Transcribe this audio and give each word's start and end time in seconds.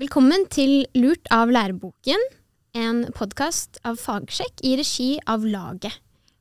Velkommen 0.00 0.46
til 0.48 0.86
Lurt 0.96 1.26
av 1.28 1.50
læreboken, 1.52 2.22
en 2.72 3.00
podkast 3.12 3.76
av 3.84 3.98
Fagsjekk 4.00 4.62
i 4.64 4.70
regi 4.78 5.08
av 5.28 5.42
Laget. 5.44 5.98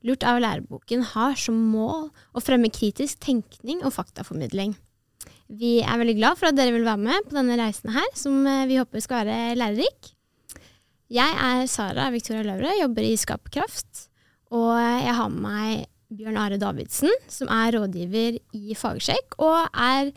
Lurt 0.08 0.24
av 0.24 0.40
læreboken 0.40 1.04
har 1.10 1.36
som 1.36 1.58
mål 1.74 2.06
å 2.08 2.44
fremme 2.44 2.70
kritisk 2.72 3.20
tenkning 3.26 3.82
og 3.84 3.92
faktaformidling. 3.98 4.78
Vi 5.52 5.74
er 5.82 6.00
veldig 6.00 6.16
glad 6.22 6.40
for 6.40 6.48
at 6.48 6.56
dere 6.56 6.72
vil 6.78 6.88
være 6.88 7.04
med 7.04 7.28
på 7.28 7.36
denne 7.36 7.60
reisen 7.60 7.92
her, 7.98 8.08
som 8.16 8.48
eh, 8.48 8.64
vi 8.70 8.80
håper 8.80 9.04
skal 9.04 9.28
være 9.28 9.60
lærerik. 9.60 10.14
Jeg 11.12 11.38
er 11.50 11.68
Sara 11.68 12.08
Victoria 12.16 12.48
Laure, 12.48 12.78
jobber 12.80 13.12
i 13.12 13.20
Skapkraft. 13.20 14.06
Og 14.56 14.72
jeg 14.80 15.20
har 15.20 15.36
med 15.36 15.44
meg 15.50 16.16
Bjørn 16.16 16.40
Are 16.46 16.64
Davidsen, 16.64 17.12
som 17.28 17.52
er 17.52 17.76
rådgiver 17.76 18.40
i 18.56 18.80
Fagsjekk, 18.86 19.36
og 19.44 19.68
er 19.76 20.14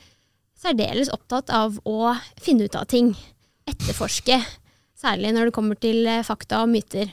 særdeles 0.62 1.10
opptatt 1.10 1.50
av 1.50 1.78
å 1.88 2.14
finne 2.38 2.70
ut 2.70 2.78
av 2.78 2.86
ting. 2.90 3.16
Etterforske. 3.68 4.38
Særlig 4.98 5.32
når 5.34 5.48
det 5.48 5.56
kommer 5.56 5.78
til 5.78 6.06
eh, 6.06 6.24
fakta 6.26 6.62
og 6.62 6.70
myter. 6.72 7.12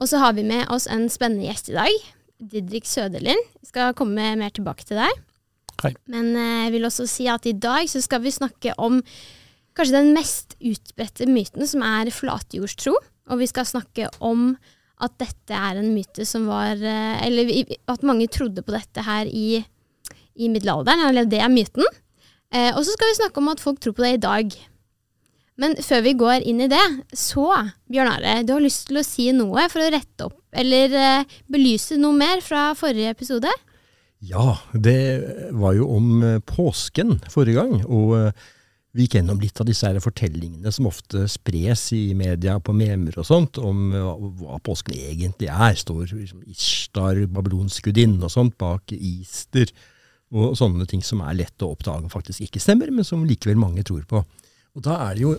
Og 0.00 0.08
så 0.08 0.20
har 0.22 0.34
vi 0.36 0.46
med 0.46 0.70
oss 0.72 0.88
en 0.90 1.08
spennende 1.12 1.48
gjest 1.48 1.70
i 1.72 1.76
dag. 1.76 1.98
Didrik 2.40 2.88
Søderlind. 2.88 3.42
Vi 3.60 3.68
skal 3.68 3.96
komme 3.96 4.32
mer 4.40 4.54
tilbake 4.54 4.86
til 4.88 5.00
deg. 5.02 5.20
Hei. 5.84 5.92
Men 6.10 6.32
eh, 6.34 6.64
jeg 6.66 6.74
vil 6.76 6.88
også 6.88 7.06
si 7.08 7.28
at 7.30 7.46
i 7.48 7.56
dag 7.56 7.88
så 7.90 8.02
skal 8.04 8.24
vi 8.24 8.32
snakke 8.34 8.74
om 8.80 9.00
kanskje 9.76 9.96
den 9.96 10.12
mest 10.16 10.56
utbredte 10.58 11.28
myten, 11.30 11.66
som 11.68 11.84
er 11.86 12.12
flatjordstro. 12.12 12.96
Og 13.30 13.40
vi 13.40 13.48
skal 13.48 13.68
snakke 13.68 14.08
om 14.24 14.54
at 15.00 15.14
dette 15.20 15.56
er 15.56 15.78
en 15.80 15.92
myte 15.94 16.26
som 16.28 16.48
var 16.50 16.76
eh, 16.76 17.20
Eller 17.26 17.52
at 17.88 18.04
mange 18.04 18.28
trodde 18.32 18.64
på 18.64 18.74
dette 18.74 19.04
her 19.04 19.28
i, 19.28 19.62
i 20.36 20.50
middelalderen. 20.52 21.06
Eller 21.08 21.28
det 21.28 21.40
er 21.40 21.52
myten. 21.52 21.86
Eh, 22.50 22.72
og 22.74 22.82
så 22.84 22.96
skal 22.96 23.12
vi 23.12 23.20
snakke 23.20 23.40
om 23.40 23.52
at 23.52 23.62
folk 23.62 23.80
tror 23.80 23.96
på 23.96 24.04
det 24.04 24.16
i 24.18 24.24
dag. 24.24 24.60
Men 25.60 25.76
før 25.84 26.04
vi 26.06 26.14
går 26.16 26.46
inn 26.48 26.62
i 26.64 26.70
det, 26.72 26.84
så, 27.12 27.50
Bjørn 27.90 28.08
Are, 28.14 28.36
du 28.48 28.54
har 28.54 28.62
lyst 28.64 28.86
til 28.88 29.00
å 29.00 29.04
si 29.04 29.28
noe 29.36 29.66
for 29.68 29.84
å 29.84 29.90
rette 29.92 30.28
opp 30.30 30.38
eller 30.56 30.94
eh, 30.96 31.34
belyse 31.52 31.98
noe 32.00 32.16
mer 32.16 32.40
fra 32.44 32.70
forrige 32.78 33.12
episode? 33.12 33.50
Ja, 34.24 34.56
det 34.72 34.96
var 35.56 35.76
jo 35.76 35.90
om 35.98 36.24
eh, 36.24 36.40
påsken 36.48 37.18
forrige 37.30 37.60
gang, 37.60 37.84
og 37.84 38.16
eh, 38.16 38.48
vi 38.96 39.04
gikk 39.04 39.18
gjennom 39.18 39.38
litt 39.42 39.60
av 39.62 39.68
disse 39.68 39.86
her 39.86 40.00
fortellingene 40.02 40.72
som 40.74 40.88
ofte 40.88 41.26
spres 41.30 41.84
i 41.94 42.08
media 42.18 42.56
på 42.58 42.74
memer 42.74 43.20
og 43.20 43.28
sånt, 43.28 43.60
om 43.62 43.92
hva 44.40 44.56
påsken 44.66 44.96
egentlig 44.96 45.46
er. 45.46 45.76
Står 45.78 46.08
liksom 46.08 46.40
Ishtar, 46.50 47.20
babylonsk 47.30 47.86
gudinne 47.86 48.26
og 48.26 48.32
sånt, 48.34 48.56
bak 48.58 48.90
Ister. 48.96 49.70
og 50.34 50.56
sånne 50.58 50.88
ting 50.90 51.04
som 51.06 51.22
er 51.22 51.38
lett 51.38 51.62
å 51.62 51.70
oppdage 51.70 52.08
og 52.08 52.16
faktisk 52.16 52.48
ikke 52.48 52.64
stemmer, 52.64 52.90
men 52.90 53.06
som 53.06 53.22
likevel 53.28 53.62
mange 53.62 53.86
tror 53.86 54.02
på. 54.10 54.24
Og 54.74 54.82
da 54.86 54.98
er 55.06 55.14
det 55.14 55.22
jo 55.22 55.36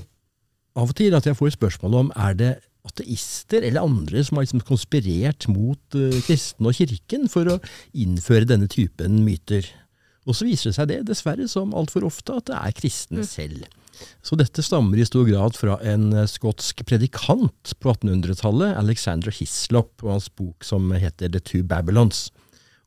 av 0.79 0.91
og 0.91 0.97
til 0.97 1.15
at 1.17 1.27
jeg 1.27 1.37
får 1.37 1.55
spørsmål 1.57 1.97
om 1.99 2.11
er 2.15 2.37
det 2.39 2.51
ateister 2.87 3.65
eller 3.67 3.85
andre 3.85 4.23
som 4.25 4.37
har 4.37 4.47
liksom 4.47 4.63
konspirert 4.65 5.45
mot 5.51 5.97
uh, 5.97 6.21
kristne 6.25 6.71
og 6.71 6.77
kirken 6.77 7.27
for 7.29 7.49
å 7.51 7.59
innføre 7.93 8.47
denne 8.49 8.69
typen 8.71 9.21
myter. 9.25 9.67
Og 10.29 10.37
så 10.37 10.45
viser 10.45 10.69
det 10.69 10.77
seg 10.77 10.89
det, 10.89 10.99
dessverre, 11.09 11.47
som 11.49 11.75
altfor 11.77 12.05
ofte, 12.07 12.35
at 12.37 12.49
det 12.49 12.57
er 12.57 12.75
kristne 12.77 13.25
selv. 13.25 13.65
Så 14.25 14.37
dette 14.37 14.63
stammer 14.65 14.97
i 14.97 15.05
stor 15.05 15.27
grad 15.27 15.57
fra 15.57 15.75
en 15.85 16.11
eh, 16.13 16.29
skotsk 16.29 16.83
predikant 16.89 17.73
på 17.81 17.93
1800-tallet, 17.93 18.75
Alexander 18.79 19.33
Hislop, 19.35 19.93
og 20.05 20.15
hans 20.15 20.29
bok 20.33 20.65
som 20.65 20.89
heter 20.93 21.29
The 21.29 21.41
Two 21.41 21.65
Babylons, 21.67 22.29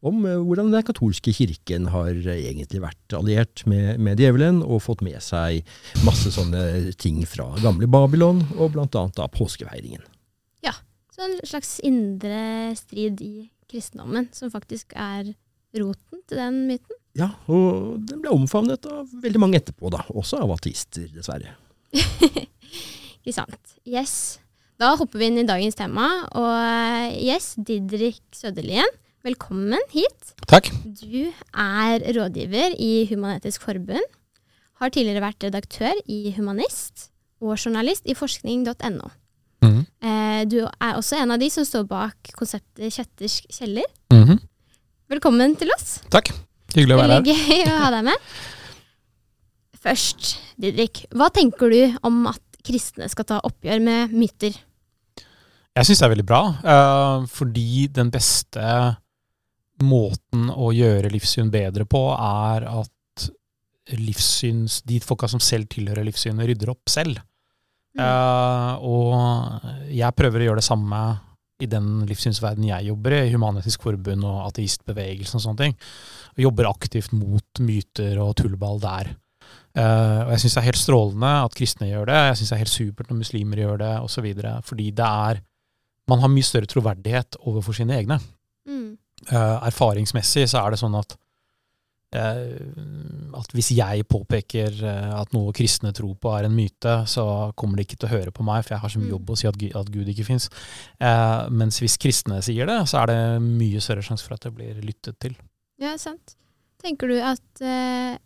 om 0.04 0.24
eh, 0.28 0.40
hvordan 0.40 0.72
den 0.72 0.86
katolske 0.86 1.32
kirken 1.36 1.90
har 1.92 2.12
eh, 2.12 2.46
egentlig 2.50 2.82
vært 2.84 3.16
alliert 3.16 3.64
med, 3.70 4.00
med 4.02 4.20
djevelen 4.20 4.62
og 4.64 4.82
fått 4.84 5.04
med 5.06 5.20
seg 5.24 5.64
masse 6.06 6.32
sånne 6.34 6.92
ting 7.00 7.22
fra 7.28 7.50
gamle 7.64 7.88
Babylon, 7.90 8.44
og 8.58 8.76
annet 8.76 9.16
da 9.16 9.30
påskefeiringen. 9.32 10.04
Så 11.14 11.22
en 11.22 11.36
slags 11.46 11.76
indre 11.86 12.74
strid 12.74 13.20
i 13.22 13.46
kristendommen, 13.70 14.26
som 14.34 14.50
faktisk 14.50 14.96
er 14.98 15.28
roten 15.78 16.22
til 16.26 16.40
den 16.40 16.56
myten. 16.66 16.98
Ja, 17.14 17.28
og 17.46 18.00
den 18.08 18.24
ble 18.24 18.32
omfavnet 18.34 18.88
av 18.90 19.12
veldig 19.22 19.42
mange 19.42 19.60
etterpå, 19.60 19.92
da, 19.94 20.02
også 20.10 20.40
av 20.42 20.56
ateister, 20.56 21.06
dessverre. 21.14 21.54
Ikke 23.20 23.36
sant. 23.36 23.76
Yes. 23.86 24.40
Da 24.82 24.96
hopper 24.98 25.22
vi 25.22 25.30
inn 25.30 25.38
i 25.44 25.46
dagens 25.46 25.78
tema. 25.78 26.08
Og 26.34 26.50
eh, 26.50 27.14
yes, 27.28 27.52
Didrik 27.62 28.18
Søderlien, 28.34 28.90
velkommen 29.24 29.80
hit. 29.94 30.34
Takk. 30.50 30.68
Du 30.84 31.30
er 31.56 32.04
rådgiver 32.16 32.74
i 32.76 33.06
Human-Etisk 33.08 33.64
Forbund. 33.64 34.04
Har 34.82 34.92
tidligere 34.92 35.22
vært 35.24 35.46
redaktør 35.46 36.00
i 36.10 36.34
Humanist 36.36 37.08
og 37.40 37.56
journalist 37.56 38.04
i 38.10 38.16
forskning.no. 38.16 39.10
Mhm. 39.64 39.84
Eh, 40.04 40.42
du 40.50 40.58
er 40.66 40.98
også 40.98 41.16
en 41.22 41.32
av 41.32 41.40
de 41.40 41.48
som 41.50 41.64
står 41.64 41.86
bak 41.88 42.34
konseptet 42.36 42.92
Kjetters 42.92 43.40
kjeller. 43.48 43.86
Mhm. 44.12 44.40
Velkommen 45.08 45.56
til 45.56 45.72
oss. 45.72 46.00
Takk. 46.10 46.32
Hyggelig 46.74 46.96
å 46.96 47.00
være 47.00 47.16
her. 47.16 47.22
gøy 47.22 47.64
å 47.70 47.78
ha 47.80 47.90
deg 47.94 48.04
med. 48.04 48.28
Først, 49.84 50.36
Didrik. 50.60 51.06
Hva 51.12 51.30
tenker 51.32 51.70
du 51.70 51.98
om 52.02 52.26
at 52.26 52.40
kristne 52.64 53.08
skal 53.08 53.24
ta 53.24 53.40
oppgjør 53.44 53.80
med 53.84 54.12
myter? 54.12 54.56
Jeg 55.74 55.86
syns 55.86 55.98
det 56.00 56.06
er 56.06 56.14
veldig 56.14 56.26
bra, 56.26 56.42
eh, 56.62 57.26
fordi 57.26 57.86
den 57.92 58.10
beste 58.10 58.96
måten 59.82 60.50
å 60.52 60.70
gjøre 60.74 61.10
livssyn 61.12 61.50
bedre 61.52 61.86
på, 61.88 62.02
er 62.14 62.66
at 62.70 62.90
livssyns, 63.98 64.80
de 64.86 65.00
folka 65.04 65.28
som 65.28 65.42
selv 65.42 65.68
tilhører 65.72 66.06
livssynet, 66.06 66.46
rydder 66.48 66.72
opp 66.72 66.90
selv. 66.90 67.18
Mm. 67.94 68.02
Uh, 68.02 68.72
og 68.82 69.90
jeg 69.92 70.16
prøver 70.18 70.42
å 70.42 70.48
gjøre 70.48 70.62
det 70.62 70.66
samme 70.66 71.00
i 71.62 71.68
den 71.70 72.02
livssynsverdenen 72.08 72.70
jeg 72.72 72.88
jobber 72.90 73.14
i, 73.14 73.26
Human-Etisk 73.30 73.84
Forbund 73.86 74.26
og 74.26 74.40
ateistbevegelsen 74.48 75.38
og 75.38 75.44
sånne 75.44 75.60
ting. 75.60 75.76
Og 76.34 76.46
jobber 76.48 76.70
aktivt 76.70 77.14
mot 77.14 77.62
myter 77.62 78.18
og 78.22 78.34
tullball 78.40 78.80
der. 78.82 79.12
Uh, 79.74 80.24
og 80.24 80.34
jeg 80.34 80.44
syns 80.44 80.56
det 80.56 80.60
er 80.62 80.68
helt 80.68 80.80
strålende 80.80 81.30
at 81.44 81.56
kristne 81.58 81.88
gjør 81.90 82.06
det, 82.10 82.18
jeg 82.28 82.38
syns 82.40 82.50
det 82.50 82.56
er 82.56 82.62
helt 82.62 82.74
supert 82.74 83.10
når 83.10 83.20
muslimer 83.20 83.62
gjør 83.62 83.80
det, 83.82 83.94
osv. 84.06 84.28
Fordi 84.70 84.90
det 84.94 85.10
er 85.30 85.42
Man 86.04 86.20
har 86.20 86.28
mye 86.28 86.44
større 86.44 86.68
troverdighet 86.68 87.38
overfor 87.48 87.72
sine 87.72 87.94
egne. 87.96 88.18
Mm. 88.68 88.98
Eh, 89.30 89.58
erfaringsmessig 89.70 90.48
så 90.50 90.60
er 90.66 90.74
det 90.74 90.78
sånn 90.82 90.96
at 90.98 91.14
eh, 92.14 92.58
at 93.34 93.50
hvis 93.56 93.72
jeg 93.74 94.04
påpeker 94.06 94.76
eh, 94.86 95.14
at 95.18 95.32
noe 95.34 95.50
kristne 95.56 95.90
tror 95.96 96.14
på 96.20 96.30
er 96.38 96.46
en 96.46 96.54
myte, 96.54 96.92
så 97.10 97.24
kommer 97.58 97.76
de 97.80 97.86
ikke 97.88 97.96
til 97.98 98.06
å 98.08 98.12
høre 98.12 98.30
på 98.34 98.44
meg, 98.46 98.62
for 98.62 98.76
jeg 98.76 98.82
har 98.84 98.92
så 98.92 99.00
mye 99.00 99.08
Mm. 99.10 99.14
jobb 99.16 99.30
å 99.34 99.36
si 99.40 99.48
at, 99.48 99.56
Gud- 99.58 99.74
at 99.80 99.90
Gud 99.90 100.06
ikke 100.12 100.26
fins. 100.28 100.48
Eh, 101.00 101.48
mens 101.50 101.80
hvis 101.82 101.96
kristne 101.98 102.38
sier 102.42 102.66
det, 102.70 102.78
så 102.88 103.02
er 103.02 103.06
det 103.10 103.42
mye 103.42 103.80
større 103.82 104.02
sjanse 104.06 104.22
for 104.26 104.34
at 104.34 104.40
det 104.46 104.54
blir 104.54 104.74
lyttet 104.84 105.18
til. 105.18 105.34
Ja, 105.80 105.96
sant. 105.98 106.36
Tenker 106.84 107.08
du 107.08 107.18
at, 107.20 107.60
eh, 107.60 108.18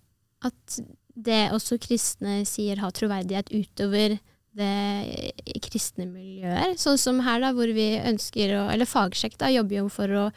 at 0.44 0.81
det 1.16 1.50
også 1.53 1.78
kristne 1.81 2.44
sier 2.47 2.76
har 2.82 2.91
troverdighet 2.92 3.48
utover 3.54 4.19
det 4.58 5.32
kristne 5.62 6.04
miljøer? 6.10 6.75
Sånn 6.76 6.98
som 6.98 7.20
her, 7.25 7.41
da, 7.41 7.53
hvor 7.54 7.72
vi 7.72 7.97
ønsker 8.03 8.53
å 8.58 8.69
Eller 8.72 8.84
Fagsjekk 8.87 9.38
da, 9.38 9.47
jobber 9.48 9.76
jo 9.81 9.88
for 9.88 10.08
å, 10.08 10.31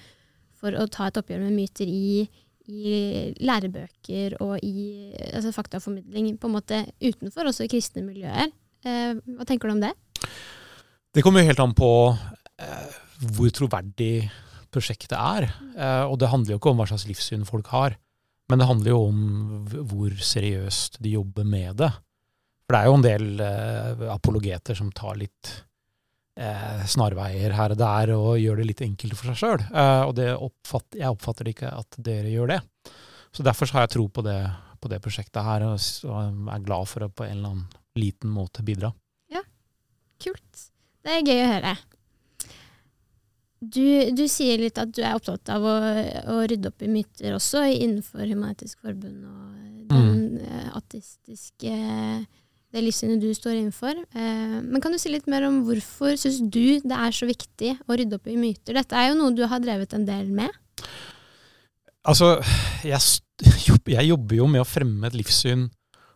for 0.62 0.78
å 0.78 0.88
ta 0.92 1.10
et 1.10 1.20
oppgjør 1.20 1.42
med 1.44 1.58
myter 1.58 1.90
i, 1.90 2.24
i 2.70 2.96
lærebøker 3.42 4.38
og 4.44 4.62
i 4.64 5.12
altså 5.32 5.54
faktaformidling 5.56 6.36
på 6.40 6.50
en 6.50 6.56
måte 6.56 6.84
utenfor 7.02 7.50
også 7.50 7.70
kristne 7.72 8.06
miljøer. 8.06 8.52
Eh, 8.86 9.18
hva 9.36 9.48
tenker 9.48 9.70
du 9.70 9.76
om 9.76 9.84
det? 9.84 9.94
Det 11.12 11.26
kommer 11.26 11.44
jo 11.44 11.52
helt 11.52 11.64
an 11.64 11.76
på 11.76 11.92
eh, 12.14 13.02
hvor 13.36 13.52
troverdig 13.54 14.30
prosjektet 14.72 15.18
er. 15.18 15.50
Eh, 15.76 16.06
og 16.06 16.18
det 16.22 16.32
handler 16.32 16.56
jo 16.56 16.62
ikke 16.62 16.72
om 16.72 16.80
hva 16.80 16.88
slags 16.90 17.08
livssyn 17.10 17.48
folk 17.48 17.74
har, 17.74 17.98
men 18.52 18.62
det 18.62 18.68
handler 18.70 18.94
jo 18.94 19.02
om 19.10 19.20
hvor 19.90 20.16
seriøst 20.16 21.02
de 21.04 21.18
jobber 21.18 21.48
med 21.48 21.82
det. 21.84 21.92
For 22.66 22.76
det 22.76 22.80
er 22.82 22.88
jo 22.88 22.96
en 22.98 23.06
del 23.06 23.44
eh, 23.44 24.08
apologeter 24.14 24.78
som 24.78 24.94
tar 24.96 25.20
litt 25.20 25.52
eh, 26.42 26.82
snarveier 26.90 27.54
her 27.58 27.76
og 27.76 27.80
der 27.80 28.14
og 28.16 28.32
gjør 28.42 28.62
det 28.62 28.68
litt 28.72 28.84
enkelt 28.86 29.18
for 29.18 29.32
seg 29.32 29.40
sjøl. 29.42 29.68
Eh, 29.70 30.02
og 30.08 30.16
det 30.18 30.32
oppfatt, 30.34 30.98
jeg 31.00 31.14
oppfatter 31.14 31.52
ikke 31.54 31.72
at 31.78 32.02
dere 32.02 32.34
gjør 32.34 32.56
det. 32.56 32.60
Så 33.32 33.46
derfor 33.48 33.70
så 33.70 33.78
har 33.78 33.88
jeg 33.88 33.96
tro 33.96 34.08
på 34.12 34.26
det, 34.26 34.40
på 34.82 34.92
det 34.92 35.00
prosjektet 35.04 35.46
her, 35.46 35.68
og, 35.70 35.80
og 36.10 36.52
er 36.56 36.66
glad 36.66 36.92
for 36.92 37.08
å 37.08 37.14
på 37.14 37.28
en 37.28 37.38
eller 37.38 37.54
annen 37.54 37.80
liten 38.00 38.32
måte 38.34 38.66
bidra. 38.66 38.92
Ja, 39.32 39.44
Kult. 40.22 40.68
Det 41.02 41.16
er 41.16 41.26
gøy 41.26 41.40
å 41.42 41.50
høre. 41.50 41.76
Du, 43.62 43.86
du 44.18 44.24
sier 44.30 44.58
litt 44.58 44.80
at 44.82 44.90
du 44.90 45.04
er 45.04 45.14
opptatt 45.18 45.50
av 45.54 45.66
å, 45.66 45.74
å 46.34 46.38
rydde 46.50 46.72
opp 46.72 46.82
i 46.82 46.90
myter 46.90 47.36
også 47.38 47.68
innenfor 47.70 48.26
Human-Etisk 48.26 48.82
Forbund 48.82 49.26
og 49.30 49.52
den 49.92 50.40
eh, 50.42 50.70
ateistiske 50.78 51.74
det 52.72 52.84
livssynet 52.86 53.22
du 53.22 53.30
står 53.36 53.58
innenfor. 53.58 53.98
Eh, 54.16 54.58
men 54.64 54.82
kan 54.84 54.94
du 54.94 55.00
si 55.02 55.12
litt 55.12 55.28
mer 55.32 55.46
om 55.48 55.62
hvorfor 55.68 56.16
syns 56.20 56.40
du 56.42 56.80
det 56.80 56.98
er 56.98 57.16
så 57.16 57.28
viktig 57.30 57.76
å 57.84 57.98
rydde 58.00 58.20
opp 58.20 58.30
i 58.32 58.38
myter? 58.40 58.78
Dette 58.78 58.98
er 58.98 59.12
jo 59.12 59.20
noe 59.20 59.36
du 59.36 59.44
har 59.48 59.64
drevet 59.64 59.96
en 59.98 60.08
del 60.08 60.32
med. 60.32 60.52
Altså, 62.08 62.38
jeg, 62.88 63.02
jeg 63.98 64.10
jobber 64.10 64.40
jo 64.40 64.50
med 64.50 64.64
å 64.64 64.68
fremme 64.68 65.10
et 65.10 65.18
livssyn 65.20 65.68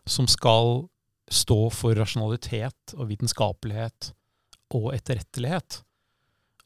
som 0.08 0.28
skal 0.30 0.86
stå 1.32 1.58
for 1.74 1.98
rasjonalitet 1.98 2.94
og 2.96 3.10
vitenskapelighet 3.10 4.12
og 4.76 4.92
etterrettelighet. 4.94 5.82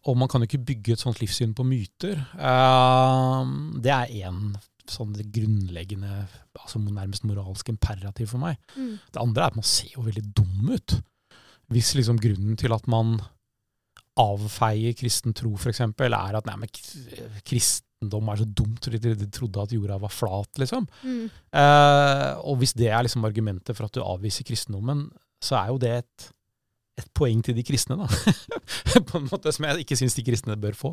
Og 0.09 0.17
man 0.17 0.31
kan 0.33 0.41
jo 0.41 0.49
ikke 0.49 0.65
bygge 0.71 0.95
et 0.95 1.03
sånt 1.03 1.21
livssyn 1.21 1.53
på 1.57 1.67
myter. 1.67 2.21
Eh, 2.39 3.55
det 3.85 3.93
er 3.97 4.19
én 4.23 4.53
sånn 4.91 5.13
grunnleggende, 5.35 6.25
altså 6.59 6.81
nærmest 6.83 7.27
moralsk 7.29 7.71
imperativ 7.73 8.33
for 8.35 8.43
meg. 8.43 8.59
Mm. 8.77 8.97
Det 9.13 9.23
andre 9.23 9.45
er 9.45 9.53
at 9.53 9.61
man 9.61 9.69
ser 9.69 9.95
jo 9.95 10.07
veldig 10.07 10.25
dum 10.37 10.73
ut. 10.73 10.97
Hvis 11.71 11.95
liksom 11.99 12.19
grunnen 12.21 12.59
til 12.59 12.75
at 12.75 12.89
man 12.91 13.19
avfeier 14.21 14.97
kristen 14.99 15.35
tro, 15.37 15.55
f.eks., 15.57 15.83
er 15.87 16.37
at 16.39 16.49
nei, 16.49 16.57
men 16.61 16.73
kristendom 17.47 18.33
er 18.33 18.43
så 18.43 18.49
dumt 18.61 18.91
de 18.91 19.15
de 19.15 19.31
trodde 19.33 19.63
at 19.63 19.73
jorda 19.75 20.01
var 20.03 20.13
flat, 20.13 20.51
liksom. 20.61 20.89
Mm. 21.05 21.31
Eh, 21.31 22.33
og 22.43 22.61
hvis 22.61 22.75
det 22.77 22.91
er 22.91 23.07
liksom 23.07 23.25
argumentet 23.29 23.77
for 23.77 23.87
at 23.87 23.97
du 23.97 24.03
avviser 24.05 24.47
kristendommen, 24.49 25.07
så 25.41 25.61
er 25.63 25.73
jo 25.73 25.81
det 25.81 25.95
et, 26.03 26.31
et 27.01 27.11
poeng 27.17 27.43
til 27.45 27.57
de 27.57 27.65
kristne, 27.67 27.97
da. 28.01 28.07
På 29.09 29.21
en 29.21 29.29
måte 29.29 29.53
som 29.55 29.67
jeg 29.69 29.85
ikke 29.85 29.99
syns 29.99 30.17
de 30.17 30.25
kristne 30.27 30.57
bør 30.61 30.77
få. 30.79 30.93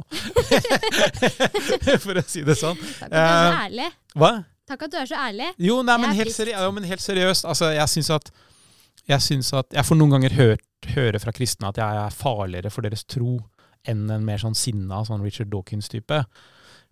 for 2.04 2.20
å 2.20 2.24
si 2.28 2.44
det 2.48 2.58
sånn. 2.60 2.78
Takk 3.00 3.12
at 3.12 3.14
du 3.14 3.18
er 3.22 3.34
så 3.38 3.48
Eh, 3.54 3.64
ærlig. 3.68 3.90
Hva? 4.18 4.32
Takk 4.68 4.86
at 4.88 4.94
du 4.94 4.98
er 5.00 5.10
så 5.10 5.20
ærlig. 5.28 5.50
Jo, 5.64 5.80
nei, 5.88 5.98
men 6.04 6.16
helt, 6.18 6.34
seri 6.36 6.56
jo, 6.56 6.72
men 6.76 6.88
helt 6.90 7.04
seriøst. 7.04 7.48
Altså, 7.48 7.72
jeg 7.76 7.94
syns 7.94 8.12
at 8.18 8.32
jeg, 9.08 9.22
synes 9.24 9.54
at 9.56 9.72
jeg 9.76 9.88
får 9.88 10.00
noen 10.00 10.18
ganger 10.18 10.36
hørt, 10.36 10.66
høre 10.94 11.22
fra 11.24 11.32
kristne 11.36 11.70
at 11.70 11.80
jeg 11.80 12.02
er 12.04 12.16
farligere 12.16 12.72
for 12.74 12.86
deres 12.86 13.06
tro 13.08 13.38
enn 13.88 14.10
en 14.12 14.26
mer 14.28 14.42
sånn 14.42 14.58
sinna 14.58 15.00
sånn 15.08 15.24
Richard 15.24 15.50
Dawkins-type. 15.54 16.20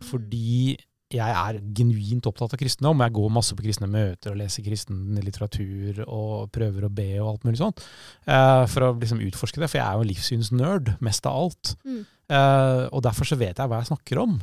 Fordi 0.08 0.78
jeg 1.16 1.36
er 1.36 1.60
genuint 1.78 2.28
opptatt 2.30 2.56
av 2.56 2.60
kristendom. 2.60 3.04
Jeg 3.06 3.16
går 3.16 3.32
masse 3.34 3.56
på 3.56 3.66
kristne 3.66 3.88
møter 3.92 4.34
og 4.34 4.40
leser 4.40 4.66
kristen 4.66 5.20
litteratur 5.24 6.02
og 6.06 6.50
prøver 6.56 6.88
å 6.88 6.92
be 6.94 7.08
og 7.22 7.30
alt 7.32 7.48
mulig 7.48 7.62
sånt. 7.62 7.84
Uh, 8.28 8.66
for 8.72 8.88
å 8.88 8.92
liksom 9.00 9.24
utforske 9.26 9.62
det. 9.62 9.70
For 9.72 9.80
jeg 9.80 9.86
er 9.86 9.96
jo 9.96 10.06
en 10.06 10.12
livssynsnerd, 10.12 10.92
mest 11.06 11.30
av 11.30 11.40
alt. 11.46 11.74
Mm. 11.86 12.04
Uh, 12.32 12.84
og 12.90 13.04
derfor 13.06 13.30
så 13.30 13.38
vet 13.40 13.62
jeg 13.62 13.72
hva 13.72 13.82
jeg 13.82 13.92
snakker 13.92 14.22
om. 14.24 14.36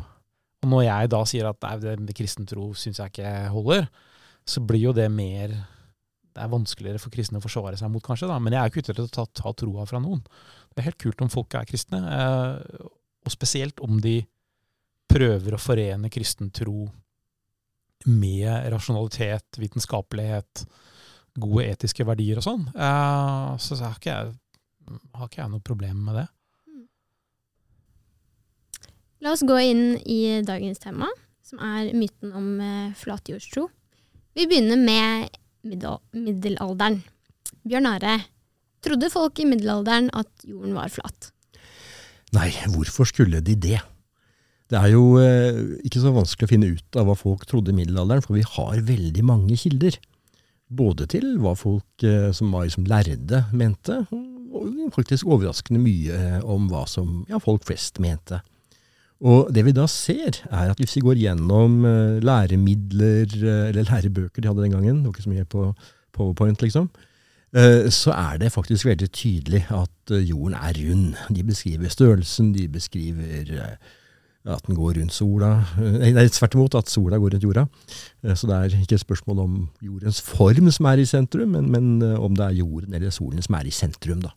Og 0.62 0.70
når 0.70 0.86
jeg 0.86 1.12
da 1.12 1.20
sier 1.26 1.50
at 1.50 1.60
nei, 1.66 1.76
det 1.82 1.98
med 2.00 2.16
kristen 2.16 2.48
tro 2.48 2.70
syns 2.78 3.02
jeg 3.02 3.12
ikke 3.12 3.34
holder, 3.52 3.86
så 4.46 4.62
blir 4.64 4.88
jo 4.88 4.96
det 4.96 5.06
mer 5.12 5.54
Det 6.32 6.40
er 6.40 6.50
vanskeligere 6.50 6.98
for 7.02 7.12
kristne 7.12 7.38
å 7.38 7.44
forsvare 7.44 7.76
seg 7.76 7.90
mot, 7.92 8.02
kanskje. 8.02 8.24
da, 8.30 8.38
Men 8.40 8.54
jeg 8.54 8.60
er 8.62 8.68
jo 8.68 8.72
ikke 8.72 8.82
ute 8.86 8.92
etter 8.94 9.08
å 9.08 9.12
ta, 9.12 9.24
ta 9.36 9.50
troa 9.52 9.84
fra 9.84 10.00
noen. 10.00 10.22
Det 10.72 10.80
er 10.80 10.86
helt 10.88 11.02
kult 11.02 11.20
om 11.20 11.28
folk 11.28 11.52
er 11.58 11.66
kristne, 11.68 12.00
uh, 12.00 12.86
og 13.26 13.34
spesielt 13.34 13.82
om 13.84 13.98
de 14.00 14.22
prøver 15.12 15.54
å 15.54 15.60
forene 15.60 16.10
kristen 16.12 16.50
tro 16.54 16.86
med 18.08 18.70
rasjonalitet, 18.72 19.60
vitenskapelighet, 19.60 20.64
gode 21.38 21.66
etiske 21.70 22.04
verdier 22.06 22.40
og 22.40 22.46
sånn. 22.46 22.64
Eh, 22.74 23.50
så, 23.62 23.76
så 23.76 23.86
har 23.86 24.00
ikke 24.00 24.14
jeg 24.16 24.32
har 25.14 25.28
ikke 25.28 25.42
jeg 25.42 25.52
noe 25.52 25.64
problem 25.64 26.06
med 26.08 26.18
det. 26.20 26.28
La 29.22 29.34
oss 29.36 29.44
gå 29.46 29.58
inn 29.62 29.84
i 30.02 30.42
dagens 30.42 30.82
tema, 30.82 31.06
som 31.46 31.60
er 31.62 31.92
myten 31.94 32.32
om 32.34 32.48
eh, 32.58 32.96
flatjordstro. 32.98 33.68
Vi 34.34 34.48
begynner 34.50 34.80
med 34.80 35.38
middel 35.68 36.00
middelalderen. 36.16 37.02
Bjørn 37.62 37.86
Are, 37.86 38.16
trodde 38.82 39.12
folk 39.12 39.38
i 39.38 39.46
middelalderen 39.46 40.10
at 40.18 40.46
jorden 40.48 40.74
var 40.74 40.90
flat? 40.90 41.30
Nei, 42.34 42.48
hvorfor 42.72 43.06
skulle 43.06 43.42
de 43.44 43.54
det? 43.54 43.78
Det 44.72 44.80
er 44.80 44.94
jo 44.94 45.18
eh, 45.20 45.58
ikke 45.84 46.00
så 46.00 46.14
vanskelig 46.14 46.48
å 46.48 46.52
finne 46.54 46.70
ut 46.72 46.96
av 46.96 47.08
hva 47.08 47.16
folk 47.18 47.44
trodde 47.48 47.74
i 47.74 47.76
middelalderen, 47.76 48.24
for 48.24 48.38
vi 48.38 48.46
har 48.54 48.84
veldig 48.88 49.24
mange 49.28 49.58
kilder. 49.60 49.98
Både 50.72 51.04
til 51.12 51.34
hva 51.42 51.52
folk 51.58 52.06
eh, 52.08 52.30
som 52.32 52.54
var 52.54 52.64
liksom 52.64 52.88
lærde 52.88 53.44
mente, 53.52 53.98
og 54.12 54.72
faktisk 54.94 55.28
overraskende 55.28 55.80
mye 55.80 56.40
om 56.48 56.70
hva 56.72 56.86
som 56.88 57.22
ja, 57.28 57.40
folk 57.42 57.66
flest 57.68 58.00
mente. 58.02 58.40
Og 59.22 59.52
det 59.54 59.62
vi 59.68 59.74
da 59.76 59.84
ser, 59.86 60.40
er 60.50 60.72
at 60.72 60.80
hvis 60.82 60.96
vi 60.98 61.04
går 61.04 61.20
gjennom 61.20 61.84
eh, 61.86 62.18
læremidler, 62.24 63.30
eh, 63.38 63.64
eller 63.70 63.86
lærebøker 63.86 64.42
de 64.42 64.50
hadde 64.50 64.64
den 64.64 64.74
gangen, 64.74 65.02
det 65.02 65.10
var 65.10 65.14
ikke 65.14 65.28
så 65.28 65.34
mye 65.36 65.48
på 65.52 65.66
powerpoint, 66.16 66.64
liksom, 66.64 66.88
eh, 67.54 67.86
så 67.92 68.16
er 68.16 68.40
det 68.42 68.52
faktisk 68.52 68.88
veldig 68.88 69.10
tydelig 69.14 69.62
at 69.70 70.14
eh, 70.16 70.24
jorden 70.26 70.58
er 70.58 70.80
rund. 70.80 71.14
De 71.30 71.44
beskriver 71.46 71.92
størrelsen, 71.92 72.50
de 72.56 72.66
beskriver 72.68 73.54
eh, 73.60 73.92
at 74.44 74.66
den 74.66 74.74
går 74.74 74.96
rundt 74.98 75.14
sola. 75.14 75.52
Nei, 75.78 76.26
tvert 76.34 76.56
imot, 76.56 76.74
at 76.74 76.90
sola 76.90 77.18
går 77.22 77.36
rundt 77.36 77.44
jorda. 77.46 77.66
Eh, 78.24 78.34
Så 78.34 78.48
det 78.50 78.56
er 78.56 78.76
ikke 78.80 78.98
et 78.98 79.04
spørsmål 79.04 79.42
om 79.44 79.68
jordens 79.82 80.20
form 80.20 80.70
som 80.74 80.88
er 80.90 81.02
i 81.02 81.06
sentrum, 81.06 81.54
men, 81.54 81.70
men 81.70 82.02
eh, 82.02 82.18
om 82.18 82.34
det 82.34 82.46
er 82.48 82.58
jorden 82.62 82.94
eller 82.94 83.14
solen 83.14 83.42
som 83.42 83.54
er 83.58 83.70
i 83.70 83.74
sentrum, 83.74 84.22
da. 84.24 84.32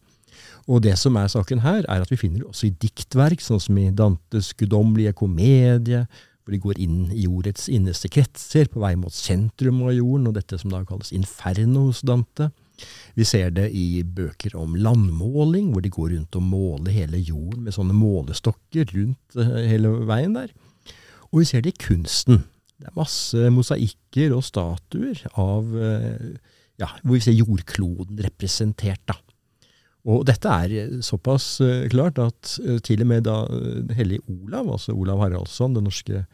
Og 0.67 0.81
det 0.81 0.95
som 0.97 1.15
er 1.17 1.27
saken 1.29 1.61
her, 1.61 1.85
er 1.89 2.01
at 2.01 2.09
vi 2.09 2.17
finner 2.17 2.41
det 2.41 2.49
også 2.49 2.67
i 2.69 2.75
diktverk, 2.81 3.41
sånn 3.41 3.61
som 3.61 3.77
i 3.77 3.91
Dantes 3.93 4.53
guddommelige 4.57 5.13
komedie, 5.13 6.05
hvor 6.45 6.53
de 6.53 6.61
går 6.61 6.79
inn 6.81 7.11
i 7.13 7.25
jordets 7.25 7.67
innerste 7.73 8.09
kretser, 8.09 8.69
på 8.69 8.81
vei 8.81 8.93
mot 8.97 9.13
sentrum 9.13 9.83
av 9.85 9.93
jorden, 9.93 10.29
og 10.29 10.37
dette 10.37 10.57
som 10.61 10.73
da 10.73 10.83
kalles 10.85 11.13
inferno 11.13 11.87
hos 11.87 12.01
Dante. 12.05 12.51
Vi 13.15 13.25
ser 13.27 13.53
det 13.55 13.69
i 13.75 14.03
bøker 14.03 14.55
om 14.59 14.75
landmåling, 14.75 15.71
hvor 15.71 15.83
de 15.83 15.91
går 15.93 16.11
rundt 16.15 16.37
og 16.39 16.45
måler 16.45 16.95
hele 16.95 17.21
jorden 17.23 17.63
med 17.65 17.75
sånne 17.75 17.95
målestokker 17.95 18.91
rundt 18.95 19.39
eh, 19.39 19.67
hele 19.71 19.93
veien 20.09 20.35
der. 20.37 20.51
Og 21.31 21.41
vi 21.41 21.49
ser 21.49 21.63
det 21.65 21.75
i 21.75 21.83
kunsten. 21.87 22.43
Det 22.75 22.89
er 22.89 22.97
masse 22.97 23.51
mosaikker 23.55 24.35
og 24.35 24.43
statuer 24.45 25.21
av 25.39 25.71
eh, 25.79 26.33
ja, 26.81 26.91
hvor 27.03 27.15
vi 27.15 27.23
ser 27.23 27.37
jordkloden 27.37 28.19
representert. 28.25 29.03
da. 29.07 29.19
Og 30.05 30.25
dette 30.27 30.57
er 30.65 30.75
eh, 30.83 30.97
såpass 31.05 31.61
klart 31.93 32.19
at 32.21 32.57
til 32.85 33.05
og 33.05 33.11
med 33.13 33.29
da 33.29 33.43
hellige 33.95 34.25
Olav, 34.27 34.75
altså 34.75 34.95
Olav 34.95 35.23
Haraldsson, 35.23 35.77
den 35.77 35.87
norske 35.87 36.25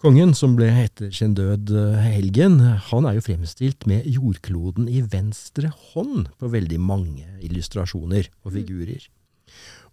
kongen, 0.00 0.32
som 0.36 0.54
ble 0.56 0.68
etter 0.82 1.12
sin 1.14 1.34
død 1.36 1.70
eh, 1.76 1.96
helgen, 2.14 2.58
han 2.88 3.06
er 3.08 3.18
jo 3.18 3.24
fremstilt 3.26 3.86
med 3.90 4.06
jordkloden 4.08 4.88
i 4.88 5.02
venstre 5.04 5.72
hånd 5.92 6.30
på 6.40 6.50
veldig 6.52 6.78
mange 6.80 7.26
illustrasjoner 7.44 8.30
og 8.44 8.54
figurer. 8.56 9.04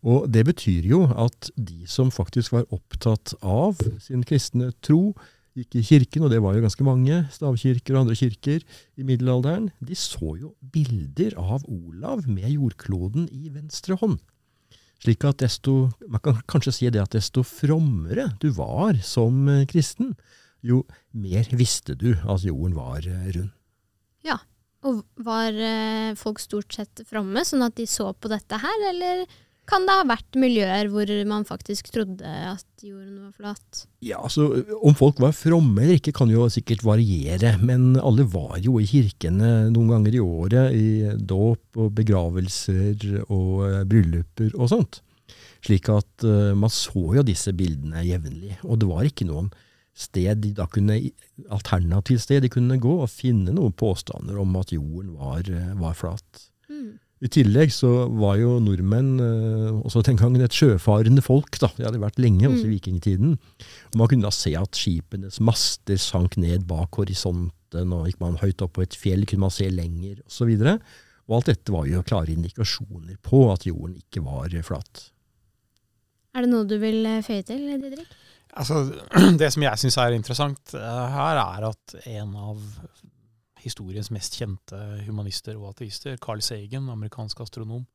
Og 0.07 0.30
det 0.31 0.45
betyr 0.48 0.86
jo 0.88 1.01
at 1.12 1.50
de 1.57 1.88
som 1.89 2.13
faktisk 2.13 2.54
var 2.56 2.69
opptatt 2.71 3.33
av 3.42 3.81
sin 4.04 4.24
kristne 4.27 4.71
tro, 4.86 5.12
gikk 5.57 5.75
i 5.80 5.83
kirken, 5.83 6.24
og 6.24 6.31
det 6.31 6.39
var 6.45 6.56
jo 6.56 6.63
ganske 6.63 6.86
mange 6.86 7.24
stavkirker 7.33 7.95
og 7.95 8.06
andre 8.06 8.18
kirker 8.19 8.63
i 8.95 9.06
middelalderen, 9.07 9.71
de 9.81 9.98
så 9.98 10.38
jo 10.38 10.53
bilder 10.62 11.33
av 11.42 11.65
Olav 11.65 12.27
med 12.30 12.48
jordkloden 12.53 13.27
i 13.34 13.50
venstre 13.51 13.98
hånd. 14.00 14.20
Slik 15.04 15.24
at 15.30 15.42
desto, 15.44 15.92
man 16.10 16.22
kan 16.25 16.39
kanskje 16.50 16.74
si 16.74 16.89
det 16.89 17.04
at 17.04 17.13
desto 17.13 17.44
frommere 17.46 18.32
du 18.42 18.50
var 18.56 18.98
som 19.06 19.46
eh, 19.51 19.66
kristen, 19.70 20.16
jo 20.66 20.84
mer 21.13 21.46
visste 21.54 21.94
du 21.96 22.16
at 22.18 22.46
jorden 22.46 22.74
var 22.77 23.06
rund. 23.06 23.51
Ja, 24.25 24.39
Og 24.88 25.04
var 25.25 25.54
eh, 25.54 26.16
folk 26.18 26.39
stort 26.42 26.74
sett 26.74 27.01
fromme, 27.10 27.44
sånn 27.46 27.66
at 27.66 27.75
de 27.77 27.86
så 27.89 28.12
på 28.13 28.30
dette 28.32 28.60
her, 28.62 28.84
eller 28.89 29.24
kan 29.67 29.88
det 29.88 29.95
ha 30.00 30.05
vært 30.07 30.38
miljøer 30.39 30.89
hvor 30.91 31.09
man 31.27 31.45
faktisk 31.47 31.89
trodde 31.91 32.24
at 32.24 32.86
jorden 32.86 33.25
var 33.25 33.33
flat? 33.36 33.81
Ja, 34.05 34.21
altså, 34.24 34.47
Om 34.79 34.95
folk 34.97 35.19
var 35.19 35.36
fromme 35.36 35.83
eller 35.83 36.00
ikke, 36.00 36.15
kan 36.15 36.31
jo 36.31 36.47
sikkert 36.51 36.86
variere. 36.88 37.55
Men 37.59 37.97
alle 38.00 38.25
var 38.31 38.57
jo 38.63 38.77
i 38.79 38.88
kirkene 38.88 39.67
noen 39.74 39.91
ganger 39.91 40.15
i 40.15 40.24
året, 40.24 40.77
i 40.77 40.88
dåp 41.17 41.81
og 41.83 41.91
begravelser 41.97 43.27
og 43.27 43.67
eh, 43.67 43.83
brylluper 43.89 44.55
og 44.55 44.71
sånt. 44.71 45.01
Slik 45.65 45.89
at 45.91 46.24
uh, 46.24 46.53
man 46.55 46.71
så 46.71 47.17
jo 47.17 47.24
disse 47.25 47.51
bildene 47.57 48.05
jevnlig. 48.05 48.59
Og 48.63 48.77
det 48.79 48.88
var 48.88 49.07
ikke 49.07 49.27
noen 49.27 49.50
sted 49.97 50.43
de 50.43 50.53
da 50.55 50.67
kunne, 50.69 51.00
alternativt 51.50 52.24
sted 52.24 52.45
de 52.45 52.51
kunne 52.53 52.77
gå 52.81 53.00
og 53.01 53.09
finne 53.09 53.55
noen 53.55 53.74
påstander 53.75 54.38
om 54.39 54.53
at 54.59 54.74
jorden 54.75 55.15
var, 55.17 55.50
eh, 55.50 55.74
var 55.79 55.97
flat. 55.97 56.47
I 57.17 57.29
tillegg 57.33 57.71
så 57.74 57.89
var 58.13 58.36
jo 58.38 58.59
nordmenn 58.62 59.15
eh, 59.24 59.71
også 59.81 60.03
den 60.05 60.19
gangen 60.19 60.43
et 60.45 60.53
sjøfarende 60.53 61.24
folk. 61.25 61.57
da. 61.57 61.71
Det 61.74 61.88
hadde 61.88 62.01
vært 62.03 62.19
lenge, 62.21 62.45
også 62.45 62.67
i 62.67 62.69
Mm. 62.69 62.75
vikingtiden. 62.75 63.31
Og 63.91 63.97
Man 63.97 64.07
kunne 64.12 64.27
da 64.27 64.29
se 64.29 64.53
at 64.55 64.77
skipenes 64.77 65.39
master 65.41 65.97
sank 65.97 66.38
ned 66.38 66.67
bak 66.69 66.93
horisonten, 66.93 67.93
og 67.93 68.05
gikk 68.05 68.19
man 68.21 68.38
høyt 68.38 68.62
opp 68.62 68.74
på 68.77 68.83
et 68.86 68.93
fjell, 68.95 69.25
kunne 69.25 69.47
man 69.47 69.50
se 69.50 69.69
lenger, 69.69 70.21
osv. 70.27 70.53
Og, 70.53 70.59
så 70.62 70.79
og 71.27 71.36
alt 71.36 71.50
dette 71.50 71.74
var 71.74 71.88
jo 71.89 72.03
klare 72.03 72.31
indikasjoner 72.31 73.17
på 73.25 73.51
at 73.51 73.65
jorden 73.67 73.97
ikke 73.97 74.24
var 74.24 74.53
flat. 74.63 75.09
Er 76.36 76.45
det 76.45 76.51
noe 76.53 76.67
du 76.69 76.77
vil 76.77 77.03
eh, 77.05 77.24
føye 77.25 77.43
til, 77.43 77.65
Didrik? 77.81 78.07
Altså, 78.57 78.93
det 79.41 79.51
som 79.53 79.63
jeg 79.65 79.81
syns 79.81 79.97
er 79.97 80.13
interessant 80.15 80.74
eh, 80.77 81.05
her, 81.17 81.41
er 81.41 81.67
at 81.71 81.97
en 82.05 82.36
av 82.38 82.62
historiens 83.67 84.09
mest 84.15 84.38
kjente 84.39 84.79
humanister 85.05 85.57
og 85.59 85.71
ateister, 85.74 86.17
Carl 86.24 86.41
Sagan, 86.45 86.89
amerikansk 86.93 87.41
astronom, 87.45 87.86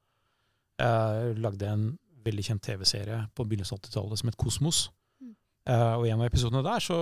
eh, 0.80 1.32
lagde 1.38 1.68
en 1.68 1.86
veldig 2.22 2.44
kjent 2.46 2.64
TV-serie 2.64 3.22
på 3.34 3.46
begynnelsen 3.48 3.76
av 3.76 3.82
80-tallet 3.82 4.20
som 4.20 4.30
het 4.30 4.38
Kosmos. 4.38 4.82
Mm. 5.22 5.32
Eh, 5.72 5.94
og 5.96 6.06
i 6.06 6.12
en 6.12 6.22
av 6.22 6.28
episodene 6.28 6.62
der 6.66 6.84
så 6.84 6.98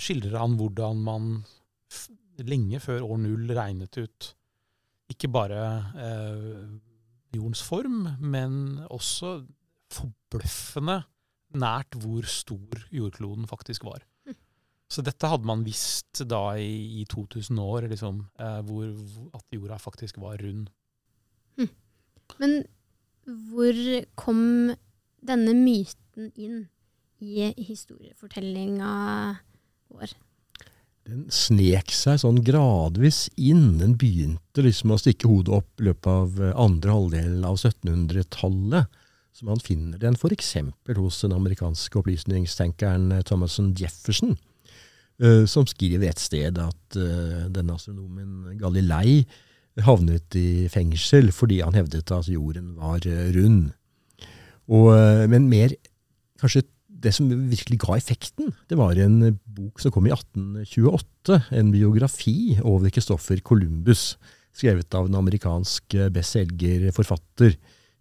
skildrer 0.00 0.40
han 0.40 0.56
hvordan 0.60 1.02
man 1.04 1.34
lenge 2.42 2.80
før 2.80 3.04
år 3.04 3.20
null 3.20 3.50
regnet 3.52 3.98
ut 4.00 4.32
ikke 5.12 5.28
bare 5.32 5.62
eh, 6.00 6.62
jordens 7.36 7.62
form, 7.64 8.06
men 8.20 8.80
også 8.88 9.42
forbløffende 9.92 11.02
nært 11.60 11.98
hvor 12.00 12.24
stor 12.30 12.86
jordkloden 12.94 13.48
faktisk 13.50 13.84
var. 13.84 14.04
Så 14.92 15.00
dette 15.04 15.28
hadde 15.30 15.48
man 15.48 15.64
visst 15.64 16.20
da 16.28 16.42
i, 16.60 17.00
i 17.00 17.06
2000 17.08 17.58
år, 17.64 17.88
liksom, 17.88 18.26
eh, 18.36 18.60
hvor, 18.68 18.90
at 19.32 19.56
jorda 19.56 19.78
faktisk 19.80 20.20
var 20.20 20.36
rund. 20.42 20.68
Men 22.40 22.62
hvor 23.50 23.78
kom 24.18 24.42
denne 25.22 25.54
myten 25.56 26.32
inn 26.34 26.66
i 27.22 27.52
historiefortellinga 27.62 28.92
vår? 29.92 30.14
Den 31.08 31.24
snek 31.34 31.90
seg 31.94 32.20
sånn 32.22 32.40
gradvis 32.46 33.24
inn. 33.34 33.78
Den 33.80 33.96
begynte 33.98 34.62
liksom 34.62 34.94
å 34.94 35.00
stikke 35.00 35.30
hodet 35.30 35.56
opp 35.56 35.82
i 35.82 35.88
løpet 35.88 36.10
av 36.12 36.36
eh, 36.38 36.52
andre 36.58 36.94
halvdel 36.94 37.46
av 37.48 37.58
1700-tallet. 37.58 39.00
Så 39.32 39.48
man 39.48 39.62
finner 39.64 39.98
den 39.98 40.14
f.eks. 40.14 40.52
hos 40.98 41.20
den 41.24 41.34
amerikanske 41.34 41.98
opplysningstenkeren 41.98 43.10
eh, 43.16 43.24
Thomason 43.26 43.72
Jefferson, 43.78 44.36
som 45.46 45.66
skriver 45.70 46.08
et 46.10 46.18
sted 46.20 46.56
at 46.58 46.96
eh, 46.98 47.46
denne 47.54 47.76
astronomen 47.76 48.56
Galilei 48.58 49.22
havnet 49.80 50.36
i 50.36 50.68
fengsel 50.72 51.30
fordi 51.32 51.62
han 51.62 51.76
hevdet 51.76 52.10
at 52.12 52.28
jorden 52.28 52.74
var 52.76 53.06
eh, 53.08 53.30
rund. 53.36 53.70
Og, 54.68 54.92
eh, 54.96 55.24
men 55.30 55.48
mer 55.50 55.74
kanskje 56.40 56.66
det 57.02 57.14
som 57.16 57.30
virkelig 57.30 57.80
ga 57.82 57.96
effekten, 57.96 58.52
det 58.70 58.78
var 58.78 58.98
en 59.00 59.22
eh, 59.26 59.38
bok 59.56 59.80
som 59.82 59.94
kom 59.94 60.06
i 60.06 60.14
1828. 60.14 61.40
En 61.58 61.72
biografi 61.74 62.58
over 62.60 62.92
Kristoffer 62.94 63.40
Columbus, 63.42 64.16
skrevet 64.52 64.92
av 64.94 65.08
en 65.08 65.20
amerikansk 65.22 65.96
eh, 65.98 66.10
bestselgerforfatter. 66.12 67.56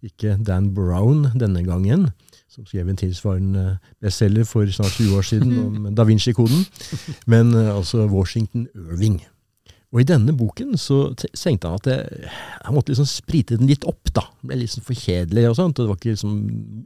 Ikke 0.05 0.35
Dan 0.41 0.71
Brown 0.75 1.27
denne 1.37 1.63
gangen, 1.65 2.09
som 2.51 2.65
skrev 2.67 2.89
en 2.91 2.99
tilsvarende 2.99 3.65
bestselger 4.03 4.47
for 4.47 4.67
snart 4.67 4.97
20 4.97 5.17
år 5.17 5.27
siden 5.27 5.53
om 5.61 5.85
Da 5.97 6.03
Vinci-koden, 6.07 6.65
men 7.31 7.53
eh, 7.55 7.75
altså 7.75 8.07
Washington 8.11 8.67
Irving. 8.75 9.21
Og 9.91 9.99
i 9.99 10.07
denne 10.07 10.31
boken 10.35 10.77
så 10.79 10.97
tenkte 11.19 11.67
han 11.67 11.79
at 11.81 11.87
jeg, 11.91 12.29
han 12.63 12.75
måtte 12.75 12.93
liksom 12.93 13.07
sprite 13.11 13.57
den 13.59 13.67
litt 13.67 13.83
opp. 13.87 14.07
da. 14.15 14.23
Det 14.39 14.47
ble 14.47 14.59
liksom 14.61 14.85
for 14.87 14.95
kjedelig 14.95 15.49
og 15.49 15.57
sånt, 15.59 15.79
og 15.79 15.83
det 15.83 15.91
var 15.91 15.99
ikke 15.99 16.13
liksom 16.13 16.37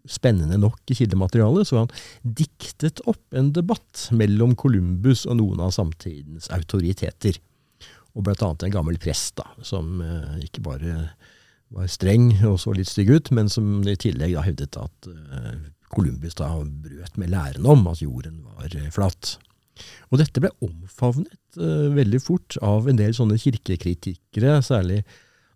spennende 0.10 0.58
nok 0.62 0.82
i 0.90 0.98
kildematerialet. 0.98 1.70
Så 1.70 1.84
han 1.84 1.94
diktet 2.26 3.04
opp 3.06 3.38
en 3.38 3.52
debatt 3.54 4.08
mellom 4.10 4.56
Columbus 4.58 5.28
og 5.30 5.38
noen 5.38 5.62
av 5.62 5.76
samtidens 5.78 6.50
autoriteter. 6.54 7.38
Og 8.16 8.26
blant 8.26 8.42
annet 8.48 8.66
en 8.66 8.74
gammel 8.74 8.98
prest, 9.02 9.36
da, 9.38 9.54
som 9.62 10.02
eh, 10.02 10.42
ikke 10.48 10.66
bare 10.66 10.98
var 11.76 11.90
streng 11.92 12.30
og 12.48 12.60
så 12.62 12.74
litt 12.76 12.90
stygg 12.90 13.12
ut, 13.12 13.32
men 13.36 13.52
som 13.52 13.82
i 13.84 13.98
tillegg 14.00 14.36
da 14.38 14.46
hevdet 14.46 14.78
at 14.80 15.10
eh, 15.12 15.56
Columbus 15.94 16.38
da 16.40 16.50
brøt 16.64 17.20
med 17.20 17.34
læren 17.34 17.68
om 17.70 17.86
at 17.92 18.02
jorden 18.04 18.42
var 18.48 18.72
eh, 18.72 18.92
flat. 18.94 19.36
Og 20.10 20.22
dette 20.22 20.40
ble 20.40 20.54
omfavnet 20.64 21.60
uh, 21.60 21.92
veldig 21.92 22.22
fort 22.24 22.56
av 22.64 22.86
en 22.88 22.96
del 22.96 23.12
sånne 23.18 23.36
kirkekritikere, 23.42 24.62
særlig 24.64 25.02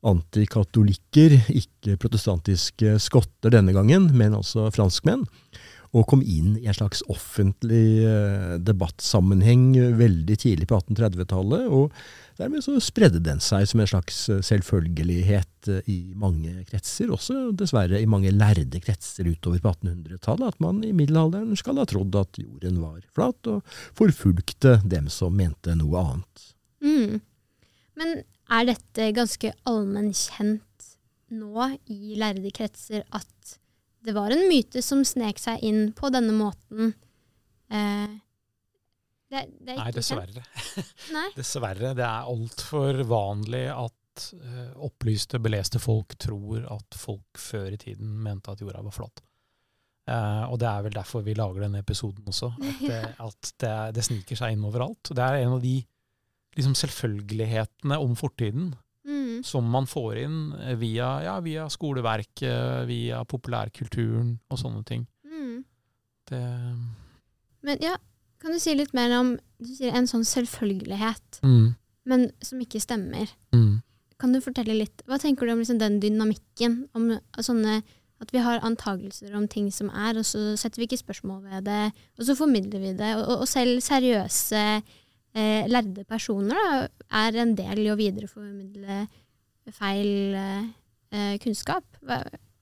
antikatolikker, 0.03 1.37
ikke 1.55 1.95
protestantiske 1.99 2.97
skotter 3.03 3.53
denne 3.55 3.71
gangen, 3.75 4.09
men 4.15 4.35
altså 4.35 4.67
franskmenn, 4.75 5.23
og 5.97 6.05
kom 6.09 6.21
inn 6.21 6.53
i 6.59 6.67
en 6.69 6.75
slags 6.77 7.01
offentlig 7.09 8.03
eh, 8.05 8.55
debattsammenheng 8.61 9.71
veldig 9.97 10.35
tidlig 10.37 10.67
på 10.69 10.77
1830-tallet, 10.77 11.65
og 11.65 11.95
dermed 12.37 12.61
så 12.63 12.75
spredde 12.83 13.21
den 13.25 13.41
seg 13.41 13.65
som 13.69 13.81
en 13.81 13.89
slags 13.89 14.19
eh, 14.29 14.43
selvfølgelighet 14.45 15.71
eh, 15.73 15.89
i 15.89 15.97
mange 16.13 16.53
kretser, 16.69 17.09
også 17.15 17.49
dessverre 17.57 18.01
i 18.01 18.09
mange 18.09 18.33
lærde 18.35 18.81
kretser 18.83 19.31
utover 19.31 19.63
på 19.63 19.73
1800-tallet, 19.73 20.53
at 20.53 20.61
man 20.63 20.83
i 20.85 20.93
middelalderen 20.93 21.57
skal 21.57 21.81
ha 21.81 21.87
trodd 21.89 22.19
at 22.21 22.37
jorden 22.41 22.77
var 22.83 23.01
flat, 23.17 23.49
og 23.49 23.79
forfulgte 23.97 24.77
dem 24.85 25.09
som 25.13 25.33
mente 25.39 25.73
noe 25.79 26.05
annet. 26.05 26.49
Mm. 26.85 27.17
Men 27.99 28.21
er 28.49 28.69
dette 28.69 29.09
ganske 29.17 29.55
allmennkjent 29.69 30.93
nå 31.33 31.71
i 31.89 32.15
lærde 32.17 32.53
kretser 32.53 33.03
at 33.13 33.58
det 34.05 34.15
var 34.15 34.31
en 34.31 34.47
myte 34.49 34.81
som 34.85 35.03
snek 35.05 35.39
seg 35.41 35.63
inn 35.65 35.91
på 35.97 36.11
denne 36.13 36.33
måten? 36.35 36.93
Eh, 37.69 38.17
det, 39.29 39.45
det 39.61 39.77
Nei, 39.77 39.89
dessverre. 39.93 40.43
Nei. 41.15 41.27
Dessverre. 41.35 41.93
Det 41.97 42.05
er 42.05 42.29
altfor 42.31 43.03
vanlig 43.09 43.65
at 43.73 44.29
eh, 44.39 44.71
opplyste, 44.87 45.41
beleste 45.43 45.81
folk 45.83 46.15
tror 46.17 46.65
at 46.79 46.97
folk 46.97 47.41
før 47.41 47.75
i 47.75 47.81
tiden 47.81 48.15
mente 48.25 48.55
at 48.55 48.63
jorda 48.63 48.81
var 48.87 48.95
flat. 48.95 49.21
Eh, 50.09 50.43
og 50.49 50.57
det 50.61 50.69
er 50.71 50.85
vel 50.87 50.97
derfor 50.97 51.25
vi 51.25 51.37
lager 51.37 51.67
denne 51.67 51.83
episoden 51.83 52.31
også. 52.31 52.51
At, 52.57 52.81
det, 52.81 53.03
at 53.29 53.53
det, 53.61 53.77
det 53.99 54.07
sniker 54.07 54.39
seg 54.39 54.55
inn 54.55 54.65
overalt. 54.65 55.11
Det 55.13 55.25
er 55.25 55.43
en 55.43 55.57
av 55.59 55.63
de 55.63 55.77
liksom, 56.57 56.77
selvfølgelighetene 56.79 57.99
om 58.01 58.15
fortiden 58.17 58.71
Mm. 59.39 59.43
som 59.47 59.69
man 59.71 59.87
får 59.87 60.17
inn 60.25 60.37
eh, 60.59 60.75
via, 60.79 61.09
ja, 61.23 61.39
via 61.43 61.67
skoleverket, 61.71 62.85
via 62.89 63.23
populærkulturen 63.25 64.35
og 64.51 64.59
sånne 64.59 64.83
ting. 64.87 65.05
Mm. 65.25 65.63
Det, 66.29 66.43
Men 67.65 67.83
ja, 67.83 67.95
kan 68.39 68.55
du 68.55 68.59
si 68.61 68.75
litt 68.75 68.93
mer 68.95 69.13
om 69.19 69.35
du 69.59 69.71
sier 69.73 69.95
en 69.95 70.07
sånn 70.07 70.25
selvfølgelighet, 70.27 71.41
mm, 71.43 71.69
men 72.09 72.29
som 72.43 72.59
ikke 72.63 72.81
stemmer? 72.83 73.31
mm. 73.55 73.81
Kan 74.19 74.33
du 74.35 74.41
fortelle 74.43 74.75
litt, 74.75 74.99
Hva 75.07 75.15
tenker 75.15 75.47
du 75.47 75.53
om 75.53 75.61
liksom 75.61 75.77
den 75.79 76.01
dynamikken? 76.03 76.89
Om 76.91 77.13
sånne, 77.39 77.77
at 78.19 78.33
vi 78.35 78.41
har 78.43 78.59
antakelser 78.67 79.31
om 79.37 79.45
ting 79.47 79.69
som 79.71 79.87
er, 79.95 80.17
og 80.19 80.25
så 80.27 80.57
setter 80.59 80.81
vi 80.81 80.89
ikke 80.89 80.99
spørsmål 80.99 81.45
ved 81.45 81.69
det, 81.69 81.93
og 82.19 82.27
så 82.27 82.35
formidler 82.35 82.83
vi 82.83 82.91
det. 82.99 83.13
Og, 83.15 83.45
og 83.45 83.47
selv 83.47 83.79
seriøse 83.79 84.59
eh, 85.39 85.69
lærde 85.71 86.03
personer 86.03 86.59
da, 86.59 86.89
er 87.21 87.39
en 87.39 87.55
del 87.55 87.85
i 87.85 87.89
å 87.93 87.95
videreformidle 87.99 89.05
feil 89.75 90.35
eh, 90.37 91.35
kunnskap. 91.43 91.85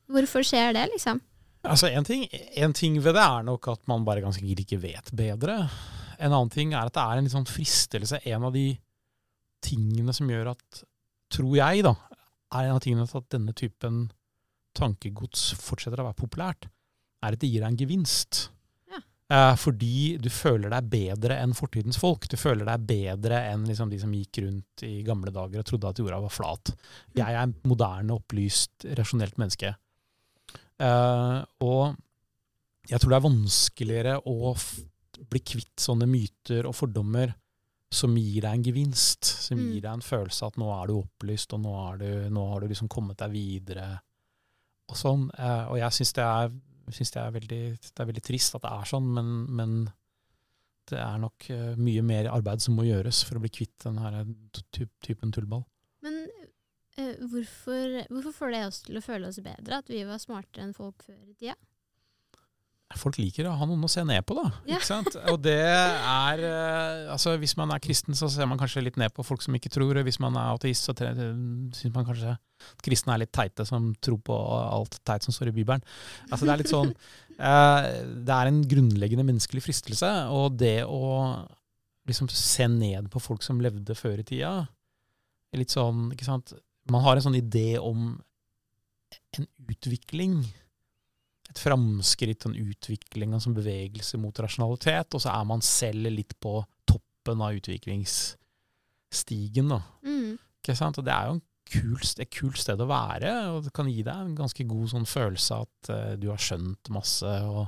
Hvorfor 0.07 0.45
skjer 0.45 0.75
det, 0.77 0.87
liksom? 0.93 1.21
Altså, 1.67 1.89
en 1.91 2.05
ting, 2.07 2.25
en 2.31 2.75
ting 2.75 2.97
ved 3.03 3.17
det 3.17 3.23
er 3.23 3.45
nok 3.47 3.67
at 3.73 3.81
man 3.89 4.05
bare 4.07 4.23
ganske 4.23 4.43
sikkert 4.43 4.63
ikke 4.63 4.81
vet 4.83 5.09
bedre. 5.17 5.57
En 6.17 6.31
annen 6.31 6.51
ting 6.53 6.73
er 6.73 6.87
at 6.87 6.95
det 6.95 7.03
er 7.03 7.19
en 7.19 7.27
litt 7.27 7.35
sånn 7.35 7.49
fristelse. 7.49 8.21
En 8.29 8.47
av 8.47 8.53
de 8.55 8.69
tingene 9.65 10.13
som 10.15 10.29
gjør 10.31 10.53
at, 10.53 10.83
tror 11.33 11.57
jeg, 11.57 11.83
da, 11.85 11.93
er 12.55 12.69
en 12.69 12.77
av 12.77 12.83
tingene 12.83 13.07
at 13.07 13.33
denne 13.33 13.55
typen 13.57 14.05
tankegods 14.77 15.49
fortsetter 15.59 16.01
å 16.01 16.07
være 16.09 16.21
populært, 16.21 16.69
er 17.25 17.33
at 17.33 17.41
det 17.41 17.49
gir 17.49 17.63
deg 17.63 17.73
en 17.73 17.81
gevinst. 17.81 18.47
Eh, 19.29 19.55
fordi 19.60 20.17
du 20.24 20.29
føler 20.31 20.72
deg 20.72 20.86
bedre 20.89 21.36
enn 21.43 21.51
fortidens 21.57 21.98
folk. 22.00 22.29
Du 22.31 22.38
føler 22.39 22.63
deg 22.69 22.86
bedre 22.88 23.41
enn 23.51 23.65
liksom, 23.67 23.89
de 23.91 24.00
som 24.00 24.13
gikk 24.15 24.39
rundt 24.46 24.84
i 24.88 25.01
gamle 25.03 25.34
dager 25.36 25.60
og 25.60 25.65
trodde 25.67 25.89
at 25.89 26.00
jorda 26.00 26.22
var 26.24 26.31
flat. 26.31 26.72
Jeg 27.17 27.36
er 27.36 27.51
moderne, 27.67 28.15
opplyst, 28.15 28.86
rasjonelt 28.96 29.36
menneske. 29.41 29.74
Eh, 30.79 31.39
og 31.65 31.98
jeg 32.88 33.01
tror 33.01 33.12
det 33.12 33.17
er 33.19 33.25
vanskeligere 33.27 34.15
å 34.31 34.53
bli 35.27 35.41
kvitt 35.43 35.81
sånne 35.81 36.07
myter 36.07 36.67
og 36.69 36.75
fordommer 36.77 37.34
som 37.91 38.13
gir 38.19 38.43
deg 38.46 38.53
en 38.60 38.63
gevinst. 38.63 39.25
Som 39.25 39.57
Mm. 39.60 39.72
gir 39.74 39.81
deg 39.81 39.91
en 39.93 40.01
følelse 40.07 40.48
at 40.48 40.55
nå 40.60 40.72
er 40.84 40.88
du 40.88 40.93
opplyst, 41.01 41.53
og 41.53 41.62
nå, 41.63 41.98
du, 42.00 42.29
nå 42.29 42.48
har 42.53 42.62
du 42.62 42.67
liksom 42.67 42.88
kommet 42.88 43.17
deg 43.17 43.31
videre. 43.31 44.00
Og 44.89 44.96
sånn. 44.96 45.29
Eh, 45.38 45.65
og 45.67 45.77
jeg 45.79 45.91
syns 45.91 46.13
det, 46.13 46.24
er- 46.24 46.51
synes 46.96 47.13
det, 47.13 47.24
det 47.50 48.00
er 48.00 48.10
veldig 48.10 48.24
trist 48.25 48.56
at 48.58 48.63
det 48.63 48.74
er 48.74 48.89
sånn, 48.89 49.08
men, 49.17 49.32
men 49.58 49.77
det 50.88 51.00
er 51.03 51.17
nok 51.22 51.50
eh, 51.51 51.79
mye 51.79 52.03
mer 52.06 52.29
arbeid 52.32 52.63
som 52.63 52.77
må 52.77 52.86
gjøres 52.88 53.24
for 53.27 53.38
å 53.38 53.44
bli 53.44 53.51
kvitt 53.60 53.75
denne 53.84 54.24
typen 55.03 55.34
tullball. 55.36 55.65
Men 56.06 56.22
uh, 57.00 57.25
hvorfor, 57.32 57.98
hvorfor 58.12 58.36
får 58.36 58.53
det 58.56 58.62
oss 58.70 58.84
til 58.88 59.00
å 59.00 59.03
føle 59.03 59.32
oss 59.32 59.41
bedre, 59.44 59.82
at 59.82 59.91
vi 59.91 60.06
var 60.08 60.22
smartere 60.24 60.67
enn 60.67 60.77
folk 60.77 61.03
før 61.08 61.20
i 61.20 61.36
tida? 61.36 61.58
Folk 62.96 63.17
liker 63.20 63.50
å 63.50 63.56
ha 63.60 63.65
noen 63.67 63.84
å 63.84 63.89
se 63.91 64.00
ned 64.08 64.24
på, 64.24 64.38
da. 64.38 64.46
Ja. 64.63 64.77
Ikke 64.77 64.88
sant? 64.88 65.17
Og 65.27 65.41
det 65.44 65.60
er 65.60 66.44
eh, 66.48 67.10
altså 67.12 67.34
Hvis 67.39 67.58
man 67.60 67.74
er 67.75 67.82
kristen, 67.84 68.15
så 68.15 68.29
ser 68.32 68.48
man 68.48 68.60
kanskje 68.60 68.86
litt 68.86 69.00
ned 69.00 69.12
på 69.15 69.25
folk 69.27 69.44
som 69.44 69.56
ikke 69.58 69.72
tror. 69.74 70.00
og 70.00 70.08
Hvis 70.08 70.22
man 70.24 70.38
er 70.39 70.53
ateist, 70.56 70.88
så 70.88 70.96
syns 70.96 71.91
man 71.91 72.08
kanskje 72.08 72.38
at 72.38 72.86
kristne 72.86 73.13
er 73.13 73.22
litt 73.25 73.34
teite 73.36 73.65
som 73.67 73.89
tror 74.01 74.22
på 74.24 74.38
alt 74.63 74.96
teit 75.06 75.27
som 75.27 75.36
står 75.36 75.51
i 75.51 75.58
Bibelen. 75.60 75.84
Altså 76.32 76.48
Det 76.48 76.53
er 76.53 76.62
litt 76.63 76.72
sånn 76.72 76.94
eh, 77.51 77.89
Det 78.24 78.38
er 78.38 78.51
en 78.53 78.62
grunnleggende 78.72 79.27
menneskelig 79.27 79.65
fristelse. 79.67 80.13
Og 80.32 80.56
det 80.62 80.79
å 80.88 81.01
liksom 82.08 82.32
se 82.32 82.70
ned 82.72 83.12
på 83.12 83.20
folk 83.20 83.44
som 83.44 83.60
levde 83.60 83.98
før 84.00 84.24
i 84.24 84.27
tida, 84.29 84.53
litt 85.60 85.75
sånn 85.75 86.13
ikke 86.15 86.27
sant? 86.27 86.56
Man 86.88 87.03
har 87.03 87.20
en 87.20 87.27
sånn 87.27 87.36
idé 87.36 87.82
om 87.84 88.13
en 89.36 89.48
utvikling 89.67 90.39
et 91.51 91.60
framskritt, 91.62 92.46
en 92.48 92.56
utvikling, 92.58 93.34
en 93.34 93.44
sånn 93.44 93.58
bevegelse 93.58 94.16
mot 94.22 94.39
rasjonalitet, 94.44 95.10
og 95.16 95.22
så 95.24 95.30
er 95.34 95.44
man 95.50 95.62
selv 95.66 96.06
litt 96.12 96.34
på 96.44 96.54
toppen 96.89 97.38
av 97.44 97.56
utviklingsstigen. 97.58 99.68
Da. 99.72 99.80
Mm. 100.08 100.32
Ikke 100.62 100.75
sant? 100.77 101.00
Og 101.00 101.06
det 101.08 101.16
er 101.16 101.24
jo 101.30 101.34
en 101.38 101.46
kult, 101.68 102.20
et 102.20 102.32
kult 102.32 102.60
sted 102.62 102.82
å 102.82 102.89
være, 102.89 103.32
og 103.54 103.63
det 103.68 103.74
kan 103.75 103.89
gi 103.92 104.04
deg 104.04 104.16
en 104.16 104.36
ganske 104.38 104.63
god 104.68 104.88
sånn 104.94 105.08
følelse 105.10 105.54
at 105.66 105.77
uh, 105.92 106.13
du 106.20 106.27
har 106.32 106.42
skjønt 106.42 106.89
masse 106.96 107.32
og, 107.48 107.66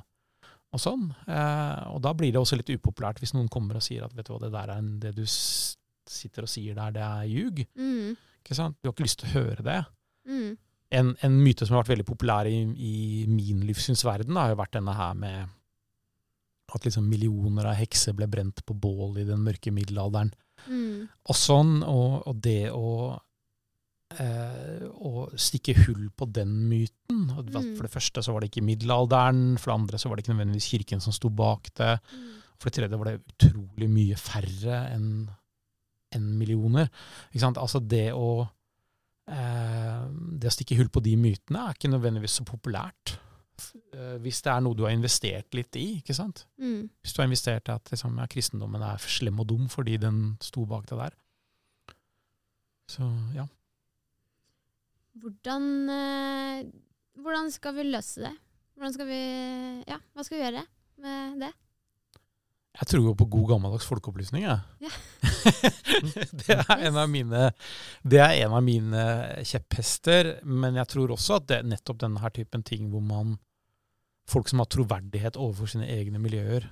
og 0.74 0.80
sånn. 0.80 1.06
Uh, 1.28 1.96
og 1.96 2.00
da 2.06 2.12
blir 2.18 2.32
det 2.36 2.42
også 2.42 2.56
litt 2.60 2.74
upopulært 2.76 3.20
hvis 3.24 3.36
noen 3.36 3.52
kommer 3.52 3.76
og 3.80 3.86
sier 3.86 4.02
at 4.06 4.16
vet 4.16 4.28
du 4.28 4.32
hva, 4.36 4.42
det 4.46 4.54
der 4.56 4.70
er 4.70 4.78
en, 4.80 4.90
det 5.04 5.14
du 5.18 5.26
sitter 5.28 6.42
og 6.48 6.52
sier 6.52 6.74
der, 6.78 6.90
det 6.96 7.04
er 7.06 7.24
ljug. 7.30 7.58
Mm. 7.78 8.10
Ikke 8.42 8.56
sant? 8.58 8.76
Du 8.80 8.86
har 8.90 8.96
ikke 8.96 9.08
lyst 9.08 9.20
til 9.22 9.30
å 9.30 9.38
høre 9.44 9.64
det. 9.66 9.82
Mm. 10.30 10.52
En, 10.96 11.14
en, 11.22 11.38
myte 11.44 11.68
som 11.68 11.76
har 11.76 11.84
vært 11.84 11.94
veldig 11.94 12.08
populær 12.08 12.50
i, 12.50 12.64
i 12.74 13.26
min 13.30 13.62
livssynsverden, 13.68 14.38
har 14.40 14.54
jo 14.54 14.60
vært 14.62 14.76
denne 14.80 14.96
her 14.98 15.18
med 15.18 15.56
at 16.74 16.86
liksom 16.86 17.08
millioner 17.10 17.70
av 17.70 17.78
hekser 17.80 18.16
ble 18.18 18.28
brent 18.30 18.62
på 18.66 18.76
bål 18.78 19.20
i 19.22 19.26
den 19.28 19.42
mørke 19.46 19.74
middelalderen. 19.74 20.32
Mm. 20.68 21.08
Og 21.30 21.38
sånn, 21.38 21.80
og, 21.88 22.28
og 22.30 22.42
det 22.44 22.72
å, 22.76 23.16
eh, 24.18 24.84
å 24.86 25.30
stikke 25.40 25.78
hull 25.86 26.10
på 26.12 26.28
den 26.36 26.52
myten 26.70 27.30
mm. 27.30 27.76
For 27.78 27.86
det 27.86 27.94
første 27.94 28.24
så 28.26 28.36
var 28.36 28.44
det 28.44 28.52
ikke 28.52 28.66
middelalderen, 28.68 29.58
for 29.58 29.72
det 29.72 29.78
andre 29.78 30.02
så 30.02 30.10
var 30.10 30.18
det 30.18 30.26
ikke 30.26 30.36
nødvendigvis 30.36 30.70
kirken 30.74 31.04
som 31.04 31.16
sto 31.16 31.32
bak 31.34 31.72
det. 31.80 31.96
Mm. 32.12 32.30
For 32.60 32.70
det 32.70 32.82
tredje 32.82 33.00
var 33.00 33.10
det 33.10 33.20
utrolig 33.22 33.90
mye 33.92 34.20
færre 34.20 34.86
enn 34.94 35.12
en 36.16 36.30
millioner. 36.40 36.90
Altså 37.50 37.82
det 37.86 38.10
å, 38.18 38.48
det 39.30 40.50
å 40.50 40.54
stikke 40.54 40.78
hull 40.80 40.90
på 40.90 41.04
de 41.06 41.16
mytene 41.20 41.68
er 41.68 41.78
ikke 41.78 41.92
nødvendigvis 41.92 42.40
så 42.40 42.46
populært. 42.48 43.20
Eh, 43.94 44.18
hvis 44.24 44.42
det 44.46 44.52
er 44.54 44.64
noe 44.64 44.78
du 44.78 44.86
har 44.86 44.96
investert 44.96 45.56
litt 45.58 45.76
i. 45.80 46.00
ikke 46.00 46.16
sant? 46.18 46.46
Mm. 46.62 46.90
Hvis 47.02 47.16
du 47.16 47.22
har 47.22 47.30
investert 47.30 47.70
i 47.70 47.76
at 47.76 47.94
liksom, 47.94 48.18
ja, 48.22 48.28
kristendommen 48.32 48.84
er 48.86 49.02
slem 49.04 49.42
og 49.42 49.50
dum 49.52 49.70
fordi 49.72 49.98
den 50.02 50.22
sto 50.44 50.66
bak 50.70 50.88
det 50.90 51.00
der. 51.02 51.18
Så 52.90 53.06
ja. 53.36 53.46
Hvordan, 55.20 55.66
eh, 55.94 56.70
hvordan 57.20 57.52
skal 57.54 57.76
vi 57.78 57.90
løse 57.90 58.24
det? 58.24 58.36
Hvordan 58.76 58.96
skal 58.96 59.10
vi 59.10 59.24
Ja, 59.90 60.00
hva 60.16 60.24
skal 60.24 60.38
vi 60.38 60.44
gjøre 60.46 60.64
med 61.04 61.42
det? 61.44 61.52
Jeg 62.78 62.88
tror 62.92 63.08
jo 63.10 63.16
på 63.18 63.26
god 63.34 63.48
gammeldags 63.50 63.88
folkeopplysning, 63.90 64.46
jeg. 64.46 64.60
Ja. 64.86 64.92
det, 66.46 66.56
er 66.56 66.84
en 66.88 67.00
av 67.02 67.10
mine, 67.12 67.50
det 68.08 68.22
er 68.24 68.36
en 68.46 68.56
av 68.56 68.64
mine 68.64 69.06
kjepphester. 69.48 70.36
Men 70.46 70.78
jeg 70.80 70.92
tror 70.94 71.16
også 71.16 71.40
at 71.40 71.48
det 71.50 71.58
er 71.60 71.72
nettopp 71.74 72.04
denne 72.06 72.22
her 72.24 72.34
typen 72.36 72.66
ting 72.66 72.90
hvor 72.94 73.06
man 73.06 73.38
Folk 74.30 74.46
som 74.46 74.60
har 74.62 74.68
troverdighet 74.70 75.40
overfor 75.42 75.72
sine 75.72 75.88
egne 75.90 76.20
miljøer, 76.22 76.68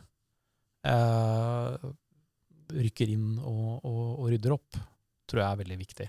eh, 0.86 1.88
rykker 2.70 3.10
inn 3.10 3.40
og, 3.40 3.80
og, 3.82 4.04
og, 4.12 4.28
rydder 4.30 4.54
opp, 4.54 4.78
tror 5.26 5.42
jeg 5.42 5.48
er 5.48 5.60
veldig 5.64 5.78
viktig. 5.80 6.08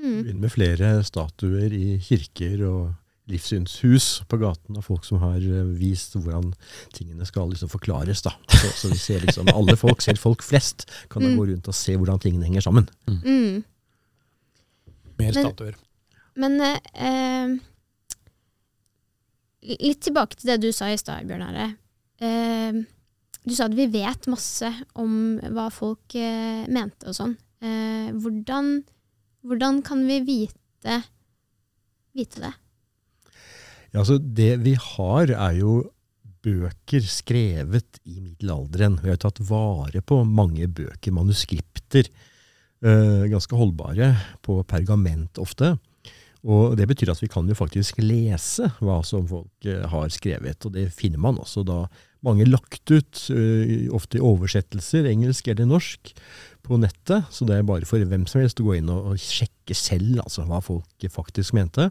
Mm. 0.00 0.14
Begynner 0.22 0.40
med 0.46 0.54
flere 0.54 0.88
statuer 1.04 1.76
i 1.76 1.98
kirker 2.00 2.64
og 2.70 2.80
livssynshus 3.30 4.22
på 4.30 4.38
gaten 4.38 4.78
av 4.78 4.86
folk 4.86 5.04
som 5.06 5.18
har 5.22 5.42
eh, 5.42 5.70
vist 5.78 6.14
hvordan 6.14 6.52
tingene 6.94 7.26
skal 7.26 7.50
liksom 7.50 7.70
forklares. 7.72 8.22
da. 8.26 8.34
Så, 8.50 8.70
så, 8.70 8.90
vi 8.92 8.98
ser 9.00 9.24
liksom, 9.26 9.50
alle 9.54 9.76
folk, 9.78 10.02
selv 10.04 10.22
folk 10.22 10.44
flest, 10.46 10.86
kan 11.10 11.24
da 11.24 11.32
mm. 11.32 11.38
gå 11.38 11.48
rundt 11.50 11.70
og 11.70 11.76
se 11.76 11.96
hvordan 11.96 12.22
tingene 12.22 12.46
henger 12.46 12.66
sammen. 12.68 12.86
Mm. 13.08 13.22
Mm. 13.24 13.64
Mer 15.18 15.40
statuer. 15.40 15.78
Men, 16.36 16.58
men 16.60 16.76
eh, 16.94 17.56
litt 19.74 20.04
tilbake 20.06 20.38
til 20.38 20.52
det 20.52 20.60
du 20.62 20.70
sa 20.74 20.90
i 20.92 21.00
stad, 21.00 21.26
Bjørn 21.26 21.46
Are. 21.48 21.70
Eh, 22.22 22.84
du 23.46 23.54
sa 23.54 23.68
at 23.68 23.76
vi 23.78 23.86
vet 23.90 24.28
masse 24.30 24.68
om 24.98 25.38
hva 25.54 25.68
folk 25.74 26.14
eh, 26.18 26.66
mente 26.70 27.10
og 27.10 27.16
sånn. 27.18 27.34
Eh, 27.62 28.12
hvordan, 28.14 28.78
hvordan 29.46 29.82
kan 29.86 30.02
vi 30.06 30.20
vite, 30.26 31.00
vite 32.16 32.42
det? 32.42 32.54
Ja, 33.96 34.02
altså 34.02 34.18
Det 34.20 34.58
vi 34.60 34.74
har, 34.76 35.30
er 35.32 35.54
jo 35.56 35.78
bøker 36.44 37.00
skrevet 37.08 37.96
i 38.04 38.20
middelalderen. 38.20 38.98
Vi 39.00 39.08
har 39.08 39.16
tatt 39.16 39.40
vare 39.48 40.02
på 40.04 40.20
mange 40.28 40.68
bøker, 40.68 41.14
manuskripter. 41.16 42.10
Øh, 42.84 43.24
ganske 43.32 43.56
holdbare, 43.56 44.10
på 44.44 44.60
pergament 44.68 45.40
ofte. 45.40 45.78
Og 46.44 46.76
Det 46.76 46.86
betyr 46.86 47.10
at 47.10 47.22
vi 47.22 47.26
kan 47.32 47.48
jo 47.48 47.56
faktisk 47.56 47.96
lese 47.98 48.68
hva 48.84 49.00
som 49.02 49.24
folk 49.26 49.64
øh, 49.64 49.88
har 49.88 50.12
skrevet. 50.12 50.60
Og 50.66 50.76
det 50.76 50.92
finner 50.92 51.18
man 51.18 51.40
også 51.40 51.64
da 51.64 51.86
mange 52.20 52.44
lagt 52.44 52.90
ut, 52.92 53.30
øh, 53.32 53.88
ofte 53.96 54.18
i 54.18 54.20
oversettelser, 54.20 55.08
engelsk 55.08 55.48
eller 55.48 55.64
norsk, 55.64 56.12
på 56.62 56.76
nettet. 56.76 57.24
Så 57.32 57.48
det 57.48 57.56
er 57.56 57.64
bare 57.64 57.88
for 57.88 57.96
hvem 57.96 58.28
som 58.28 58.44
helst 58.44 58.60
å 58.60 58.68
gå 58.68 58.76
inn 58.76 58.92
og, 58.92 59.14
og 59.14 59.18
sjekke 59.18 59.74
selv 59.74 60.20
altså, 60.20 60.44
hva 60.44 60.60
folk 60.60 61.08
faktisk 61.08 61.56
mente. 61.56 61.88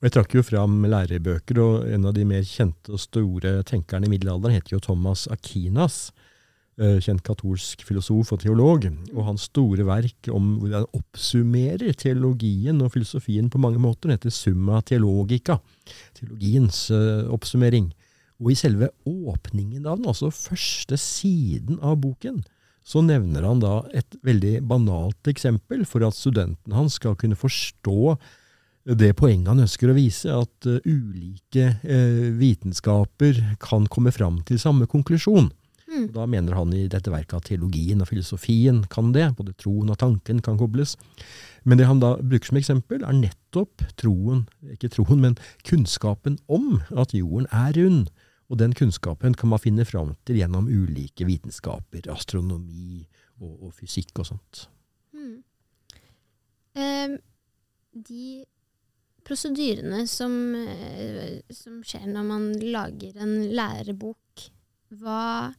Og 0.00 0.06
Jeg 0.08 0.14
trakk 0.14 0.32
jo 0.32 0.40
fram 0.40 0.78
lærebøker, 0.88 1.58
og 1.60 1.82
en 1.92 2.06
av 2.08 2.14
de 2.16 2.22
mer 2.24 2.40
kjente 2.48 2.88
og 2.88 3.02
store 3.02 3.58
tenkerne 3.68 4.08
i 4.08 4.12
middelalderen 4.14 4.56
heter 4.56 4.72
jo 4.72 4.80
Thomas 4.80 5.26
Akinas, 5.28 6.08
eh, 6.80 6.96
kjent 7.04 7.20
katolsk 7.20 7.84
filosof 7.84 8.32
og 8.32 8.40
teolog. 8.40 8.86
Og 9.12 9.26
hans 9.26 9.50
store 9.50 9.84
verk 9.84 10.30
om 10.32 10.56
hvor 10.62 10.72
han 10.72 10.88
oppsummerer 10.96 11.92
teologien 11.92 12.80
og 12.80 12.94
filosofien 12.96 13.52
på 13.52 13.60
mange 13.60 13.76
måter, 13.76 14.08
heter 14.08 14.32
Summa 14.32 14.80
Theologica, 14.80 15.58
teologiens 16.16 16.88
uh, 16.88 17.28
oppsummering. 17.28 17.92
Og 18.40 18.54
i 18.54 18.56
selve 18.56 18.88
åpningen 19.04 19.84
av 19.84 20.00
den, 20.00 20.08
altså 20.08 20.32
første 20.32 20.96
siden 20.96 21.76
av 21.84 22.00
boken, 22.00 22.40
så 22.88 23.04
nevner 23.04 23.44
han 23.44 23.60
da 23.60 23.82
et 23.92 24.16
veldig 24.24 24.62
banalt 24.64 25.28
eksempel 25.28 25.84
for 25.84 26.08
at 26.08 26.16
studenten 26.16 26.72
hans 26.72 26.96
skal 26.96 27.20
kunne 27.20 27.36
forstå 27.36 28.16
det 28.84 29.12
poenget 29.18 29.50
han 29.50 29.62
ønsker 29.62 29.90
å 29.90 29.96
vise, 29.96 30.32
at 30.32 30.68
uh, 30.68 30.80
ulike 30.88 31.66
uh, 31.84 32.28
vitenskaper 32.40 33.42
kan 33.62 33.88
komme 33.92 34.12
fram 34.14 34.40
til 34.48 34.60
samme 34.62 34.88
konklusjon. 34.90 35.50
Mm. 35.90 36.06
Da 36.14 36.24
mener 36.30 36.54
han 36.54 36.72
i 36.72 36.86
dette 36.90 37.10
verket 37.10 37.36
at 37.36 37.48
teologien 37.50 38.00
og 38.02 38.08
filosofien 38.08 38.84
kan 38.92 39.10
det. 39.14 39.26
Både 39.36 39.56
troen 39.58 39.90
og 39.90 39.98
tanken 40.00 40.40
kan 40.44 40.58
kobles. 40.60 40.94
Men 41.66 41.80
det 41.80 41.88
han 41.90 42.00
da 42.02 42.14
bruker 42.16 42.52
som 42.52 42.60
eksempel, 42.60 43.02
er 43.04 43.16
nettopp 43.16 43.84
troen, 44.00 44.44
ikke 44.70 44.92
troen, 44.94 45.20
men 45.20 45.38
kunnskapen 45.66 46.38
om 46.48 46.78
at 46.94 47.14
jorden 47.16 47.50
er 47.50 47.74
rund. 47.76 48.12
Og 48.50 48.58
den 48.62 48.74
kunnskapen 48.74 49.34
kan 49.38 49.50
man 49.52 49.62
finne 49.62 49.86
fram 49.86 50.14
til 50.26 50.40
gjennom 50.40 50.70
ulike 50.70 51.26
vitenskaper, 51.26 52.08
astronomi 52.10 53.04
og, 53.40 53.52
og 53.68 53.74
fysikk 53.78 54.22
og 54.22 54.30
sånt. 54.32 54.64
Mm. 55.14 55.36
Um, 56.80 57.18
de 58.08 58.44
prosedyrene 59.30 60.04
som, 60.10 60.32
eh, 60.58 61.38
som, 61.54 61.78
skjer 61.86 62.08
når 62.10 62.26
man 62.26 62.46
lager 62.74 63.20
en 63.22 63.36
lærebok, 63.54 64.48
hva 64.98 65.52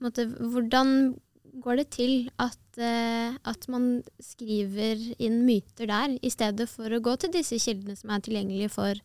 måtte, 0.00 0.24
Hvordan 0.24 1.12
går 1.60 1.82
det 1.82 1.88
til 1.94 2.14
at, 2.40 2.78
eh, 2.80 3.36
at, 3.36 3.66
man 3.68 4.02
skriver 4.20 5.00
inn 5.18 5.42
myter 5.44 5.90
der, 5.90 6.16
i 6.24 6.32
stedet 6.32 6.66
for 6.72 6.88
å 6.88 7.02
gå 7.04 7.16
til 7.20 7.34
disse 7.36 7.60
kildene 7.60 7.96
som 7.98 8.10
er 8.10 8.24
tilgjengelige 8.24 8.72
for, 8.72 9.00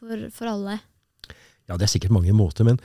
for, 0.00 0.24
for 0.32 0.52
alle? 0.54 0.80
Ja, 1.68 1.76
det 1.76 1.86
er 1.86 1.92
sikkert 1.92 2.16
mange 2.16 2.32
måter, 2.36 2.64
men 2.64 2.80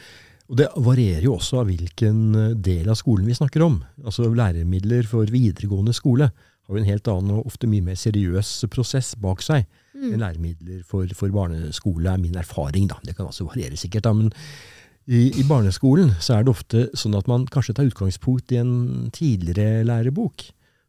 Det 0.52 0.68
varierer 0.76 1.24
jo 1.24 1.38
også 1.38 1.62
av 1.62 1.70
hvilken 1.70 2.58
del 2.60 2.90
av 2.92 2.98
skolen 3.00 3.24
vi 3.24 3.38
snakker 3.38 3.64
om. 3.64 3.78
Altså 4.04 4.28
Læremidler 4.28 5.08
for 5.08 5.24
videregående 5.32 5.94
skole 5.96 6.28
har 6.28 6.76
jo 6.76 6.82
en 6.82 6.90
helt 6.90 7.08
annen 7.08 7.38
og 7.38 7.48
ofte 7.48 7.70
mye 7.72 7.86
mer 7.86 7.96
seriøs 7.96 8.66
prosess 8.74 9.14
bak 9.16 9.40
seg 9.46 9.64
mm. 10.02 10.20
læremidler 10.20 10.84
for, 10.88 11.08
for, 11.18 11.32
barneskole, 11.34 12.10
er 12.10 12.22
min 12.22 12.38
erfaring. 12.40 12.90
da. 12.90 13.00
Det 13.06 13.16
kan 13.18 13.30
også 13.30 13.48
variere 13.50 13.78
sikkert. 13.80 14.04
da, 14.08 14.14
men 14.18 14.32
i, 15.08 15.30
i, 15.34 15.44
barneskolen 15.48 16.14
så 16.22 16.38
er 16.38 16.46
det 16.46 16.54
ofte 16.54 16.88
sånn 16.98 17.18
at 17.18 17.30
man 17.30 17.48
kanskje 17.50 17.76
tar 17.78 17.90
utgangspunkt 17.90 18.54
i 18.54 18.60
en 18.62 19.10
tidligere 19.14 19.86
lærebok, 19.88 20.46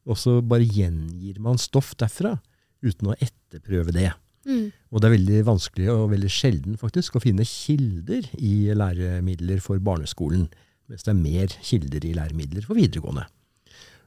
og 0.08 0.18
så 0.18 0.40
bare 0.44 0.66
gjengir 0.66 1.38
man 1.40 1.60
stoff 1.60 1.94
derfra, 2.00 2.36
uten 2.82 3.12
å 3.12 3.16
etterprøve 3.22 3.94
det. 3.94 4.10
Mm. 4.48 4.72
Og 4.90 5.00
det 5.00 5.06
er 5.06 5.14
veldig 5.14 5.42
vanskelig 5.46 5.88
og 5.92 6.08
veldig 6.12 6.30
sjelden 6.32 6.78
faktisk 6.80 7.16
å 7.16 7.22
finne 7.22 7.46
kilder 7.46 8.26
i 8.42 8.72
læremidler 8.74 9.62
for 9.62 9.78
barneskolen, 9.82 10.48
mens 10.90 11.06
det 11.06 11.12
er 11.14 11.20
mer 11.20 11.54
kilder 11.62 12.04
i 12.08 12.16
læremidler 12.18 12.66
for 12.66 12.76
videregående. 12.76 13.28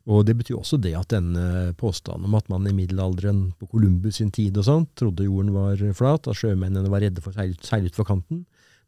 Og 0.06 0.26
Det 0.26 0.36
betyr 0.38 0.60
også 0.60 0.78
det 0.78 0.94
at 0.94 1.10
denne 1.10 1.74
påstanden 1.78 2.28
om 2.28 2.36
at 2.38 2.50
man 2.50 2.68
i 2.70 2.74
middelalderen 2.78 3.54
på 3.58 3.66
Columbus 3.72 4.20
sin 4.20 4.30
tid 4.32 4.58
og 4.58 4.68
sånt, 4.68 4.92
trodde 4.96 5.26
jorden 5.26 5.54
var 5.56 5.82
flat, 5.98 6.28
at 6.28 6.38
sjømennene 6.38 6.92
var 6.94 7.02
redde 7.02 7.24
for 7.26 7.34
å 7.34 7.48
seile 7.66 7.90
utfor 7.90 8.06
kanten, 8.06 8.44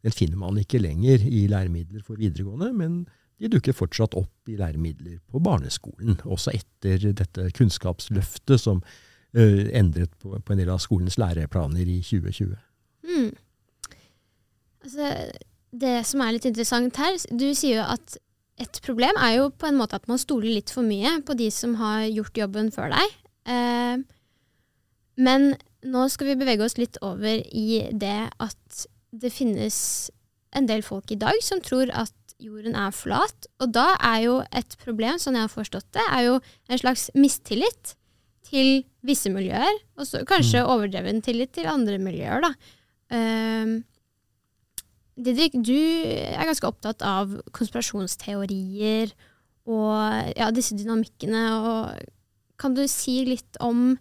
den 0.06 0.14
finner 0.14 0.38
man 0.38 0.60
ikke 0.60 0.78
lenger 0.78 1.24
i 1.26 1.48
læremidler 1.50 2.04
for 2.06 2.20
videregående, 2.20 2.70
men 2.70 3.00
de 3.38 3.50
dukker 3.50 3.74
fortsatt 3.74 4.14
opp 4.18 4.50
i 4.50 4.56
læremidler 4.58 5.18
på 5.30 5.42
barneskolen, 5.42 6.20
også 6.24 6.54
etter 6.54 7.10
dette 7.18 7.48
kunnskapsløftet 7.58 8.62
som 8.62 8.80
uh, 8.82 9.66
endret 9.74 10.14
på, 10.22 10.36
på, 10.38 10.54
en 10.54 10.62
del 10.62 10.70
av 10.70 10.82
skolens 10.82 11.18
læreplaner 11.18 11.82
i 11.82 11.98
2020. 12.02 12.54
Mm. 13.10 13.30
Altså, 14.86 15.12
det 15.74 15.94
som 16.06 16.22
er 16.22 16.34
litt 16.34 16.48
interessant 16.48 16.98
her, 16.98 17.18
du 17.30 17.50
sier 17.58 17.80
jo 17.80 17.86
at 17.98 18.18
et 18.58 18.80
problem 18.82 19.16
er 19.22 19.36
jo 19.38 19.48
på 19.50 19.68
en 19.68 19.76
måte 19.78 19.94
at 19.98 20.08
man 20.10 20.18
stoler 20.18 20.50
litt 20.58 20.70
for 20.74 20.82
mye 20.86 21.20
på 21.26 21.36
de 21.38 21.48
som 21.54 21.74
har 21.80 22.06
gjort 22.10 22.38
jobben 22.40 22.70
før 22.74 22.90
deg. 22.94 23.16
Eh, 23.46 23.96
Men 25.18 25.56
nå 25.82 26.04
skal 26.10 26.26
vi 26.30 26.36
bevege 26.38 26.62
oss 26.66 26.76
litt 26.78 26.98
over 27.02 27.40
i 27.54 27.88
det 27.92 28.30
at 28.38 28.84
det 29.10 29.32
finnes 29.34 30.10
en 30.54 30.66
del 30.66 30.82
folk 30.82 31.10
i 31.10 31.18
dag 31.18 31.34
som 31.42 31.60
tror 31.60 31.90
at 31.90 32.12
jorden 32.38 32.76
er 32.78 32.92
flat. 32.94 33.48
Og 33.60 33.72
da 33.74 33.96
er 33.98 34.20
jo 34.28 34.36
et 34.54 34.76
problem, 34.84 35.18
sånn 35.18 35.34
jeg 35.34 35.46
har 35.48 35.50
forstått 35.54 35.88
det, 35.96 36.04
er 36.14 36.22
jo 36.28 36.36
en 36.70 36.78
slags 36.78 37.08
mistillit 37.18 37.94
til 38.48 38.84
visse 39.04 39.28
miljøer, 39.28 39.74
og 39.98 40.06
så 40.06 40.22
kanskje 40.24 40.62
Mm. 40.62 40.70
overdreven 40.70 41.22
tillit 41.22 41.52
til 41.52 41.66
andre 41.66 41.98
miljøer, 41.98 42.40
da. 42.46 42.52
Um, 43.10 43.84
Didrik, 45.18 45.56
du 45.66 45.74
er 45.74 46.46
ganske 46.46 46.68
opptatt 46.68 47.02
av 47.02 47.32
konspirasjonsteorier 47.56 49.10
og 49.68 50.34
ja, 50.38 50.50
disse 50.54 50.76
dynamikkene. 50.78 51.42
Og 51.58 52.58
kan 52.60 52.76
du 52.76 52.84
si 52.90 53.20
litt 53.26 53.58
om 53.64 53.96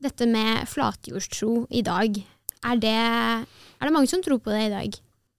dette 0.00 0.28
med 0.28 0.68
flatjordstro 0.68 1.64
i 1.72 1.82
dag? 1.86 2.20
Er 2.68 2.80
det, 2.80 2.96
er 2.96 3.88
det 3.88 3.94
mange 3.94 4.10
som 4.12 4.22
tror 4.24 4.42
på 4.44 4.52
det 4.52 4.66
i 4.68 4.74
dag? 4.74 4.98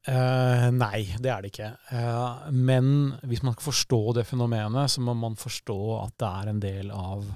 Uh, 0.10 0.68
nei, 0.74 1.04
det 1.22 1.30
er 1.30 1.44
det 1.44 1.52
ikke. 1.52 1.70
Uh, 1.94 2.50
men 2.50 3.12
hvis 3.30 3.44
man 3.46 3.54
skal 3.54 3.68
forstå 3.68 4.02
det 4.18 4.26
fenomenet, 4.26 4.90
så 4.90 5.04
må 5.06 5.14
man 5.14 5.38
forstå 5.38 5.78
at 6.00 6.16
det 6.18 6.32
er 6.42 6.50
en 6.50 6.62
del 6.64 6.90
av 6.96 7.28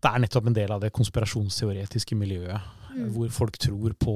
Det 0.00 0.08
er 0.08 0.20
nettopp 0.22 0.46
en 0.48 0.56
del 0.56 0.70
av 0.72 0.80
det 0.80 0.92
konspirasjonsteoretiske 0.96 2.16
miljøet, 2.16 2.76
Mm. 2.90 3.12
hvor 3.14 3.28
folk 3.30 3.54
tror 3.62 3.92
på 3.94 4.14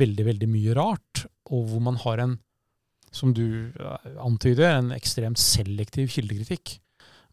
veldig, 0.00 0.26
veldig 0.30 0.48
mye 0.50 0.74
rart, 0.76 1.24
og 1.50 1.68
hvor 1.70 1.82
man 1.84 1.98
har 2.02 2.22
en, 2.24 2.38
som 3.14 3.34
du 3.36 3.70
antyder, 4.18 4.78
en 4.78 4.94
ekstremt 4.96 5.38
selektiv 5.38 6.10
kildekritikk. 6.14 6.78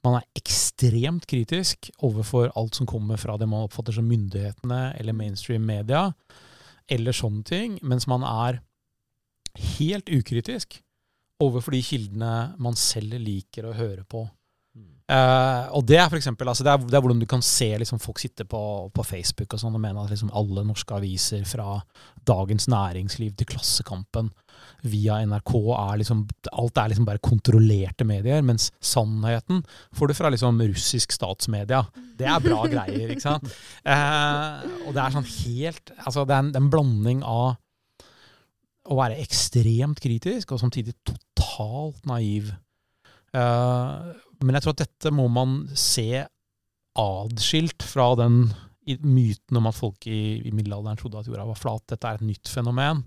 Man 0.06 0.18
er 0.18 0.28
ekstremt 0.38 1.28
kritisk 1.30 1.92
overfor 2.06 2.52
alt 2.58 2.78
som 2.78 2.90
kommer 2.90 3.22
fra 3.22 3.38
det 3.38 3.48
man 3.50 3.68
oppfatter 3.68 3.94
som 3.98 4.08
myndighetene 4.10 4.96
eller 5.00 5.18
mainstream 5.18 5.66
media, 5.66 6.08
eller 6.92 7.16
sånne 7.16 7.46
ting, 7.48 7.78
mens 7.86 8.08
man 8.10 8.26
er 8.28 8.62
helt 9.78 10.10
ukritisk 10.10 10.80
overfor 11.42 11.76
de 11.76 11.82
kildene 11.86 12.34
man 12.62 12.78
selv 12.78 13.18
liker 13.22 13.68
å 13.68 13.76
høre 13.78 14.06
på. 14.06 14.26
Eh, 15.12 15.64
og 15.76 15.84
det 15.90 15.98
er 16.00 16.08
for 16.08 16.20
eksempel, 16.20 16.48
altså 16.48 16.64
det, 16.64 16.72
er, 16.72 16.84
det 16.88 16.96
er 16.96 17.04
hvordan 17.04 17.20
du 17.20 17.28
kan 17.30 17.42
se 17.44 17.68
liksom, 17.82 18.00
folk 18.00 18.22
sitte 18.22 18.46
på, 18.48 18.62
på 18.96 19.04
Facebook 19.04 19.58
og 19.58 19.60
sånn 19.60 19.76
og 19.76 19.84
mene 19.84 20.06
at 20.06 20.14
liksom, 20.14 20.32
alle 20.38 20.64
norske 20.68 20.96
aviser 20.96 21.44
fra 21.48 21.82
Dagens 22.28 22.70
Næringsliv 22.72 23.34
til 23.36 23.50
Klassekampen 23.52 24.32
via 24.88 25.20
NRK 25.26 25.52
er 25.76 26.00
liksom 26.02 26.24
Alt 26.58 26.80
er 26.82 26.90
liksom 26.90 27.06
bare 27.06 27.22
kontrollerte 27.22 28.06
medier, 28.08 28.42
mens 28.46 28.70
sannheten 28.82 29.62
får 29.98 30.10
du 30.10 30.16
fra 30.18 30.32
liksom 30.34 30.62
russisk 30.62 31.14
statsmedia. 31.14 31.84
Det 32.18 32.30
er 32.30 32.42
bra 32.44 32.64
greier, 32.70 33.12
ikke 33.12 33.26
sant? 33.26 33.52
Uh, 33.86 34.64
og 34.88 34.96
det 34.96 35.04
er 35.04 35.14
sånn 35.14 35.28
helt 35.28 35.94
Altså, 36.00 36.26
det 36.26 36.38
er 36.38 36.46
en, 36.46 36.56
en 36.58 36.72
blanding 36.74 37.22
av 37.28 37.60
å 38.92 38.98
være 38.98 39.20
ekstremt 39.22 40.02
kritisk 40.02 40.56
og 40.56 40.62
samtidig 40.64 40.96
totalt 41.06 42.02
naiv. 42.10 42.50
Eh, 43.38 44.08
men 44.42 44.58
jeg 44.58 44.66
tror 44.66 44.76
at 44.76 44.84
dette 44.84 45.14
må 45.14 45.28
man 45.32 45.64
se 45.78 46.26
adskilt 47.00 47.86
fra 47.88 48.12
den 48.20 48.44
myten 49.06 49.60
om 49.60 49.70
at 49.70 49.78
folk 49.78 50.08
i, 50.10 50.42
i 50.48 50.52
middelalderen 50.56 51.00
trodde 51.00 51.22
at 51.22 51.30
jorda 51.30 51.46
var 51.48 51.60
flat. 51.60 51.86
Dette 51.92 52.10
er 52.10 52.20
et 52.20 52.26
nytt 52.26 52.50
fenomen, 52.52 53.04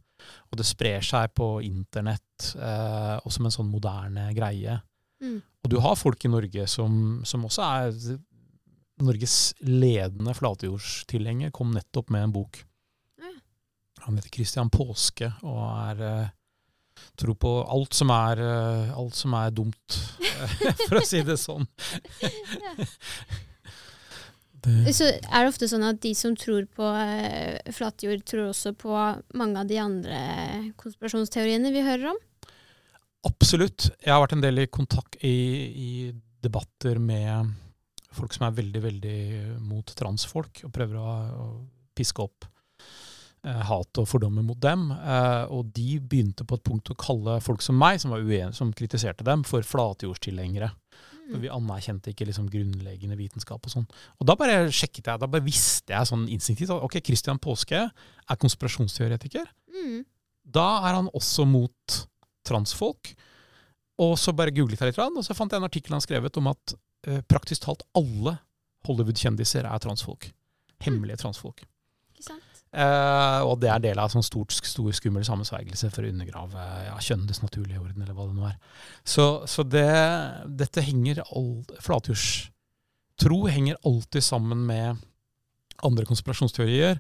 og 0.51 0.59
det 0.59 0.67
sprer 0.69 1.05
seg 1.05 1.33
på 1.37 1.59
internett 1.67 2.55
eh, 2.55 3.17
og 3.19 3.35
som 3.35 3.49
en 3.49 3.55
sånn 3.55 3.73
moderne 3.73 4.29
greie. 4.37 4.79
Mm. 5.23 5.41
Og 5.65 5.73
du 5.73 5.81
har 5.83 5.99
folk 5.99 6.25
i 6.25 6.31
Norge 6.31 6.69
som, 6.71 7.21
som 7.27 7.45
også 7.49 7.67
er 7.67 7.99
Norges 9.05 9.39
ledende 9.67 10.35
flatjordstilhenger, 10.39 11.53
kom 11.55 11.75
nettopp 11.75 12.13
med 12.15 12.29
en 12.29 12.35
bok. 12.35 12.61
Mm. 13.19 13.39
Han 14.07 14.21
heter 14.21 14.33
Christian 14.37 14.71
Påske 14.73 15.33
og 15.43 15.61
er 15.67 16.05
eh, 16.07 16.33
tror 17.21 17.39
på 17.41 17.55
alt 17.63 17.97
som 17.97 18.13
er, 18.15 18.43
eh, 18.43 18.93
alt 18.95 19.17
som 19.19 19.35
er 19.39 19.55
dumt, 19.55 19.99
for 20.87 21.01
å 21.01 21.05
si 21.07 21.23
det 21.27 21.39
sånn. 21.41 21.67
Det, 24.65 24.95
Så 24.97 25.11
er 25.13 25.45
det 25.45 25.51
ofte 25.51 25.69
sånn 25.69 25.85
at 25.85 25.99
de 26.01 26.15
som 26.17 26.37
tror 26.41 26.65
på 26.73 26.87
eh, 26.97 27.59
flatjord, 27.77 28.23
tror 28.25 28.53
også 28.53 28.73
på 28.81 28.95
mange 29.37 29.61
av 29.61 29.69
de 29.69 29.81
andre 29.83 30.21
konspirasjonsteoriene 30.81 31.75
vi 31.75 31.85
hører 31.85 32.15
om? 32.15 32.23
absolutt. 33.25 33.91
Jeg 34.05 34.13
har 34.13 34.23
vært 34.23 34.37
en 34.37 34.45
del 34.45 34.63
i 34.63 34.71
kontakt 34.73 35.19
i, 35.25 35.35
i 35.75 35.91
debatter 36.45 37.01
med 37.01 37.55
folk 38.15 38.35
som 38.37 38.47
er 38.47 38.59
veldig, 38.59 38.83
veldig 38.85 39.21
mot 39.65 39.95
transfolk, 39.99 40.63
og 40.67 40.73
prøver 40.75 41.01
å, 41.01 41.15
å 41.45 41.47
piske 41.97 42.25
opp 42.25 42.47
eh, 42.47 42.54
hat 43.69 44.01
og 44.01 44.09
fordommer 44.09 44.45
mot 44.47 44.61
dem. 44.63 44.87
Eh, 44.95 45.45
og 45.53 45.73
de 45.77 45.99
begynte 46.01 46.47
på 46.49 46.59
et 46.59 46.65
punkt 46.67 46.91
å 46.93 46.99
kalle 46.99 47.41
folk 47.45 47.65
som 47.65 47.77
meg, 47.79 48.01
som 48.03 48.15
var 48.15 48.25
uenige, 48.25 48.55
som 48.57 48.73
kritiserte 48.77 49.27
dem, 49.27 49.45
for 49.49 49.67
flatjordstilhengere. 49.67 50.71
For 51.25 51.41
vi 51.41 51.49
anerkjente 51.49 52.13
ikke 52.13 52.27
liksom 52.29 52.51
grunnleggende 52.53 53.17
vitenskap 53.17 53.65
og 53.65 53.73
sånn. 53.73 53.87
Og 54.21 54.27
da 54.29 54.37
bare 54.37 54.67
sjekket 54.69 55.09
jeg, 55.09 55.21
da 55.23 55.29
bare 55.31 55.45
visste 55.47 55.95
jeg 55.95 56.11
sånn 56.11 56.27
instinktivt 56.33 56.75
at 56.75 56.85
ok, 56.85 56.99
Christian 57.05 57.41
Påske 57.41 57.81
er 57.81 58.41
konspirasjonsteoretiker. 58.43 59.47
Mm. 59.73 60.03
Da 60.45 60.67
er 60.85 60.99
han 60.99 61.09
også 61.17 61.47
mot 61.49 62.01
transfolk. 62.45 63.15
Og 64.05 64.17
så 64.21 64.35
bare 64.37 64.53
googlet 64.53 64.83
jeg 64.83 64.91
litt, 64.91 65.01
og 65.01 65.25
så 65.25 65.37
fant 65.39 65.53
jeg 65.55 65.63
en 65.63 65.69
artikkel 65.69 65.95
han 65.97 66.05
skrevet 66.05 66.41
om 66.41 66.51
at 66.51 66.75
eh, 67.09 67.23
praktisk 67.31 67.65
talt 67.65 67.87
alle 67.97 68.37
Hollywood-kjendiser 68.85 69.69
er 69.71 69.81
transfolk. 69.81 70.29
Hemmelige 70.85 71.23
transfolk. 71.23 71.65
Ikke 72.13 72.27
sant? 72.27 72.54
Eh, 72.75 73.41
og 73.47 73.61
det 73.63 73.69
er 73.71 73.83
del 73.85 74.01
av 74.03 74.11
sånn 74.11 74.25
stort, 74.27 74.55
stor 74.57 74.91
skummel 74.97 75.23
sammensvergelse 75.27 75.93
for 75.95 76.03
å 76.03 76.11
undergrave 76.11 76.65
ja, 76.89 76.97
kjønnenes 76.99 77.43
naturlige 77.45 77.79
orden, 77.79 78.03
eller 78.03 78.17
hva 78.17 78.27
det 78.27 78.35
nå 78.35 78.49
er. 78.49 78.57
Så, 79.07 79.27
så 79.51 79.63
det, 79.63 79.87
dette 80.59 80.83
henger 80.83 81.23
Flatjordstro 81.85 83.39
henger 83.47 83.79
alltid 83.87 84.27
sammen 84.27 84.65
med 84.67 85.05
andre 85.87 86.07
konspirasjonsteorier, 86.09 86.99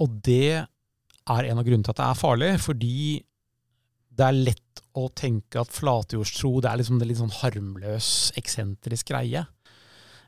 og 0.00 0.16
det 0.24 0.62
er 0.62 1.50
en 1.50 1.60
av 1.60 1.66
grunnene 1.66 1.84
til 1.84 1.92
at 1.92 2.00
det 2.00 2.08
er 2.08 2.22
farlig, 2.22 2.50
fordi 2.64 2.96
det 4.12 4.24
er 4.26 4.40
lett 4.48 4.82
å 4.98 5.06
tenke 5.16 5.60
at 5.60 5.72
flatjordstro 5.72 6.58
det 6.60 6.70
er 6.70 6.80
liksom 6.80 6.98
det 7.00 7.08
litt 7.08 7.20
sånn 7.20 7.36
harmløs, 7.38 8.08
eksentrisk 8.40 9.12
greie. 9.12 9.44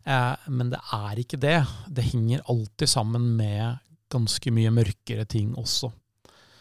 Eh, 0.04 0.46
men 0.52 0.70
det 0.72 0.80
er 0.92 1.20
ikke 1.20 1.40
det. 1.40 1.58
Det 1.88 2.06
henger 2.12 2.44
alltid 2.52 2.90
sammen 2.90 3.32
med 3.38 3.80
ganske 4.14 4.50
mye 4.54 4.70
mørkere 4.74 5.24
ting 5.28 5.48
også. 5.58 5.90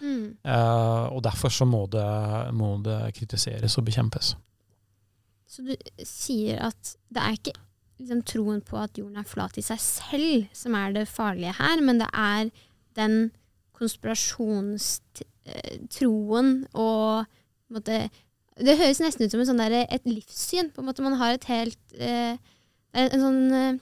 Mm. 0.03 0.35
Uh, 0.43 1.05
og 1.15 1.23
derfor 1.23 1.49
så 1.53 1.65
må 1.69 1.85
det, 1.91 2.07
må 2.57 2.69
det 2.83 3.15
kritiseres 3.15 3.77
og 3.79 3.85
bekjempes. 3.87 4.27
Så 5.47 5.61
du 5.63 5.73
sier 6.07 6.59
at 6.67 6.97
det 7.13 7.21
er 7.21 7.31
ikke 7.37 7.53
liksom, 8.01 8.21
troen 8.27 8.61
på 8.65 8.75
at 8.81 8.97
jorden 8.97 9.17
er 9.21 9.29
flat 9.29 9.57
i 9.59 9.65
seg 9.65 9.79
selv 9.83 10.45
som 10.57 10.71
er 10.79 10.87
det 10.95 11.11
farlige 11.11 11.53
her, 11.59 11.77
men 11.85 11.95
det 12.01 12.09
er 12.09 12.43
den 12.97 13.15
konspirasjonstroen 13.77 16.49
og 16.73 17.25
måtte, 17.73 18.09
Det 18.53 18.77
høres 18.77 19.01
nesten 19.01 19.25
ut 19.25 19.33
som 19.33 19.41
en 19.41 19.49
sånn 19.49 19.65
et 19.65 20.05
livssyn. 20.05 20.69
på 20.69 20.77
en 20.81 20.85
måte 20.85 21.01
Man 21.01 21.17
har 21.17 21.33
et 21.33 21.47
helt 21.49 21.81
eh, 21.97 22.37
en, 22.93 23.09
en 23.09 23.21
sånn 23.21 23.53
eh, 23.53 23.79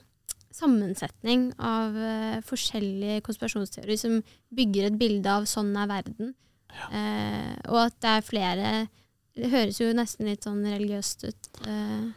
sammensetning 0.56 1.50
av 1.58 1.96
uh, 1.96 2.38
forskjellige 2.46 3.22
konspirasjonsteorier 3.26 4.00
som 4.00 4.18
bygger 4.54 4.88
et 4.88 4.98
bilde 5.00 5.30
av 5.32 5.46
sånn 5.50 5.74
er 5.76 5.90
verden. 5.90 6.34
Eh, 6.72 7.52
og 7.68 7.78
at 7.82 7.96
det 8.00 8.08
er 8.08 8.22
flere 8.24 8.68
Det 9.36 9.50
høres 9.52 9.76
jo 9.76 9.90
nesten 9.92 10.24
litt 10.24 10.46
sånn 10.46 10.62
religiøst 10.64 11.24
ut. 11.28 11.48
Uh. 11.66 12.12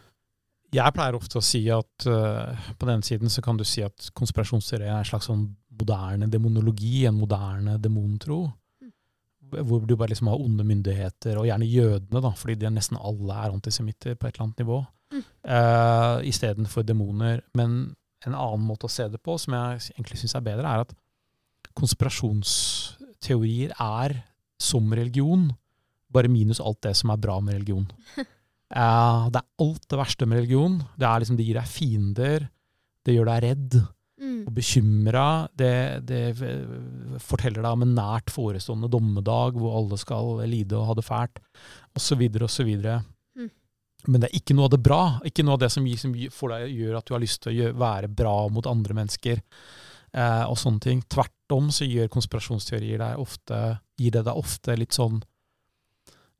Jeg 0.71 0.95
pleier 0.95 1.15
ofte 1.15 1.39
å 1.39 1.43
si 1.43 1.61
at 1.71 2.07
på 2.07 2.87
den 2.87 3.03
siden 3.03 3.31
så 3.31 3.43
kan 3.43 3.59
du 3.59 3.63
si 3.67 3.83
at 3.83 4.09
konspirasjonsteori 4.15 4.87
er 4.87 4.97
en 4.97 5.07
slags 5.07 5.27
sånn 5.29 5.45
moderne 5.79 6.27
demonologi, 6.31 7.05
en 7.07 7.19
moderne 7.19 7.77
demontro. 7.79 8.41
Hvor 9.55 9.85
du 9.87 9.95
bare 9.95 10.11
liksom 10.11 10.27
har 10.31 10.43
onde 10.43 10.65
myndigheter, 10.67 11.37
og 11.39 11.47
gjerne 11.47 11.69
jødene, 11.69 12.23
da, 12.23 12.33
fordi 12.35 12.57
de 12.59 12.73
nesten 12.75 12.99
alle 12.99 13.39
er 13.45 13.55
antisemitter 13.55 14.19
på 14.19 14.27
et 14.27 14.35
eller 14.35 14.47
annet 14.49 14.63
nivå, 14.65 14.81
Mm. 15.13 15.23
uh, 15.47 16.17
istedenfor 16.27 16.81
demoner. 16.83 17.41
Men 17.53 17.95
en 18.29 18.37
annen 18.37 18.65
måte 18.67 18.87
å 18.87 18.91
se 18.91 19.07
det 19.11 19.21
på, 19.23 19.37
som 19.41 19.53
jeg 19.55 19.93
egentlig 19.95 20.17
syns 20.21 20.35
er 20.37 20.45
bedre, 20.45 20.67
er 20.69 20.79
at 20.85 20.93
konspirasjonsteorier 21.75 23.71
er 23.81 24.11
som 24.61 24.93
religion, 24.95 25.49
bare 26.13 26.31
minus 26.31 26.61
alt 26.63 26.81
det 26.85 26.95
som 26.97 27.11
er 27.11 27.19
bra 27.21 27.39
med 27.43 27.53
religion. 27.57 27.87
Uh, 28.15 29.27
det 29.33 29.41
er 29.41 29.65
alt 29.65 29.83
det 29.91 29.99
verste 29.99 30.27
med 30.29 30.37
religion. 30.41 30.79
Det, 30.95 31.07
er 31.07 31.19
liksom, 31.21 31.37
det 31.39 31.47
gir 31.47 31.59
deg 31.59 31.69
fiender, 31.71 32.47
det 33.05 33.13
gjør 33.15 33.27
deg 33.29 33.43
redd 33.45 33.71
mm. 33.81 34.39
og 34.47 34.53
bekymra. 34.55 35.27
Det, 35.57 35.73
det 36.07 36.23
forteller 37.23 37.61
deg 37.61 37.71
om 37.71 37.83
en 37.85 37.97
nært 37.97 38.31
forestående 38.33 38.89
dommedag 38.91 39.59
hvor 39.59 39.77
alle 39.81 39.99
skal 40.01 40.39
lide 40.49 40.79
og 40.79 40.87
ha 40.89 40.93
det 40.97 41.05
fælt, 41.07 41.43
osv., 41.97 42.21
osv. 42.47 42.71
Mm. 42.79 43.11
Men 44.07 44.21
det 44.21 44.29
er 44.29 44.37
ikke 44.39 44.55
noe 44.57 44.69
av 44.69 44.75
det 44.75 44.81
bra. 44.85 45.01
Ikke 45.25 45.45
noe 45.45 45.57
av 45.57 45.63
det 45.65 45.71
som, 45.73 45.85
gir, 45.87 45.99
som 46.01 46.13
får 46.13 46.53
deg, 46.53 46.75
gjør 46.79 46.99
at 46.99 47.07
du 47.07 47.15
har 47.15 47.23
lyst 47.23 47.41
til 47.43 47.51
å 47.51 47.55
gjøre, 47.55 47.77
være 47.81 48.11
bra 48.21 48.35
mot 48.53 48.69
andre 48.69 48.97
mennesker. 49.01 49.41
eh, 50.15 50.43
og 50.47 50.57
sånne 50.59 50.83
ting. 50.83 51.01
Tvert 51.11 51.55
om 51.55 51.71
så 51.73 51.87
gjør 51.87 52.11
konspirasjonsteorier 52.13 53.01
deg 53.01 53.21
ofte, 53.21 53.61
gir 53.99 54.15
det 54.15 54.25
deg 54.27 54.39
ofte 54.39 54.77
litt 54.79 54.95
sånn 54.95 55.19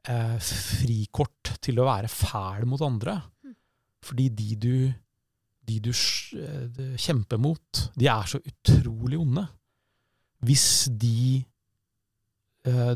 eh, 0.07 0.37
frikort 0.39 1.55
til 1.63 1.81
å 1.81 1.87
være 1.89 2.11
fæl 2.11 2.67
mot 2.69 2.83
andre. 2.85 3.17
Mm. 3.45 3.57
Fordi 4.05 4.29
de 4.37 4.55
du, 4.55 4.77
de 5.65 5.81
du 5.83 5.91
eh, 5.91 6.95
kjemper 7.01 7.41
mot, 7.41 7.83
de 7.95 8.09
er 8.11 8.31
så 8.31 8.41
utrolig 8.41 9.19
onde. 9.19 9.45
Hvis 10.45 10.87
de 10.91 11.43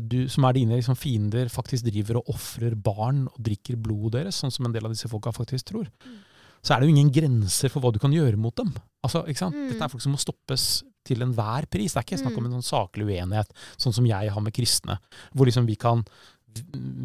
du, 0.02 0.28
som 0.28 0.44
er 0.44 0.52
dine 0.56 0.74
liksom, 0.78 0.96
fiender, 0.98 1.46
faktisk 1.52 1.84
driver 1.86 2.16
og 2.20 2.32
ofrer 2.34 2.74
barn 2.74 3.26
og 3.30 3.38
drikker 3.38 3.76
blodet 3.76 4.24
deres, 4.24 4.40
sånn 4.42 4.50
som 4.52 4.66
en 4.66 4.72
del 4.74 4.84
av 4.88 4.90
disse 4.90 5.08
folka 5.08 5.30
faktisk 5.32 5.70
tror, 5.70 5.86
Mm. 6.04 6.16
så 6.62 6.74
er 6.74 6.80
det 6.80 6.88
jo 6.88 6.94
ingen 6.96 7.12
grenser 7.12 7.70
for 7.70 7.80
hva 7.80 7.92
du 7.92 7.98
kan 7.98 8.12
gjøre 8.12 8.36
mot 8.36 8.54
dem. 8.56 8.72
Altså? 9.04 9.22
Mm. 9.24 9.68
Dette 9.70 9.82
er 9.84 9.88
folk 9.88 10.02
som 10.02 10.12
må 10.12 10.18
stoppes 10.20 10.82
til 11.06 11.22
enhver 11.22 11.64
pris. 11.70 11.94
Det 11.94 11.96
er 12.02 12.04
ikke 12.04 12.18
snakk 12.20 12.36
om 12.36 12.44
en 12.46 12.58
sånn 12.60 12.68
saklig 12.68 13.06
uenighet, 13.08 13.48
sånn 13.78 13.94
som 13.94 14.04
jeg 14.04 14.28
har 14.30 14.40
med 14.44 14.52
kristne. 14.52 14.98
Hvor 15.34 15.46
liksom 15.46 15.66
vi 15.66 15.76
kan 15.76 16.04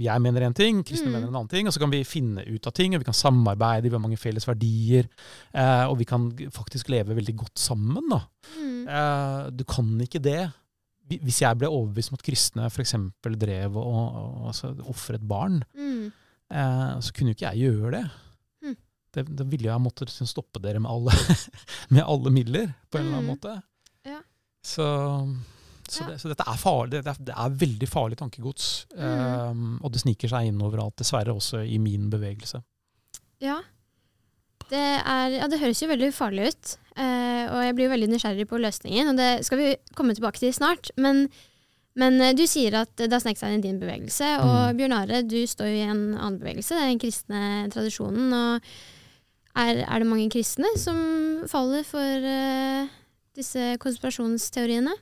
Jeg 0.01 0.19
mener 0.21 0.41
en 0.41 0.53
ting, 0.55 0.83
kristne 0.83 1.05
Mm. 1.05 1.11
mener 1.13 1.27
en 1.27 1.35
annen 1.35 1.47
ting, 1.47 1.67
og 1.67 1.71
så 1.73 1.77
kan 1.79 1.91
vi 1.91 2.01
finne 2.03 2.41
ut 2.47 2.65
av 2.65 2.73
ting, 2.73 2.95
og 2.95 3.01
vi 3.01 3.05
kan 3.05 3.13
samarbeide, 3.13 3.83
vi 3.83 3.89
har 3.91 3.99
mange 3.99 4.17
felles 4.17 4.43
verdier, 4.43 5.07
eh, 5.53 5.85
og 5.85 5.99
vi 5.99 6.03
kan 6.05 6.31
faktisk 6.49 6.89
leve 6.89 7.13
veldig 7.15 7.35
godt 7.37 7.53
sammen. 7.55 8.09
da. 8.09 8.21
Mm. 8.59 8.87
Eh, 8.89 9.49
du 9.51 9.63
kan 9.63 9.85
ikke 10.01 10.19
det. 10.19 10.51
Hvi- 11.09 11.19
Hvis 11.21 11.41
jeg 11.41 11.57
ble 11.61 11.67
overbevist 11.69 12.09
om 12.11 12.17
at 12.19 12.23
kristne 12.25 12.65
f.eks. 12.71 12.93
drev 13.37 13.75
og, 13.77 14.15
og 14.15 14.47
altså, 14.49 14.71
ofret 14.89 15.21
barn, 15.27 15.59
Mm. 15.75 16.11
eh, 16.51 16.99
så 16.99 17.13
kunne 17.13 17.29
jo 17.33 17.35
ikke 17.37 17.51
jeg 17.53 17.69
gjøre 17.69 17.91
det. 17.91 18.05
Mm. 18.63 18.75
det. 19.13 19.25
Da 19.37 19.43
ville 19.43 19.69
jeg 19.69 19.81
måttet 19.81 20.07
liksom 20.09 20.27
stoppe 20.27 20.59
dere 20.61 20.79
med 20.79 20.89
alle, 20.91 21.11
med 21.93 22.03
alle 22.03 22.31
midler, 22.31 22.73
på 22.89 22.97
en 22.97 23.05
eller 23.05 23.17
annen 23.19 23.29
Mm. 23.29 23.37
måte. 23.37 23.61
Ja. 24.05 24.19
Så, 24.63 24.85
så, 25.87 26.01
Ja. 26.01 26.07
det, 26.09 26.19
så 26.21 26.27
dette 26.33 26.43
er 26.49 26.57
farlig. 26.57 27.03
Det 27.03 27.07
er, 27.13 27.23
det 27.23 27.35
er 27.37 27.49
veldig 27.65 27.87
farlig 27.89 28.17
tankegods. 28.17 28.87
Mm. 28.97 29.03
Eh, 29.05 29.83
og 29.85 29.91
det 29.93 30.01
sniker 30.01 30.27
seg 30.33 30.47
inn 30.49 30.61
overalt, 30.61 30.95
dessverre 30.97 31.33
også 31.37 31.61
i 31.69 31.77
min 31.77 32.09
bevegelse. 32.09 32.63
Ja. 33.41 33.59
Det, 34.71 34.81
er, 34.81 35.35
ja, 35.37 35.47
det 35.51 35.59
høres 35.61 35.81
jo 35.83 35.89
veldig 35.91 36.09
farlig 36.15 36.49
ut, 36.49 36.71
eh, 36.97 37.43
og 37.51 37.59
jeg 37.61 37.75
blir 37.77 37.85
jo 37.85 37.93
veldig 37.93 38.09
nysgjerrig 38.13 38.47
på 38.49 38.61
løsningen. 38.61 39.11
Og 39.11 39.19
det 39.19 39.45
skal 39.45 39.61
vi 39.61 39.67
komme 39.97 40.15
tilbake 40.17 40.41
til 40.41 40.53
snart. 40.55 40.89
Men, 40.97 41.27
men 41.99 42.17
eh, 42.21 42.33
du 42.37 42.45
sier 42.49 42.79
at 42.81 42.91
det 42.97 43.11
har 43.13 43.21
sneket 43.23 43.43
seg 43.43 43.53
inn 43.53 43.61
i 43.61 43.67
din 43.69 43.81
bevegelse, 43.83 44.31
og 44.41 44.53
Mm. 44.55 44.77
Bjørn 44.79 44.97
Are, 44.97 45.21
du 45.21 45.39
står 45.47 45.69
jo 45.69 45.77
i 45.77 45.85
en 45.85 46.03
annen 46.17 46.39
bevegelse, 46.41 46.79
den 46.81 47.01
kristne 47.01 47.41
tradisjonen. 47.73 48.33
Og 48.33 48.69
er, 49.55 49.83
er 49.85 50.01
det 50.01 50.09
mange 50.09 50.29
kristne 50.33 50.71
som 50.81 50.97
faller 51.47 51.85
for 51.87 52.25
uh, 52.25 52.89
disse 53.37 53.75
konspirasjonsteoriene? 53.79 54.95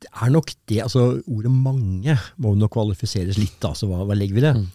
Det 0.00 0.08
er 0.14 0.30
nok 0.32 0.54
det. 0.70 0.78
altså 0.80 1.20
Ordet 1.28 1.50
'mange' 1.52 2.16
må 2.40 2.54
nok 2.54 2.72
kvalifiseres 2.72 3.36
litt. 3.36 3.58
da, 3.60 3.74
så 3.74 3.84
hva, 3.90 4.06
hva 4.08 4.16
legger 4.16 4.38
vi 4.38 4.40
i 4.40 4.46
det? 4.46 4.54
Mm. 4.56 4.68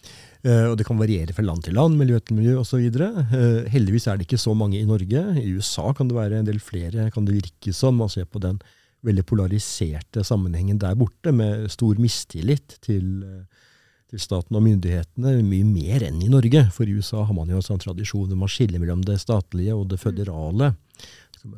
Eh, 0.44 0.66
og 0.70 0.76
Det 0.76 0.86
kan 0.86 0.98
variere 0.98 1.34
fra 1.34 1.44
land 1.44 1.64
til 1.64 1.76
land, 1.78 1.96
miljø 1.98 2.20
til 2.20 2.36
miljø 2.36 2.58
osv. 2.60 2.88
Uh, 2.92 3.64
heldigvis 3.72 4.06
er 4.06 4.16
det 4.16 4.26
ikke 4.26 4.40
så 4.40 4.54
mange 4.54 4.78
i 4.80 4.88
Norge. 4.88 5.22
I 5.40 5.52
USA 5.56 5.92
kan 5.96 6.08
det 6.08 6.16
være 6.16 6.40
en 6.40 6.48
del 6.48 6.60
flere, 6.60 7.10
kan 7.10 7.24
det 7.24 7.38
virke 7.38 7.72
som. 7.72 7.96
Man 7.96 8.12
ser 8.12 8.28
på 8.28 8.42
den 8.42 8.60
veldig 9.06 9.24
polariserte 9.28 10.24
sammenhengen 10.26 10.80
der 10.82 10.96
borte, 10.98 11.32
med 11.32 11.70
stor 11.70 11.98
mistillit 12.02 12.78
til, 12.84 13.22
eh, 13.24 13.44
til 14.10 14.22
staten 14.22 14.56
og 14.56 14.62
myndighetene. 14.62 15.42
Mye 15.42 15.64
mer 15.64 16.06
enn 16.06 16.22
i 16.22 16.32
Norge. 16.32 16.70
For 16.72 16.84
i 16.84 16.96
USA 16.96 17.24
har 17.24 17.34
man 17.34 17.48
jo 17.48 17.56
en 17.56 17.68
sånn 17.68 17.82
tradisjon 17.82 18.28
hvor 18.28 18.42
man 18.44 18.52
skiller 18.52 18.82
mellom 18.82 19.04
det 19.04 19.20
statlige 19.22 19.74
og 19.74 19.88
det 19.90 20.00
føderale. 20.02 20.74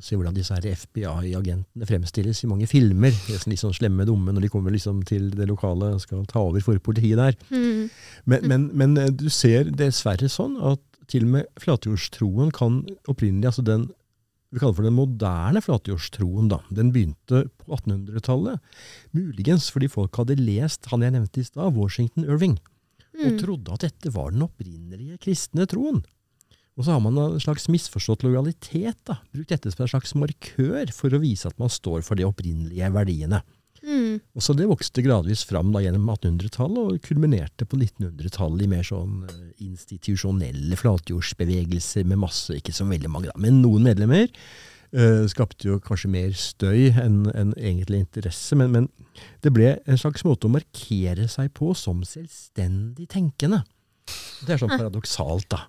Se 0.05 0.17
hvordan 0.17 0.35
disse 0.37 0.55
FBI-agentene 0.55 1.87
fremstilles 1.89 2.43
i 2.45 2.49
mange 2.51 2.67
filmer. 2.71 3.15
Er 3.29 3.41
sånn 3.41 3.53
litt 3.55 3.63
sånn 3.63 3.77
slemme 3.77 4.07
dumme 4.09 4.35
når 4.35 4.47
de 4.47 4.51
kommer 4.53 4.75
liksom 4.75 5.03
til 5.09 5.31
det 5.35 5.49
lokale 5.51 5.95
og 5.97 6.03
skal 6.05 6.25
ta 6.31 6.43
over 6.45 6.63
for 6.65 6.79
politiet 6.85 7.19
der. 7.21 7.39
Mm. 7.51 7.89
Men, 8.27 8.49
men, 8.51 8.67
men 8.79 8.97
eh, 9.01 9.11
du 9.11 9.29
ser 9.33 9.71
dessverre 9.71 10.29
sånn 10.33 10.59
at 10.61 10.83
til 11.09 11.25
og 11.25 11.33
med 11.39 11.47
flatjordstroen 11.63 12.51
kan 12.53 12.83
opprinnelig 13.09 13.49
altså 13.53 13.65
den 13.65 13.89
vi 14.49 14.61
kaller 14.63 14.79
for 14.79 14.87
den 14.87 14.97
moderne 14.97 15.61
flatjordstroen. 15.61 16.47
da. 16.49 16.63
Den 16.73 16.89
begynte 16.95 17.43
på 17.61 17.75
1800-tallet. 17.77 18.63
Muligens 19.13 19.67
fordi 19.75 19.91
folk 19.93 20.17
hadde 20.17 20.39
lest 20.41 20.89
han 20.89 21.05
jeg 21.05 21.13
nevnte 21.13 21.43
i 21.43 21.45
stad, 21.45 21.77
Washington 21.77 22.25
Irving, 22.25 22.55
og 23.19 23.33
Mm. 23.33 23.39
trodde 23.43 23.73
at 23.75 23.81
dette 23.85 24.13
var 24.15 24.31
den 24.31 24.45
opprinnelige 24.47 25.19
kristne 25.19 25.67
troen. 25.67 26.01
Og 26.79 26.87
så 26.87 26.95
har 26.95 27.03
man 27.03 27.19
en 27.19 27.41
slags 27.43 27.67
misforstått 27.69 28.23
lojalitet. 28.23 28.99
da. 29.05 29.19
Brukt 29.35 29.51
dette 29.51 29.71
som 29.75 29.83
en 29.83 29.91
slags 29.91 30.15
markør 30.15 30.93
for 30.95 31.11
å 31.11 31.23
vise 31.23 31.51
at 31.51 31.59
man 31.59 31.73
står 31.73 32.05
for 32.07 32.15
de 32.19 32.27
opprinnelige 32.29 32.93
verdiene. 32.95 33.43
Mm. 33.83 34.19
Og 34.35 34.43
så 34.43 34.55
Det 34.55 34.67
vokste 34.67 35.03
gradvis 35.03 35.45
fram 35.47 35.73
da 35.73 35.83
gjennom 35.83 36.09
1800-tallet 36.11 36.95
og 36.95 37.03
kulminerte 37.03 37.67
på 37.67 37.79
1900-tallet 37.79 38.65
i 38.67 38.71
mer 38.71 38.87
sånn 38.87 39.23
eh, 39.29 39.45
institusjonelle 39.65 40.79
flatjordsbevegelser 40.79 42.07
med 42.09 42.19
masse, 42.19 42.57
ikke 42.59 42.75
så 42.75 42.87
veldig 42.89 43.11
mange, 43.11 43.31
da, 43.31 43.39
men 43.39 43.63
noen 43.63 43.87
medlemmer. 43.91 44.29
Uh, 44.89 45.27
skapte 45.29 45.67
jo 45.69 45.75
kanskje 45.85 46.09
mer 46.09 46.31
støy 46.33 46.87
enn 46.97 47.27
en 47.37 47.51
egentlig 47.61 47.99
interesse, 48.07 48.57
men, 48.57 48.71
men 48.73 48.87
det 49.45 49.53
ble 49.53 49.75
en 49.85 50.01
slags 50.01 50.25
måte 50.25 50.49
å 50.49 50.55
markere 50.55 51.27
seg 51.29 51.51
på 51.53 51.75
som 51.77 52.01
selvstendig 52.09 53.05
tenkende. 53.13 53.67
Det 54.47 54.55
er 54.55 54.61
sånn 54.61 54.71
paradoksalt, 54.71 55.49
da. 55.51 55.65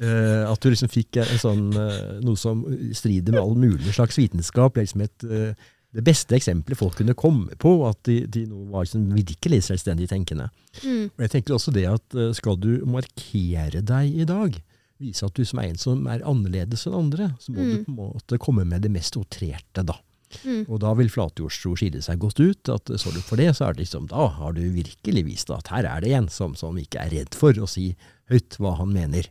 Uh, 0.00 0.44
at 0.48 0.60
du 0.64 0.70
liksom 0.72 0.88
fikk 0.92 1.18
en 1.20 1.40
sånn, 1.40 1.64
uh, 1.76 2.18
noe 2.24 2.40
som 2.40 2.62
strider 2.96 3.34
med 3.34 3.42
all 3.42 3.56
mulig 3.58 3.92
slags 3.96 4.16
vitenskap. 4.20 4.74
Det 4.74 4.80
er 4.82 4.86
liksom 4.88 5.04
et, 5.04 5.26
uh, 5.28 5.72
det 5.94 6.04
beste 6.06 6.34
eksempelet 6.34 6.80
folk 6.80 6.96
kunne 6.98 7.14
komme 7.14 7.54
på, 7.60 7.74
at 7.86 8.00
de, 8.08 8.22
de 8.26 8.46
var 8.72 8.86
liksom 8.86 9.10
virkelig 9.14 9.60
selvstendig 9.68 10.08
tenkende. 10.10 10.48
Mm. 10.82 11.10
Og 11.12 11.26
jeg 11.26 11.34
tenker 11.36 11.54
også 11.54 11.74
det 11.76 11.84
at 11.86 12.16
skal 12.34 12.56
du 12.58 12.80
markere 12.90 13.84
deg 13.84 14.16
i 14.24 14.26
dag, 14.26 14.56
vise 14.98 15.26
at 15.26 15.36
du 15.36 15.44
som 15.46 15.60
er 15.62 15.68
en 15.68 15.78
som 15.78 16.08
er 16.10 16.24
annerledes 16.26 16.86
enn 16.88 16.96
andre, 16.98 17.28
så 17.42 17.52
må 17.54 17.62
du 17.62 17.76
Mm. 17.76 17.84
på 17.84 17.92
en 17.92 18.00
måte 18.00 18.38
komme 18.42 18.64
med 18.66 18.82
det 18.82 18.90
mest 18.90 19.16
outrerte, 19.20 19.84
da. 19.86 19.94
Mm. 20.42 20.64
Og 20.66 20.80
da 20.82 20.90
vil 20.98 21.12
flatjordstro 21.12 21.74
skille 21.78 22.02
seg 22.04 22.20
godt 22.22 22.42
ut. 22.42 22.72
at 22.72 22.90
Så 23.00 23.12
du 23.14 23.20
for 23.22 23.40
det, 23.40 23.52
så 23.56 23.68
er 23.68 23.76
det 23.76 23.84
liksom, 23.84 24.08
da 24.10 24.26
har 24.40 24.56
du 24.56 24.62
virkelig 24.74 25.24
vist 25.28 25.52
at 25.54 25.70
her 25.72 25.86
er 25.88 26.04
det 26.04 26.12
en 26.16 26.28
som, 26.32 26.56
som 26.58 26.76
ikke 26.80 27.02
er 27.04 27.14
redd 27.14 27.38
for 27.38 27.56
å 27.56 27.70
si 27.70 27.92
høyt 28.32 28.58
hva 28.58 28.76
han 28.80 28.94
mener. 28.94 29.30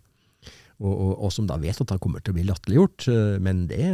Og, 0.82 0.92
og, 0.92 1.12
og 1.26 1.34
som 1.34 1.48
da 1.48 1.60
vet 1.62 1.80
at 1.80 1.94
han 1.94 2.02
kommer 2.02 2.24
til 2.24 2.34
å 2.34 2.38
bli 2.38 2.48
latterliggjort, 2.48 3.08
eh, 3.12 3.36
men 3.44 3.68
det 3.70 3.88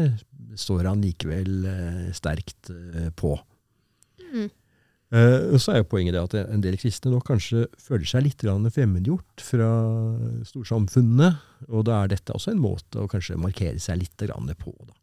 står 0.59 0.87
han 0.89 1.03
likevel 1.03 1.67
eh, 1.69 2.07
sterkt 2.15 2.71
eh, 2.73 3.11
på. 3.15 3.35
Mm. 4.29 4.49
Så 5.09 5.71
er 5.73 5.79
jo 5.79 5.87
poenget 5.89 6.13
det 6.13 6.21
at 6.21 6.51
en 6.53 6.61
del 6.61 6.75
kristne 6.77 7.09
nok 7.09 7.23
kanskje 7.31 7.63
føler 7.81 8.05
seg 8.05 8.27
litt 8.27 8.43
fremmedgjort 8.45 9.41
fra 9.41 9.69
storsamfunnet, 10.45 11.39
og 11.65 11.87
da 11.87 12.03
er 12.03 12.11
dette 12.11 12.35
også 12.37 12.53
en 12.53 12.61
måte 12.61 13.01
å 13.01 13.07
kanskje 13.09 13.39
markere 13.41 13.81
seg 13.81 14.03
litt 14.03 14.21
på. 14.21 14.75
Da. 14.85 14.93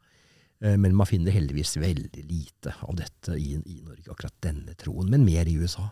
Eh, 0.60 0.76
Men 0.76 0.96
man 0.96 1.06
finner 1.08 1.34
heldigvis 1.34 1.76
veldig 1.76 2.24
lite 2.24 2.74
av 2.80 2.96
dette 2.96 3.36
i, 3.36 3.54
i 3.60 3.80
Norge, 3.84 4.10
akkurat 4.10 4.36
denne 4.44 4.74
troen, 4.78 5.10
men 5.12 5.24
mer 5.26 5.48
i 5.48 5.56
USA. 5.60 5.88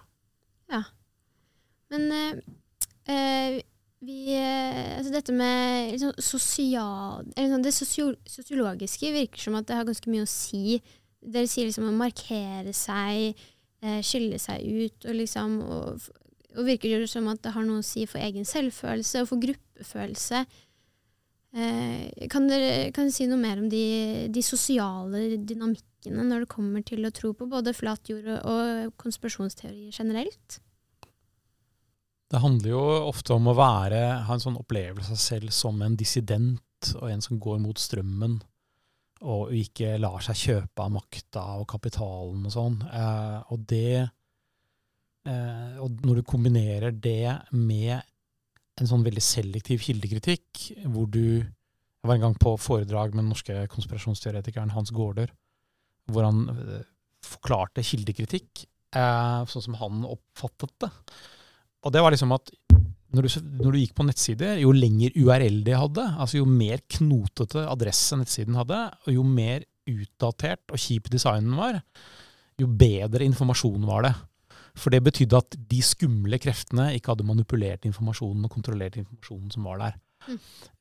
Men 1.94 2.11
eh, 2.11 2.38
eh, 3.12 3.59
vi, 4.05 4.35
altså 4.35 5.12
dette 5.12 5.33
med 5.37 5.92
liksom 5.92 6.14
sosial, 6.18 7.29
sånn, 7.37 7.62
Det 7.62 7.72
sosio 7.72 8.09
sosiologiske 8.29 9.12
virker 9.14 9.40
som 9.40 9.55
at 9.57 9.68
det 9.68 9.77
har 9.79 9.87
ganske 9.87 10.11
mye 10.11 10.24
å 10.24 10.29
si. 10.29 10.81
Dere 11.22 11.48
sier 11.48 11.68
liksom 11.68 11.87
å 11.88 11.94
markere 11.96 12.74
seg, 12.77 13.38
skille 14.05 14.40
seg 14.40 14.64
ut, 14.64 15.07
og 15.07 15.16
liksom 15.20 15.55
og, 15.62 16.09
og 16.57 16.66
virker 16.66 16.98
det 17.05 17.09
som 17.12 17.29
at 17.33 17.40
det 17.44 17.55
har 17.55 17.64
noe 17.64 17.81
å 17.81 17.87
si 17.87 18.05
for 18.11 18.20
egen 18.24 18.44
selvfølelse 18.48 19.22
og 19.22 19.31
for 19.31 19.44
gruppefølelse. 19.44 20.42
Eh, 21.54 22.26
kan, 22.30 22.48
dere, 22.50 22.90
kan 22.90 23.12
si 23.14 23.28
noe 23.30 23.38
mer 23.38 23.60
om 23.62 23.68
de, 23.70 24.26
de 24.34 24.42
sosiale 24.42 25.36
dynamikkene 25.38 26.24
når 26.26 26.42
det 26.42 26.50
kommer 26.50 26.82
til 26.82 27.06
å 27.06 27.12
tro 27.14 27.30
på 27.36 27.46
både 27.46 27.74
flat 27.76 28.10
jord 28.10 28.26
og 28.40 28.94
konspirasjonsteorier 28.98 29.94
generelt? 29.94 30.58
Det 32.34 32.40
handler 32.42 32.72
jo 32.72 32.82
ofte 33.06 33.36
om 33.36 33.46
å 33.46 33.54
være, 33.54 34.00
ha 34.26 34.34
en 34.34 34.42
sånn 34.42 34.58
opplevelse 34.58 35.14
av 35.14 35.20
seg 35.20 35.44
selv 35.44 35.54
som 35.54 35.78
en 35.86 35.94
dissident, 35.94 36.90
og 36.98 37.06
en 37.12 37.22
som 37.22 37.38
går 37.38 37.60
mot 37.62 37.78
strømmen, 37.78 38.40
og 39.24 39.54
ikke 39.54 39.94
lar 40.02 40.24
seg 40.26 40.40
kjøpe 40.40 40.82
av 40.82 40.90
makta 40.96 41.44
og 41.60 41.68
kapitalen 41.70 42.48
og 42.48 42.52
sånn. 42.56 42.80
Eh, 42.88 43.38
og 43.54 43.62
det 43.70 44.00
eh, 44.02 45.78
Og 45.78 46.02
når 46.02 46.18
du 46.18 46.26
kombinerer 46.26 46.90
det 46.90 47.38
med 47.54 48.02
en 48.80 48.90
sånn 48.90 49.04
veldig 49.06 49.22
selektiv 49.22 49.84
kildekritikk, 49.87 50.64
hvor 50.90 51.10
du 51.10 51.44
Jeg 52.04 52.10
var 52.10 52.18
en 52.18 52.24
gang 52.26 52.34
på 52.37 52.50
foredrag 52.60 53.14
med 53.14 53.22
den 53.22 53.30
norske 53.32 53.54
konspirasjonsteoretikeren 53.72 54.74
Hans 54.74 54.90
Gaarder, 54.92 55.30
hvor 56.12 56.26
han 56.26 56.42
eh, 56.52 56.82
forklarte 57.24 57.80
kildekritikk 57.80 58.66
eh, 58.92 59.38
sånn 59.48 59.64
som 59.70 59.78
han 59.80 60.02
oppfattet 60.04 60.74
det. 60.84 60.90
Og 61.88 61.94
det 61.94 62.02
var 62.04 62.12
liksom 62.12 62.34
at 62.37 62.52
når 63.14 63.24
du, 63.24 63.30
når 63.62 63.72
du 63.72 63.78
gikk 63.78 63.94
på 63.96 64.04
nettsider, 64.04 64.60
jo 64.60 64.74
lenger 64.74 65.16
URL 65.16 65.62
de 65.64 65.78
hadde, 65.78 66.04
altså 66.20 66.42
jo 66.42 66.50
mer 66.50 66.82
knotete 66.96 67.64
adresse 67.70 68.18
nettsiden 68.18 68.58
hadde, 68.58 68.80
og 69.06 69.16
jo 69.16 69.24
mer 69.24 69.64
utdatert 69.88 70.72
og 70.72 70.80
kjip 70.80 71.10
designen 71.12 71.56
var, 71.56 71.80
jo 72.60 72.68
bedre 72.68 73.26
informasjonen 73.26 73.87
var 73.88 74.08
det. 74.08 74.14
For 74.78 74.90
det 74.90 75.04
betydde 75.06 75.38
at 75.38 75.54
de 75.70 75.80
skumle 75.87 76.38
kreftene 76.42 76.88
ikke 76.96 77.12
hadde 77.12 77.26
manipulert 77.26 77.87
informasjonen 77.87 78.46
og 78.46 78.52
kontrollert 78.52 78.98
informasjonen 78.98 79.52
som 79.54 79.68
var 79.68 79.78
der. 79.82 79.94
Mm. 80.24 80.38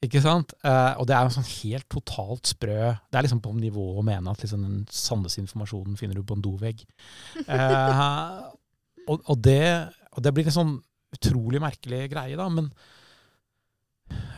Ikke 0.07 0.21
sant? 0.23 0.53
Eh, 0.63 0.93
og 0.97 1.07
det 1.07 1.15
er 1.15 1.27
jo 1.27 1.35
sånn 1.35 1.49
helt 1.49 1.87
totalt 1.91 2.47
sprø 2.47 2.77
Det 2.95 3.17
er 3.17 3.25
liksom 3.25 3.41
på 3.43 3.51
nivå 3.57 3.85
å 3.99 4.05
mene 4.05 4.31
at 4.31 4.39
liksom 4.43 4.61
den 4.63 4.77
sanneste 4.87 5.41
informasjonen 5.43 5.97
finner 5.99 6.15
du 6.15 6.23
på 6.23 6.37
en 6.37 6.45
dovegg. 6.45 6.85
Eh, 7.43 7.99
og, 9.09 9.19
og, 9.19 9.37
det, 9.43 9.91
og 10.15 10.23
det 10.23 10.33
blir 10.33 10.47
en 10.47 10.57
sånn 10.57 10.75
utrolig 11.13 11.59
merkelig 11.61 12.07
greie, 12.13 12.37
da. 12.39 12.47
Men, 12.49 12.71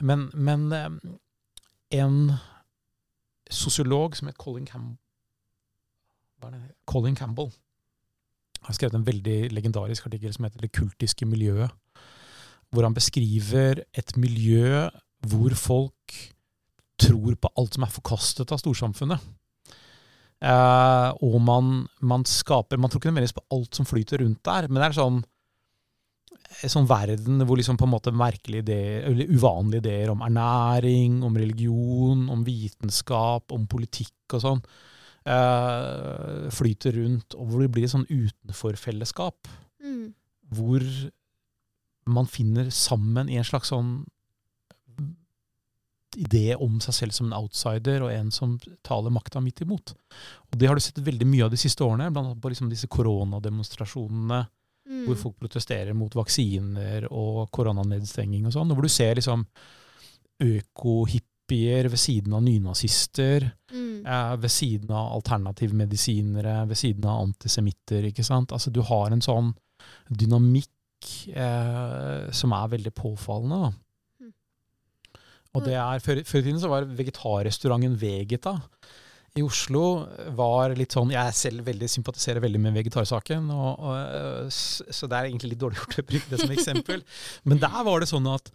men, 0.01 0.19
men 0.33 0.61
eh, 0.75 0.89
en 2.01 2.33
sosiolog 3.51 4.17
som 4.17 4.27
het 4.27 4.39
Colin, 4.41 4.65
Campbell 4.65 4.97
Colin 6.89 7.15
Campbell 7.15 7.51
har 8.65 8.75
skrevet 8.77 8.97
en 8.97 9.07
veldig 9.07 9.39
legendarisk 9.53 10.07
artikkel 10.07 10.33
som 10.33 10.45
heter 10.45 10.61
'Det 10.61 10.71
kultiske 10.71 11.25
miljøet'. 11.25 11.71
Hvor 12.71 12.83
han 12.83 12.93
beskriver 12.93 13.83
et 13.93 14.17
miljø 14.17 14.89
hvor 15.25 15.53
folk 15.55 16.15
tror 16.99 17.35
på 17.35 17.51
alt 17.57 17.75
som 17.75 17.83
er 17.83 17.93
forkastet 17.93 18.51
av 18.51 18.61
storsamfunnet. 18.61 19.19
Eh, 20.45 21.09
og 21.23 21.37
man, 21.41 21.87
man, 22.01 22.25
skaper 22.27 22.77
Man 22.77 22.89
tror 22.89 22.99
ikke 22.99 23.09
nødvendigvis 23.09 23.39
på 23.39 23.47
alt 23.55 23.75
som 23.75 23.87
flyter 23.87 24.21
rundt 24.21 24.43
der, 24.43 24.67
men 24.67 24.81
det 24.81 24.89
er 24.89 24.99
sånn 24.99 25.23
en 26.63 26.71
sånn 26.71 26.87
verden 26.87 27.43
hvor 27.43 27.57
liksom 27.59 27.75
på 27.79 27.87
en 27.87 27.91
måte 27.91 28.13
merkelige 28.15 28.63
ideer, 28.63 29.07
eller 29.09 29.31
uvanlige 29.31 29.81
ideer 29.83 30.11
om 30.13 30.21
ernæring, 30.23 31.17
om 31.25 31.35
religion, 31.35 32.27
om 32.31 32.43
vitenskap, 32.47 33.51
om 33.51 33.65
politikk 33.67 34.37
og 34.37 34.43
sånn, 34.43 34.61
eh, 35.25 36.49
flyter 36.53 36.97
rundt, 37.01 37.35
og 37.35 37.47
hvor 37.49 37.61
det 37.65 37.71
blir 37.73 37.83
et 37.87 37.93
sånn 37.93 38.07
utenforfellesskap. 38.09 39.47
Mm. 39.83 40.13
Hvor 40.55 40.85
man 42.05 42.27
finner 42.29 42.69
sammen 42.69 43.29
i 43.29 43.37
en 43.39 43.47
slags 43.47 43.71
sånn 43.73 44.03
idé 46.15 46.55
om 46.55 46.77
seg 46.79 46.95
selv 46.95 47.15
som 47.17 47.27
en 47.27 47.35
outsider 47.35 48.03
og 48.05 48.11
en 48.13 48.29
som 48.31 48.53
taler 48.87 49.11
makta 49.11 49.41
midt 49.43 49.59
imot. 49.65 49.91
Og 50.47 50.57
Det 50.61 50.69
har 50.69 50.77
du 50.77 50.83
sett 50.85 51.01
veldig 51.03 51.27
mye 51.27 51.43
av 51.43 51.51
de 51.51 51.59
siste 51.59 51.83
årene, 51.83 52.07
annet 52.07 52.39
på 52.39 52.51
liksom 52.53 52.69
disse 52.71 52.87
koronademonstrasjonene 52.87 54.45
Mm. 54.85 55.07
hvor 55.07 55.15
folk 55.17 55.39
protesterer 55.41 55.95
mot 55.97 56.13
vaksiner 56.13 57.07
og 57.09 57.49
koronanedstenging 57.51 58.45
og 58.45 58.53
sånn. 58.53 58.69
og 58.69 58.77
Hvor 58.77 58.83
du 58.83 58.93
ser 58.93 59.15
liksom 59.15 59.47
økohippier 60.39 61.89
ved 61.89 61.97
siden 61.99 62.33
av 62.37 62.43
nynazister, 62.45 63.51
Mm. 63.73 63.84
Eh, 64.05 64.35
ved 64.41 64.53
siden 64.53 64.91
av 64.93 65.13
alternativmedisinere, 65.17 66.57
ved 66.69 66.79
siden 66.79 67.07
av 67.09 67.23
antisemitter. 67.25 68.09
ikke 68.11 68.23
sant? 68.23 68.53
Altså 68.55 68.71
Du 68.71 68.81
har 68.85 69.11
en 69.11 69.23
sånn 69.25 69.53
dynamikk 70.09 71.09
eh, 71.33 72.31
som 72.31 72.53
er 72.53 72.75
veldig 72.77 72.93
påfallende. 72.93 73.61
da. 73.65 73.71
Mm. 74.21 74.33
Og 75.55 75.65
det 75.65 75.75
er, 75.75 75.99
Før, 75.99 76.23
før 76.23 76.39
i 76.39 76.47
tiden 76.49 76.61
så 76.61 76.71
var 76.71 76.85
vegetarrestauranten 76.85 77.99
Vegeta 77.99 78.59
i 79.35 79.43
Oslo 79.43 79.81
var 80.37 80.71
litt 80.79 80.95
sånn 80.95 81.11
Jeg 81.11 81.35
selv 81.35 81.65
veldig, 81.67 81.89
sympatiserer 81.91 82.43
veldig 82.43 82.61
med 82.67 82.77
vegetarsaken, 82.77 83.49
og, 83.51 83.81
og, 83.83 84.53
så 84.55 85.09
det 85.11 85.17
er 85.17 85.27
egentlig 85.27 85.51
litt 85.53 85.63
dårlig 85.65 85.81
gjort 85.81 85.97
å 85.99 86.05
bruke 86.07 86.31
det 86.31 86.39
som 86.39 86.53
eksempel. 86.55 87.03
Men 87.49 87.59
der 87.59 87.81
var 87.83 87.99
det 87.99 88.07
sånn 88.11 88.29
at, 88.31 88.47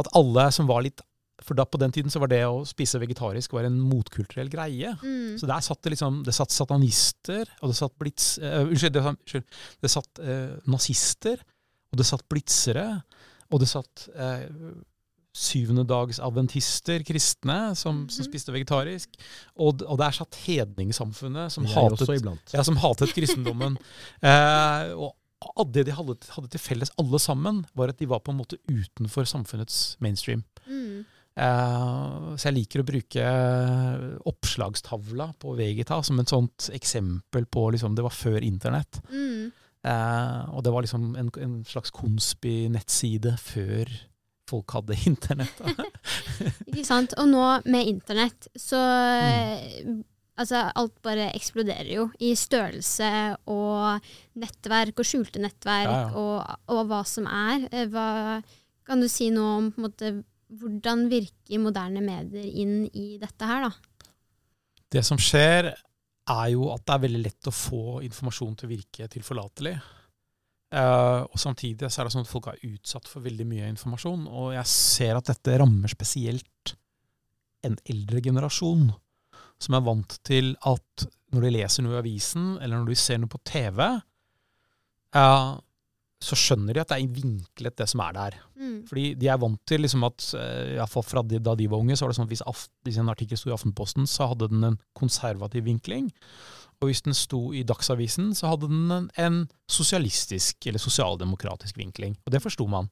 at 0.00 0.10
alle 0.18 0.44
som 0.52 0.68
var 0.68 0.84
litt 0.84 1.00
For 1.46 1.58
da 1.58 1.64
på 1.64 1.80
den 1.80 1.92
tiden 1.94 2.12
så 2.12 2.20
var 2.22 2.30
det 2.32 2.42
å 2.46 2.64
spise 2.68 3.00
vegetarisk 3.02 3.54
var 3.56 3.68
en 3.68 3.78
motkulturell 3.80 4.50
greie. 4.52 4.92
Mm. 5.02 5.38
Så 5.40 5.48
der 5.48 5.64
satt 5.64 5.82
det 5.84 5.94
liksom 5.94 6.20
Det 6.26 6.34
satt 6.36 6.52
satanister, 6.54 7.48
og 7.60 7.72
det 7.72 7.78
satt 7.78 7.96
blitz... 8.00 8.34
Uh, 8.42 8.66
unnskyld, 8.66 8.94
det, 8.96 9.04
unnskyld, 9.14 9.58
det 9.80 9.92
satt 9.92 10.22
uh, 10.24 10.54
nazister, 10.70 11.42
og 11.90 12.00
det 12.00 12.06
satt 12.06 12.28
blitzere, 12.30 12.86
og 13.50 13.62
det 13.62 13.68
satt 13.70 14.06
uh, 14.14 14.46
syvendedagsadventister, 15.36 17.04
kristne, 17.06 17.76
som, 17.78 18.08
som 18.10 18.24
Mhm. 18.24 18.28
spiste 18.28 18.52
vegetarisk. 18.52 19.08
Og, 19.56 19.82
og 19.86 19.98
der 19.98 20.10
satt 20.10 20.34
hedningssamfunnet, 20.46 21.52
som 21.52 21.64
hatet, 21.70 22.26
ja, 22.52 22.62
som 22.66 22.76
hatet 22.82 23.14
kristendommen. 23.14 23.78
eh, 24.26 24.90
og 25.40 25.72
det 25.72 25.86
de 25.88 25.94
hadde, 25.96 26.18
hadde 26.34 26.50
til 26.52 26.60
felles, 26.60 26.90
alle 27.00 27.18
sammen, 27.18 27.64
var 27.74 27.88
at 27.88 27.98
de 27.98 28.08
var 28.10 28.20
på 28.20 28.32
en 28.34 28.40
måte 28.42 28.58
utenfor 28.68 29.24
samfunnets 29.24 29.96
mainstream. 30.00 30.44
Mm. 30.66 31.06
Eh, 31.36 32.34
så 32.36 32.48
jeg 32.48 32.56
liker 32.56 32.82
å 32.82 32.88
bruke 32.88 33.24
oppslagstavla 34.28 35.30
på 35.40 35.54
Vegeta 35.58 36.00
som 36.04 36.20
et 36.20 36.32
sånt 36.32 36.70
eksempel 36.74 37.46
på 37.46 37.68
liksom, 37.74 37.94
Det 37.96 38.04
var 38.04 38.14
før 38.14 38.42
internett. 38.44 39.00
Mm. 39.12 39.50
Eh, 39.86 40.42
og 40.52 40.62
det 40.66 40.72
var 40.74 40.84
liksom 40.84 41.14
en, 41.16 41.30
en 41.40 41.58
slags 41.64 41.92
konspi-nettside 41.96 43.36
før 43.40 43.92
folk 44.50 44.74
hadde 44.74 44.98
internett. 45.10 45.62
Ikke 46.68 46.84
sant? 46.86 47.14
Og 47.20 47.30
nå 47.30 47.44
med 47.70 47.90
internett, 47.96 48.50
så 48.58 48.80
Mm. 48.80 50.04
Altså, 50.40 50.56
alt 50.72 50.94
bare 51.04 51.26
eksploderer 51.36 51.90
jo 51.92 52.06
i 52.24 52.30
størrelse 52.38 53.08
og 53.52 54.06
nettverk 54.40 55.02
og 55.02 55.04
skjulte 55.04 55.42
nettverk 55.42 55.90
Ja, 55.90 55.98
ja. 56.06 56.14
Og, 56.16 56.70
og 56.72 56.86
hva 56.88 57.00
som 57.04 57.26
er. 57.28 57.66
Eh, 57.68 57.84
Hva, 57.92 58.38
kan 58.88 59.02
du 59.04 59.08
si 59.12 59.28
noe 59.34 59.58
om 59.58 59.66
på 59.74 59.82
en 59.82 59.84
måte, 59.84 60.12
hvordan 60.58 61.06
virker 61.10 61.62
moderne 61.62 62.02
medier 62.04 62.46
inn 62.62 62.82
i 62.90 63.14
dette 63.20 63.46
her, 63.46 63.68
da? 63.68 64.08
Det 64.90 65.04
som 65.06 65.20
skjer, 65.20 65.70
er 66.30 66.50
jo 66.52 66.68
at 66.72 66.82
det 66.86 66.94
er 66.94 67.04
veldig 67.06 67.22
lett 67.22 67.48
å 67.50 67.54
få 67.54 68.00
informasjon 68.06 68.56
til 68.58 68.68
å 68.68 68.72
virke 68.74 69.08
tilforlatelig. 69.10 69.74
Uh, 70.70 71.26
og 71.26 71.38
samtidig 71.42 71.88
så 71.90 72.00
er 72.00 72.06
det 72.06 72.14
sånn 72.14 72.26
at 72.26 72.30
folk 72.30 72.46
er 72.52 72.60
utsatt 72.68 73.08
for 73.10 73.24
veldig 73.24 73.46
mye 73.50 73.70
informasjon. 73.72 74.26
Og 74.28 74.52
jeg 74.54 74.70
ser 74.70 75.18
at 75.18 75.30
dette 75.32 75.56
rammer 75.62 75.90
spesielt 75.90 76.74
en 77.66 77.76
eldre 77.90 78.22
generasjon, 78.24 78.86
som 79.60 79.76
er 79.76 79.84
vant 79.84 80.14
til 80.26 80.54
at 80.68 81.08
når 81.34 81.46
de 81.46 81.50
leser 81.54 81.84
noe 81.84 81.98
i 81.98 82.00
avisen, 82.00 82.54
eller 82.58 82.80
når 82.80 82.92
de 82.92 82.98
ser 82.98 83.20
noe 83.20 83.30
på 83.30 83.42
TV, 83.46 83.82
eh, 85.14 85.50
så 86.20 86.36
skjønner 86.36 86.76
de 86.76 86.82
at 86.82 86.90
det 86.92 86.98
er 87.00 87.12
vinklet, 87.16 87.76
det 87.80 87.86
som 87.88 88.02
er 88.04 88.16
der. 88.16 88.36
Mm. 88.60 88.76
Fordi 88.88 89.04
de 89.16 89.28
er 89.32 89.40
vant 89.40 89.60
til 89.68 89.80
liksom 89.80 90.04
at 90.04 90.26
ja, 90.36 90.82
hvert 90.82 90.92
fall 90.92 91.06
fra 91.06 91.22
de, 91.24 91.40
da 91.40 91.54
de 91.56 91.68
var 91.72 91.80
unge, 91.80 91.96
så 91.96 92.04
var 92.04 92.12
det 92.12 92.18
sånn 92.18 92.28
at 92.28 92.34
hvis, 92.34 92.44
Aft, 92.50 92.70
hvis 92.84 93.00
en 93.00 93.12
artikkel 93.12 93.40
sto 93.40 93.48
i 93.48 93.54
Aftenposten, 93.56 94.08
så 94.10 94.28
hadde 94.32 94.50
den 94.52 94.66
en 94.68 94.78
konservativ 94.96 95.64
vinkling. 95.64 96.10
Og 96.80 96.90
hvis 96.90 97.02
den 97.04 97.16
sto 97.16 97.50
i 97.56 97.64
Dagsavisen, 97.68 98.34
så 98.36 98.52
hadde 98.52 98.68
den 98.68 98.92
en, 98.92 99.08
en 99.20 99.42
sosialistisk 99.70 100.68
eller 100.68 100.80
sosialdemokratisk 100.82 101.80
vinkling. 101.80 102.16
Og 102.24 102.32
det 102.34 102.42
forsto 102.44 102.68
man. 102.68 102.88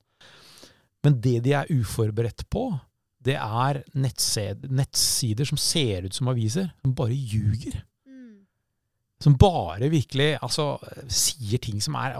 Men 1.04 1.20
det 1.24 1.38
de 1.44 1.54
er 1.56 1.70
uforberedt 1.72 2.46
på, 2.52 2.70
det 3.24 3.36
er 3.36 3.82
nettsider, 3.98 4.70
nettsider 4.72 5.48
som 5.48 5.60
ser 5.60 6.06
ut 6.06 6.16
som 6.16 6.30
aviser, 6.30 6.70
som 6.84 6.94
bare 6.96 7.16
ljuger. 7.16 7.80
Mm. 9.18 9.24
Som 9.24 9.34
bare 9.40 9.88
virkelig 9.90 10.36
altså, 10.38 10.78
sier 11.10 11.58
ting 11.58 11.80
som 11.82 11.96
er 11.98 12.14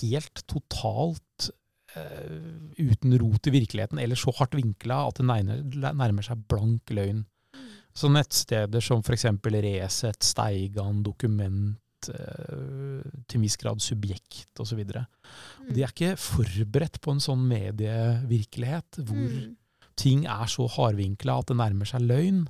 helt 0.00 0.42
totalt 0.50 1.50
uh, 1.96 2.74
uten 2.76 3.14
rot 3.22 3.48
i 3.48 3.54
virkeligheten, 3.54 3.98
eller 3.98 4.18
så 4.18 4.32
hardt 4.36 4.54
vinkla 4.58 5.06
at 5.08 5.20
det 5.22 5.26
nærmer, 5.30 5.94
nærmer 5.96 6.22
seg 6.26 6.42
blank 6.50 6.92
løgn. 6.92 7.22
Mm. 7.56 7.70
Så 7.96 8.10
nettsteder 8.12 8.84
som 8.84 9.00
f.eks. 9.00 9.24
Resett, 9.64 10.22
Steigan, 10.26 11.02
Dokument, 11.06 11.78
eh, 12.12 13.04
til 13.24 13.38
en 13.38 13.44
viss 13.46 13.56
grad 13.56 13.80
Subjekt 13.80 14.60
osv. 14.60 14.82
Mm. 14.84 15.70
De 15.72 15.80
er 15.80 15.88
ikke 15.94 16.16
forberedt 16.20 17.00
på 17.00 17.14
en 17.14 17.22
sånn 17.24 17.46
medievirkelighet 17.48 19.00
hvor 19.00 19.30
Mm. 19.30 19.56
ting 19.96 20.26
er 20.26 20.44
så 20.50 20.66
hardvinkla 20.68 21.38
at 21.40 21.46
det 21.48 21.56
nærmer 21.56 21.86
seg 21.88 22.02
løgn 22.02 22.44
Mm. 22.44 22.48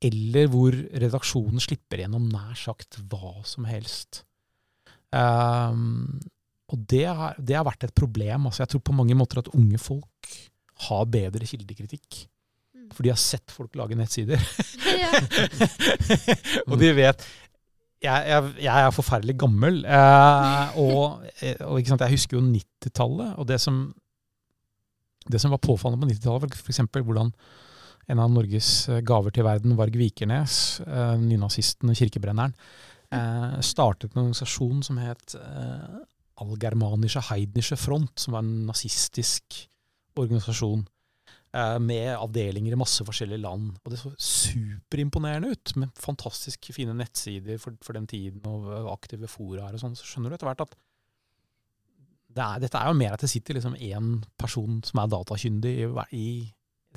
Eller 0.00 0.48
hvor 0.52 0.74
redaksjonen 0.74 1.60
slipper 1.62 2.02
gjennom 2.02 2.28
nær 2.32 2.54
sagt 2.58 2.98
hva 3.10 3.40
som 3.44 3.66
helst. 3.68 4.22
Um, 5.12 6.20
og 6.70 6.86
det 6.88 7.04
har, 7.04 7.36
det 7.36 7.58
har 7.58 7.66
vært 7.66 7.88
et 7.88 7.96
problem. 7.96 8.48
Altså, 8.48 8.62
jeg 8.62 8.72
tror 8.72 8.84
på 8.86 8.96
mange 8.96 9.16
måter 9.18 9.42
at 9.42 9.52
unge 9.58 9.80
folk 9.82 10.32
har 10.86 11.08
bedre 11.10 11.44
kildekritikk. 11.44 12.22
Mm. 12.72 12.88
For 12.94 13.04
de 13.04 13.12
har 13.12 13.20
sett 13.20 13.52
folk 13.52 13.76
lage 13.76 13.98
nettsider. 13.98 14.40
Og 16.70 16.78
de 16.80 16.92
vet 16.96 17.28
jeg, 18.00 18.28
jeg, 18.30 18.52
jeg 18.64 18.84
er 18.84 18.94
forferdelig 18.96 19.36
gammel, 19.40 19.82
eh, 19.84 20.78
og, 20.80 21.26
og 21.66 21.80
ikke 21.80 21.92
sant, 21.92 22.04
jeg 22.06 22.16
husker 22.16 22.38
jo 22.38 22.44
90-tallet. 22.46 23.34
Og 23.36 23.48
det 23.48 23.58
som, 23.60 23.82
det 25.28 25.40
som 25.42 25.52
var 25.52 25.60
påfallende 25.60 26.06
på 26.06 26.14
90-tallet, 26.14 26.46
var 26.46 26.62
f.eks. 26.64 26.80
hvordan 26.96 27.34
en 28.10 28.22
av 28.22 28.30
Norges 28.34 28.70
eh, 28.90 29.02
gaver 29.06 29.34
til 29.34 29.46
verden, 29.46 29.76
Varg 29.78 29.96
Vikernes, 30.00 30.54
eh, 30.84 31.16
nynazisten 31.20 31.92
og 31.92 31.98
kirkebrenneren, 31.98 32.54
eh, 33.14 33.58
startet 33.64 34.14
en 34.14 34.24
organisasjon 34.24 34.82
som 34.86 35.00
het 35.02 35.36
eh, 35.38 36.00
Allgermanische 36.40 37.22
Heidnische 37.28 37.76
Front, 37.76 38.14
som 38.18 38.36
var 38.36 38.44
en 38.44 38.66
nazistisk 38.70 39.66
organisasjon. 40.18 40.86
eh, 41.52 41.78
med 41.82 42.14
avdelinger 42.14 42.72
i 42.72 42.78
masse 42.78 43.04
forskjellige 43.04 43.42
land. 43.42 43.72
Og 43.84 43.90
det 43.90 43.98
så 43.98 44.12
superimponerende 44.14 45.50
ut, 45.50 45.72
med 45.76 45.90
fantastisk 45.98 46.70
fine 46.74 46.94
nettsider 46.94 47.58
for, 47.58 47.74
for 47.82 47.96
den 47.98 48.06
tiden 48.06 48.44
og 48.46 48.92
aktive 48.92 49.26
foraer 49.30 49.74
og 49.74 49.82
sånn. 49.82 49.96
Så 49.98 50.06
skjønner 50.06 50.30
du 50.30 50.36
etter 50.38 50.50
hvert 50.50 50.62
at 50.66 50.76
det 52.30 52.44
er, 52.44 52.60
dette 52.62 52.78
er 52.78 52.86
jo 52.86 52.94
mer 52.94 53.16
at 53.16 53.24
det 53.24 53.32
sitter 53.32 53.58
liksom 53.58 53.74
én 53.74 54.20
person 54.38 54.78
som 54.86 55.00
er 55.02 55.10
datakyndig 55.10 55.72
i, 55.82 55.88
i 56.14 56.26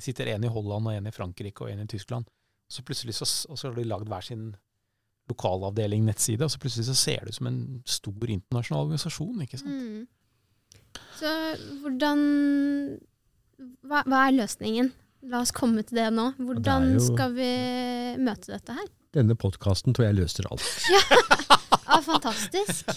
sitter 0.02 0.32
en 0.32 0.44
i 0.44 0.50
Holland 0.50 0.88
og 0.90 0.96
en 0.96 1.06
i 1.06 1.14
Frankrike 1.14 1.64
og 1.64 1.70
en 1.70 1.84
i 1.84 1.90
Tyskland. 1.90 2.26
Så 2.70 2.82
plutselig 2.82 3.14
så, 3.14 3.26
og 3.50 3.58
så 3.58 3.68
har 3.68 3.76
de 3.76 3.86
lagd 3.86 4.08
hver 4.10 4.24
sin 4.24 4.54
lokalavdeling 5.30 6.04
nettside, 6.04 6.44
og 6.44 6.52
så 6.52 6.60
plutselig 6.60 6.88
så 6.88 6.96
ser 6.98 7.24
det 7.24 7.32
ut 7.32 7.38
som 7.38 7.48
en 7.48 7.60
stor 7.88 8.28
internasjonal 8.28 8.88
organisasjon. 8.88 9.42
ikke 9.44 9.60
sant? 9.60 9.72
Mm. 9.72 11.00
Så 11.18 11.30
hvordan 11.82 12.20
hva, 13.86 14.02
hva, 14.02 14.26
er 14.26 14.36
løsningen? 14.40 14.92
La 15.30 15.40
oss 15.40 15.54
komme 15.56 15.84
til 15.86 16.02
det 16.02 16.10
nå. 16.12 16.30
Hvordan 16.36 16.90
det 16.90 16.98
jo, 16.98 17.06
skal 17.14 17.32
vi 17.36 17.50
møte 18.20 18.52
dette 18.52 18.76
her? 18.76 18.90
Denne 19.14 19.36
podkasten 19.38 19.96
tror 19.96 20.10
jeg 20.10 20.18
løser 20.18 20.50
alt. 20.50 20.66
ja, 21.84 22.00
Fantastisk. 22.04 22.90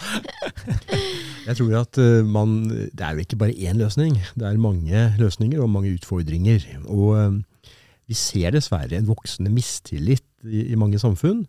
jeg 1.48 1.56
tror 1.58 1.76
at 1.80 2.00
uh, 2.00 2.26
man 2.26 2.64
Det 2.70 3.04
er 3.04 3.14
jo 3.14 3.24
ikke 3.24 3.38
bare 3.40 3.56
én 3.56 3.80
løsning. 3.80 4.18
Det 4.34 4.46
er 4.46 4.60
mange 4.60 5.06
løsninger 5.18 5.62
og 5.62 5.70
mange 5.70 5.94
utfordringer. 5.94 6.66
Og 6.86 7.08
uh, 7.16 7.72
vi 8.10 8.18
ser 8.18 8.54
dessverre 8.54 8.98
en 8.98 9.08
voksende 9.08 9.52
mistillit 9.54 10.24
i, 10.44 10.70
i 10.72 10.78
mange 10.78 10.98
samfunn. 11.02 11.44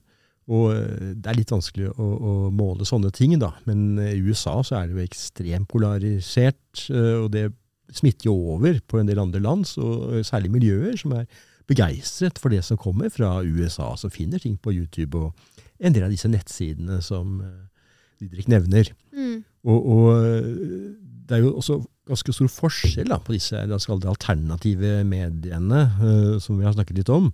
Og 0.52 0.74
uh, 0.74 1.14
det 1.16 1.30
er 1.30 1.38
litt 1.38 1.54
vanskelig 1.54 1.94
å, 1.94 2.10
å, 2.10 2.36
måle 2.54 2.88
sånne 2.88 3.14
ting, 3.16 3.38
da. 3.42 3.54
Men 3.70 4.00
i 4.02 4.20
USA 4.22 4.58
så 4.66 4.82
er 4.82 4.90
det 4.90 4.98
jo 4.98 5.08
ekstremt 5.08 5.70
polarisert. 5.72 6.88
og 6.90 7.32
det 7.34 7.52
smitter 7.92 8.30
jo 8.30 8.36
over 8.56 8.80
på 8.88 9.00
en 9.00 9.10
del 9.10 9.20
andre 9.20 9.42
land, 9.44 9.68
og 9.84 10.22
særlig 10.24 10.52
miljøer 10.54 10.96
som 11.00 11.12
er 11.18 11.26
begeistret 11.72 12.40
for 12.42 12.54
det 12.54 12.64
som 12.66 12.80
kommer 12.80 13.12
fra 13.14 13.40
USA, 13.44 13.94
som 14.00 14.14
finner 14.14 14.42
ting 14.42 14.58
på 14.60 14.74
YouTube 14.76 15.20
og 15.20 15.51
en 15.82 15.96
del 15.96 16.06
av 16.06 16.14
disse 16.14 16.30
nettsidene 16.30 17.02
som 17.06 17.40
eh, 17.42 17.58
Didrik 18.22 18.50
nevner. 18.52 18.92
Mm. 19.18 19.42
Og, 19.66 19.80
og, 19.96 20.06
eh, 20.22 20.94
det 21.28 21.38
er 21.38 21.44
jo 21.46 21.56
også 21.58 21.80
ganske 22.10 22.36
stor 22.36 22.50
forskjell 22.52 23.10
da, 23.10 23.20
på 23.24 23.36
disse 23.36 23.58
alternative 23.62 25.02
mediene 25.08 25.84
uh, 26.02 26.40
som 26.44 26.58
vi 26.60 26.66
har 26.68 26.74
snakket 26.76 26.98
litt 27.00 27.12
om. 27.14 27.30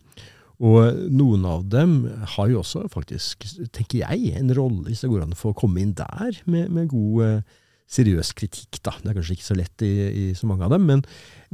Og 0.57 0.99
noen 1.13 1.45
av 1.49 1.63
dem 1.69 1.99
har 2.35 2.49
jo 2.51 2.59
også 2.61 2.83
faktisk, 2.93 3.45
tenker 3.73 4.03
jeg, 4.03 4.35
en 4.37 4.51
rolle, 4.57 4.83
hvis 4.89 5.01
det 5.03 5.09
går 5.09 5.25
an 5.25 5.33
å 5.33 5.39
få 5.39 5.53
komme 5.57 5.81
inn 5.81 5.95
der 5.97 6.37
med, 6.45 6.69
med 6.73 6.91
god 6.93 7.23
uh, 7.23 7.57
seriøs 7.87 8.33
kritikk. 8.37 8.81
da. 8.83 8.93
Det 9.01 9.11
er 9.11 9.17
kanskje 9.17 9.37
ikke 9.37 9.47
så 9.47 9.57
lett 9.57 9.85
i, 9.85 9.93
i, 10.07 10.25
så 10.37 10.49
mange 10.49 10.67
av 10.67 10.75
dem, 10.75 10.87
men 10.89 11.03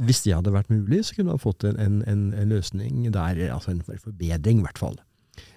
hvis 0.02 0.24
det 0.26 0.34
hadde 0.34 0.54
vært 0.54 0.72
mulig, 0.72 1.04
så 1.06 1.16
kunne 1.16 1.34
man 1.34 1.42
fått 1.42 1.66
en, 1.68 2.02
en, 2.02 2.24
en 2.34 2.50
løsning 2.50 3.06
der, 3.14 3.40
altså 3.54 3.74
en 3.74 3.84
forbedring 3.86 4.60
i 4.60 4.66
hvert 4.66 4.80
fall. 4.80 4.98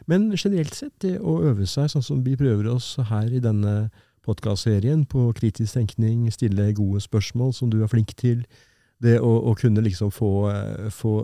Men 0.07 0.29
generelt 0.35 0.75
sett, 0.75 0.95
det 1.03 1.17
å 1.19 1.41
øve 1.49 1.67
seg 1.67 1.91
sånn 1.91 2.05
som 2.05 2.23
vi 2.23 2.37
prøver 2.39 2.69
oss 2.71 2.95
her 3.09 3.27
i 3.27 3.43
denne 3.43 3.89
podkastserien, 4.27 5.05
på 5.07 5.29
kritisk 5.35 5.77
tenkning, 5.77 6.25
stille 6.31 6.71
gode 6.75 7.03
spørsmål 7.03 7.53
som 7.55 7.71
du 7.71 7.81
er 7.83 7.91
flink 7.91 8.15
til, 8.19 8.43
det 9.03 9.19
å, 9.21 9.29
å 9.51 9.53
kunne 9.59 9.83
liksom 9.85 10.09
få, 10.13 10.31
få, 10.95 11.19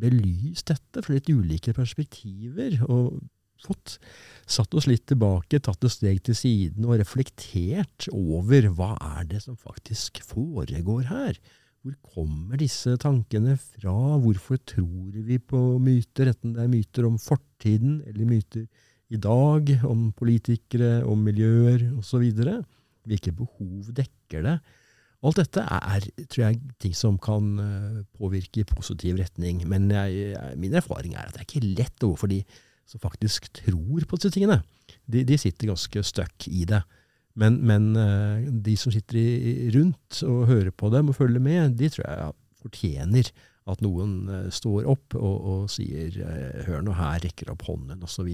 belyst 0.00 0.70
dette 0.72 1.02
fra 1.04 1.16
litt 1.16 1.28
ulike 1.28 1.74
perspektiver, 1.76 2.78
og 2.88 3.18
fått 3.60 3.98
satt 4.50 4.72
oss 4.74 4.88
litt 4.88 5.04
tilbake, 5.10 5.60
tatt 5.62 5.84
et 5.84 5.92
steg 5.92 6.22
til 6.26 6.36
siden 6.38 6.86
og 6.88 6.98
reflektert 7.02 8.08
over 8.14 8.70
hva 8.74 8.94
er 9.18 9.28
det 9.30 9.42
som 9.44 9.58
faktisk 9.58 10.22
foregår 10.26 11.10
her? 11.10 11.36
Hvor 11.80 11.94
kommer 12.12 12.58
disse 12.60 12.92
tankene 13.00 13.54
fra? 13.56 13.94
Hvorfor 14.20 14.58
tror 14.68 15.14
vi 15.14 15.38
på 15.40 15.78
myter, 15.80 16.28
enten 16.28 16.52
det 16.52 16.66
er 16.66 16.68
myter 16.68 17.06
om 17.08 17.16
fortiden 17.16 18.02
eller 18.04 18.28
myter 18.28 18.66
i 19.10 19.16
dag, 19.16 19.72
om 19.88 20.10
politikere, 20.12 21.00
om 21.08 21.22
miljøer 21.24 21.86
osv.? 21.96 22.26
Hvilke 23.08 23.32
behov 23.32 23.88
dekker 23.96 24.44
det? 24.44 24.58
Alt 25.24 25.40
dette 25.40 25.64
er, 25.64 26.04
tror 26.28 26.44
jeg, 26.46 26.60
ting 26.80 26.92
som 26.96 27.16
kan 27.20 27.48
eh, 27.60 28.04
påvirke 28.16 28.62
i 28.62 28.68
positiv 28.68 29.16
retning. 29.20 29.64
Men 29.68 29.88
jeg, 29.92 30.36
min 30.60 30.76
erfaring 30.76 31.16
er 31.16 31.28
at 31.28 31.36
det 31.36 31.42
er 31.42 31.48
ikke 31.48 31.74
lett 31.80 32.04
overfor 32.04 32.28
de 32.32 32.42
som 32.88 33.00
faktisk 33.00 33.48
tror 33.56 34.04
på 34.04 34.20
disse 34.20 34.32
tingene. 34.36 34.60
De, 35.08 35.24
de 35.24 35.40
sitter 35.40 35.72
ganske 35.72 36.04
stuck 36.04 36.48
i 36.48 36.66
det. 36.68 36.80
Men, 37.40 37.60
men 37.64 37.92
uh, 37.96 38.48
de 38.64 38.74
som 38.76 38.92
sitter 38.92 39.16
i, 39.20 39.54
rundt 39.74 40.20
og 40.26 40.48
hører 40.50 40.72
på 40.76 40.90
dem 40.92 41.08
og 41.08 41.16
følger 41.16 41.42
med, 41.42 41.78
de 41.80 41.88
tror 41.92 42.06
jeg 42.06 42.34
fortjener 42.60 43.30
at 43.70 43.84
noen 43.84 44.16
uh, 44.28 44.48
står 44.52 44.88
opp 44.90 45.16
og, 45.16 45.36
og 45.52 45.70
sier 45.72 46.20
uh, 46.20 46.60
'hør 46.66 46.84
nå 46.84 46.96
her', 46.98 47.22
rekker 47.24 47.52
opp 47.52 47.64
hånden 47.68 48.04
osv. 48.04 48.28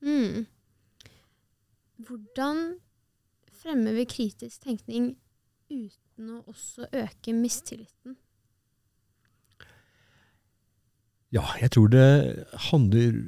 Mm. 0.00 0.46
Hvordan 2.08 2.62
fremmer 3.60 3.98
vi 3.98 4.08
kritisk 4.08 4.64
tenkning 4.64 5.12
uten 5.70 6.32
å 6.32 6.40
også 6.48 6.88
øke 6.96 7.36
mistilliten? 7.36 8.16
Ja, 11.30 11.44
jeg 11.60 11.70
tror 11.76 11.92
det 11.92 12.08
handler 12.72 13.20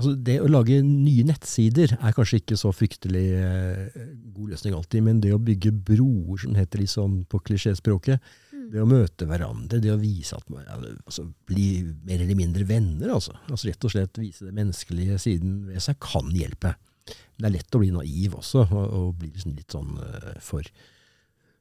altså 0.00 0.14
Det 0.16 0.36
å 0.42 0.48
lage 0.50 0.80
nye 0.84 1.24
nettsider 1.28 1.94
er 1.98 2.14
kanskje 2.16 2.40
ikke 2.40 2.58
så 2.58 2.72
fryktelig 2.74 3.24
eh, 3.36 4.04
god 4.34 4.54
løsning 4.54 4.76
alltid, 4.76 5.04
men 5.06 5.22
det 5.22 5.34
å 5.36 5.40
bygge 5.42 5.72
broer, 5.72 6.40
som 6.42 6.56
heter 6.58 6.84
sånn 6.88 7.20
på 7.30 7.42
klisjéspråket, 7.46 8.22
mm. 8.52 8.68
det 8.72 8.82
å 8.82 8.88
møte 8.88 9.28
hverandre, 9.28 9.82
det 9.82 9.92
å 9.92 10.00
vise 10.00 10.38
at 10.38 10.48
man 10.52 10.66
altså, 10.72 11.26
bli 11.48 11.84
mer 12.08 12.22
eller 12.24 12.38
mindre 12.38 12.64
venner, 12.68 13.12
altså. 13.16 13.36
altså. 13.46 13.68
Rett 13.68 13.88
og 13.88 13.94
slett 13.94 14.22
vise 14.22 14.48
det 14.48 14.56
menneskelige 14.56 15.20
siden 15.22 15.60
ved 15.68 15.84
seg 15.84 16.00
kan 16.02 16.32
hjelpe. 16.34 16.74
Men 17.06 17.44
det 17.44 17.50
er 17.50 17.56
lett 17.58 17.76
å 17.76 17.82
bli 17.82 17.92
naiv 17.94 18.40
også, 18.40 18.64
og, 18.66 18.96
og 18.96 19.12
bli 19.20 19.30
liksom 19.34 19.54
litt 19.58 19.76
sånn 19.76 19.94
uh, 20.00 20.32
for 20.44 20.66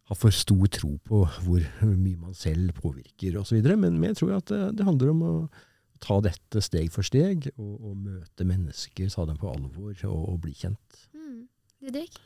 ha 0.10 0.16
for 0.18 0.34
stor 0.34 0.66
tro 0.74 0.96
på 1.06 1.22
hvor 1.46 1.66
mye 1.86 2.18
man 2.18 2.34
selv 2.34 2.74
påvirker 2.82 3.36
osv. 3.38 3.60
Men, 3.62 4.00
men 4.00 4.10
jeg 4.10 4.24
tror 4.24 4.40
at 4.40 4.50
det, 4.50 4.62
det 4.80 4.88
handler 4.88 5.12
om 5.14 5.20
å 5.22 5.34
ta 6.04 6.20
dette 6.24 6.62
steg 6.64 6.92
for 6.94 7.06
steg, 7.06 7.50
og, 7.58 7.74
og 7.80 7.98
møte 7.98 8.48
mennesker, 8.48 9.10
ta 9.14 9.26
dem 9.30 9.40
på 9.40 9.52
alvor 9.52 9.94
og, 10.10 10.22
og 10.34 10.40
bli 10.46 10.56
kjent. 10.58 11.04
Mm. 11.16 11.44
Didrik? 11.84 12.20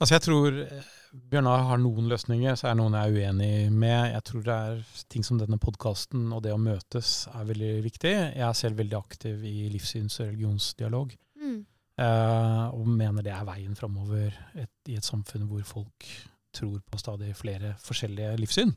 Altså 0.00 0.16
jeg 0.16 0.24
tror 0.24 0.58
eh, 0.64 0.92
Bjørnar 1.30 1.66
har 1.68 1.80
noen 1.82 2.06
løsninger, 2.08 2.54
så 2.56 2.68
er 2.68 2.76
det 2.76 2.80
noen 2.80 2.96
jeg 2.96 3.10
er 3.10 3.16
uenig 3.18 3.72
med. 3.74 4.12
Jeg 4.14 4.24
tror 4.28 4.44
det 4.46 4.54
er 4.54 5.00
ting 5.12 5.26
som 5.26 5.40
denne 5.40 5.58
podkasten 5.60 6.30
og 6.32 6.44
det 6.46 6.54
å 6.54 6.60
møtes 6.60 7.26
er 7.34 7.48
veldig 7.48 7.72
viktig. 7.84 8.14
Jeg 8.14 8.46
er 8.46 8.56
selv 8.56 8.80
veldig 8.80 8.96
aktiv 8.96 9.42
i 9.44 9.66
livssyns- 9.74 10.20
og 10.22 10.30
religionsdialog. 10.30 11.16
Mm. 11.42 11.58
Eh, 12.00 12.66
og 12.72 12.88
mener 12.88 13.26
det 13.26 13.34
er 13.34 13.48
veien 13.48 13.74
framover 13.76 14.38
i 14.56 14.96
et 14.96 15.04
samfunn 15.04 15.48
hvor 15.50 15.66
folk 15.68 16.08
tror 16.54 16.78
på 16.80 16.98
stadig 16.98 17.34
flere 17.38 17.74
forskjellige 17.82 18.38
livssyn. 18.40 18.72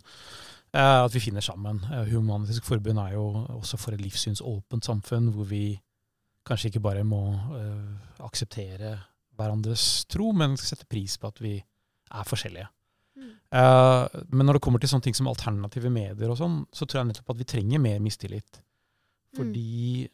Eh, 0.73 0.99
at 1.05 1.13
vi 1.13 1.21
finner 1.21 1.43
sammen. 1.45 1.83
Humanitisk 1.85 2.15
Human-Etisk 2.17 2.65
Forbund 2.65 2.99
er 3.03 3.13
jo 3.13 3.25
også 3.59 3.77
for 3.77 3.93
et 3.93 4.01
livssynsåpent 4.01 4.85
samfunn, 4.85 5.29
hvor 5.35 5.45
vi 5.45 5.77
kanskje 6.47 6.71
ikke 6.71 6.83
bare 6.83 7.03
må 7.07 7.21
uh, 7.53 8.23
akseptere 8.25 8.97
hverandres 9.37 10.05
tro, 10.11 10.31
men 10.35 10.57
sette 10.59 10.87
pris 10.89 11.15
på 11.17 11.29
at 11.29 11.39
vi 11.41 11.53
er 11.57 12.25
forskjellige. 12.27 12.67
Mm. 13.13 13.29
Men 14.33 14.47
når 14.47 14.57
det 14.57 14.63
kommer 14.65 14.81
til 14.81 14.89
sånne 14.89 15.05
ting 15.05 15.15
som 15.17 15.29
alternative 15.29 15.89
medier 15.93 16.33
og 16.33 16.37
sånn, 16.37 16.59
så 16.73 16.85
tror 16.85 16.99
jeg 16.99 17.11
nettopp 17.11 17.31
at 17.33 17.39
vi 17.39 17.47
trenger 17.53 17.81
mer 17.81 18.01
mistillit. 18.03 18.59
Fordi 19.37 19.69
mm. 20.03 20.11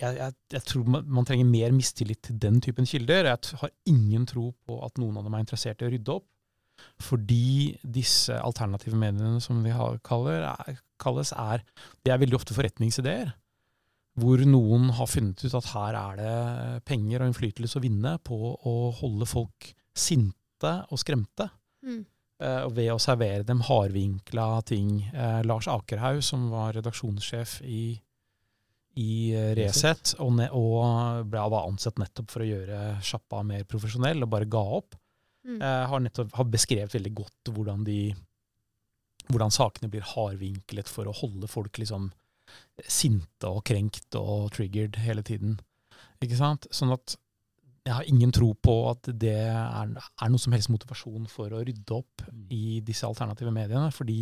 jeg, 0.00 0.18
jeg, 0.18 0.36
jeg, 0.56 0.64
tror 0.72 0.90
man, 0.96 1.06
man, 1.08 1.28
trenger 1.28 1.48
mer 1.48 1.76
mistillit 1.76 2.22
til 2.26 2.40
den 2.40 2.60
typen 2.64 2.88
kilder. 2.88 3.30
Jeg 3.30 3.60
har 3.62 3.72
ingen 3.92 4.26
tro 4.28 4.50
på 4.66 4.80
at 4.84 5.00
noen 5.00 5.20
av 5.20 5.28
dem 5.28 5.36
er 5.36 5.44
interessert 5.44 5.84
i 5.84 5.88
å 5.88 5.92
rydde 5.94 6.16
opp. 6.18 6.28
Fordi 7.00 7.76
disse 7.82 8.36
alternative 8.40 8.98
mediene, 8.98 9.40
som 9.42 9.62
vi 9.64 9.74
kaller, 10.06 10.46
er, 10.52 10.80
kalles, 11.00 11.32
er 11.32 11.64
Det 12.04 12.12
er 12.12 12.20
veldig 12.22 12.38
ofte 12.40 12.56
forretningsideer. 12.56 13.34
Hvor 14.20 14.42
noen 14.44 14.90
har 14.98 15.08
funnet 15.08 15.42
ut 15.44 15.54
at 15.56 15.70
her 15.72 15.96
er 15.96 16.16
det 16.18 16.84
penger 16.88 17.22
og 17.22 17.30
innflytelse 17.30 17.78
å 17.78 17.84
vinne 17.84 18.16
på 18.26 18.36
å 18.68 18.74
holde 18.98 19.28
folk 19.28 19.70
sinte 19.96 20.72
og 20.90 21.00
skremte. 21.00 21.48
Mm. 21.86 22.02
Uh, 22.40 22.66
ved 22.72 22.88
å 22.88 23.00
servere 23.00 23.44
dem 23.44 23.60
hardvinkla 23.66 24.62
ting. 24.68 25.02
Uh, 25.12 25.40
Lars 25.44 25.68
Akerhaug, 25.68 26.22
som 26.24 26.48
var 26.52 26.72
redaksjonssjef 26.78 27.58
i, 27.68 27.84
i 28.96 29.10
uh, 29.36 29.50
Resett, 29.58 30.14
og, 30.24 30.40
og 30.56 31.26
ble, 31.28 31.42
var 31.52 31.68
ansett 31.68 32.00
nettopp 32.00 32.32
for 32.32 32.44
å 32.44 32.48
gjøre 32.48 32.80
sjappa 33.04 33.42
mer 33.46 33.66
profesjonell, 33.68 34.24
og 34.24 34.32
bare 34.32 34.48
ga 34.50 34.64
opp. 34.80 34.96
Mm. 35.50 35.60
Eh, 35.62 35.84
har 35.92 36.02
nettopp 36.04 36.34
har 36.38 36.50
beskrevet 36.52 36.94
veldig 36.94 37.14
godt 37.22 37.52
hvordan, 37.54 37.84
de, 37.86 38.14
hvordan 39.30 39.54
sakene 39.54 39.90
blir 39.92 40.06
hardvinklet 40.14 40.90
for 40.90 41.10
å 41.10 41.16
holde 41.22 41.50
folk 41.50 41.80
liksom 41.82 42.10
sinte 42.90 43.48
og 43.48 43.64
krenkt 43.68 44.16
og 44.18 44.50
triggered 44.56 44.98
hele 45.02 45.22
tiden. 45.26 45.58
Ikke 46.20 46.38
sant? 46.38 46.66
Sånn 46.74 46.92
at 46.94 47.16
jeg 47.86 47.96
har 47.96 48.08
ingen 48.10 48.32
tro 48.34 48.50
på 48.60 48.74
at 48.90 49.08
det 49.22 49.38
er, 49.48 49.94
er 49.96 50.30
noe 50.30 50.42
som 50.42 50.52
helst 50.54 50.70
motivasjon 50.72 51.24
for 51.30 51.52
å 51.54 51.62
rydde 51.64 51.96
opp 51.96 52.26
mm. 52.26 52.44
i 52.52 52.64
disse 52.84 53.08
alternative 53.08 53.52
mediene. 53.54 53.88
Fordi 53.94 54.20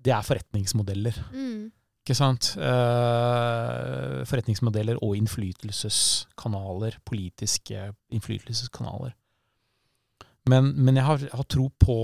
det 0.00 0.14
er 0.16 0.24
forretningsmodeller. 0.24 1.20
Mm. 1.34 1.68
Ikke 2.00 2.16
sant? 2.16 2.54
Eh, 2.56 4.20
forretningsmodeller 4.28 5.00
og 5.04 5.18
innflytelseskanaler. 5.20 6.96
Politiske 7.06 7.90
innflytelseskanaler. 8.16 9.12
Men, 10.48 10.72
men 10.76 10.96
jeg 10.96 11.04
har, 11.04 11.24
har 11.32 11.48
tro 11.50 11.68
på 11.80 11.98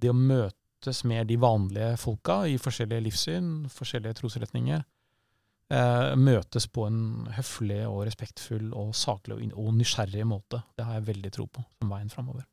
det 0.00 0.10
å 0.10 0.16
møtes 0.16 1.04
med 1.08 1.28
de 1.28 1.36
vanlige 1.40 1.94
folka 2.00 2.44
i 2.48 2.56
forskjellige 2.60 3.04
livssyn, 3.06 3.52
forskjellige 3.72 4.20
trosretninger. 4.20 4.82
Eh, 5.72 6.10
møtes 6.20 6.66
på 6.68 6.84
en 6.88 7.28
høflig 7.34 7.80
og 7.88 8.02
respektfull 8.04 8.74
og 8.76 8.92
saklig 8.96 9.38
og, 9.38 9.54
og 9.62 9.70
nysgjerrig 9.78 10.26
måte. 10.28 10.60
Det 10.76 10.84
har 10.84 10.98
jeg 10.98 11.08
veldig 11.08 11.32
tro 11.32 11.46
på 11.48 11.64
som 11.78 11.94
veien 11.94 12.12
framover. 12.12 12.44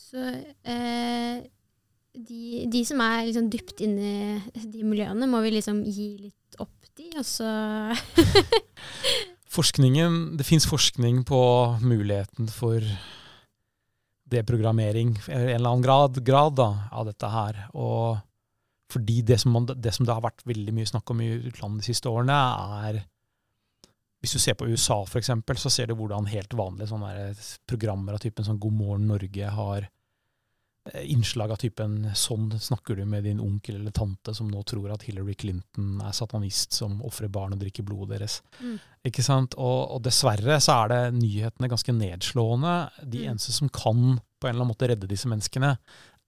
Så 0.00 0.20
eh, 0.20 1.40
de, 2.14 2.42
de 2.72 2.82
som 2.88 3.00
er 3.04 3.24
liksom 3.28 3.48
dypt 3.52 3.80
inne 3.84 4.12
i 4.54 4.66
de 4.66 4.84
miljøene, 4.84 5.28
må 5.30 5.40
vi 5.44 5.54
liksom 5.56 5.82
gi 5.88 6.10
litt 6.26 6.60
opp 6.60 6.90
de, 6.98 7.10
og 7.20 7.26
så 7.26 7.48
Forskningen, 9.50 10.36
Det 10.38 10.46
fins 10.46 10.66
forskning 10.68 11.24
på 11.26 11.40
muligheten 11.82 12.46
for 12.52 12.84
deprogrammering 14.30 15.14
i 15.28 15.32
en 15.32 15.54
eller 15.56 15.70
annen 15.72 15.84
grad, 15.84 16.20
grad 16.24 16.56
da, 16.60 16.68
av 16.92 17.08
dette 17.10 17.30
her. 17.30 17.62
Og 17.74 18.18
fordi 18.90 19.20
det 19.26 19.38
som, 19.42 19.54
man, 19.54 19.68
det 19.70 19.92
som 19.94 20.06
det 20.06 20.14
har 20.16 20.24
vært 20.24 20.44
veldig 20.48 20.74
mye 20.74 20.88
snakk 20.90 21.12
om 21.12 21.22
i 21.22 21.30
utlandet 21.50 21.84
de 21.84 21.92
siste 21.92 22.10
årene, 22.10 22.36
er 22.88 23.06
Hvis 24.20 24.34
du 24.36 24.38
ser 24.38 24.54
på 24.54 24.66
USA, 24.68 24.98
eksempel, 25.16 25.56
så 25.56 25.70
ser 25.72 25.86
du 25.88 25.94
hvordan 25.96 26.26
helt 26.28 26.52
vanlige 26.52 26.90
programmer 27.66 28.12
av 28.12 28.20
typen 28.20 28.44
sånn 28.44 28.58
God 28.60 28.74
morgen 28.76 29.06
Norge 29.08 29.48
har 29.48 29.86
eh, 29.86 29.88
innslag 31.04 31.50
av 31.52 31.58
typen 31.60 32.06
sånn 32.16 32.48
snakker 32.58 32.96
du 32.96 33.04
med 33.04 33.24
din 33.24 33.40
onkel 33.40 33.76
eller 33.76 33.92
tante 33.92 34.32
som 34.34 34.48
nå 34.48 34.62
tror 34.64 34.90
at 34.94 35.02
Hillary 35.04 35.34
Clinton 35.34 36.00
er 36.00 36.12
satanist 36.16 36.72
som 36.72 37.02
ofrer 37.04 37.28
barn 37.28 37.52
og 37.52 37.60
drikker 37.60 37.84
blodet 37.84 38.16
deres. 38.18 38.38
Mm. 38.62 38.78
Ikke 39.10 39.22
sant? 39.22 39.54
Og, 39.60 39.90
og 39.96 40.02
dessverre 40.02 40.56
så 40.64 40.78
er 40.84 40.88
det 40.94 41.00
nyhetene 41.20 41.68
ganske 41.68 41.92
nedslående. 41.92 42.74
De 43.04 43.20
Mm. 43.26 43.30
eneste 43.34 43.52
som 43.52 43.68
kan 43.68 44.20
på 44.40 44.48
en 44.48 44.54
eller 44.54 44.62
annen 44.64 44.72
måte 44.72 44.88
redde 44.88 45.06
disse 45.10 45.28
menneskene, 45.28 45.74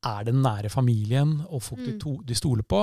er 0.05 0.25
den 0.29 0.43
nære 0.45 0.69
familien 0.71 1.39
og 1.49 1.63
folk 1.63 1.81
de, 1.87 1.93
Mm. 1.95 2.01
to, 2.01 2.17
de 2.23 2.35
stoler 2.35 2.63
på. 2.63 2.83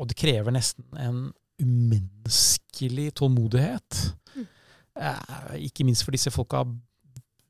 Og 0.00 0.08
det 0.08 0.16
krever 0.16 0.50
nesten 0.50 0.84
en 0.98 1.32
umenneskelig 1.60 3.12
tålmodighet. 3.14 4.14
Mm. 4.36 4.46
Eh, 4.96 5.56
ikke 5.68 5.84
minst 5.86 6.02
for 6.04 6.10
disse 6.16 6.30
folka 6.34 6.64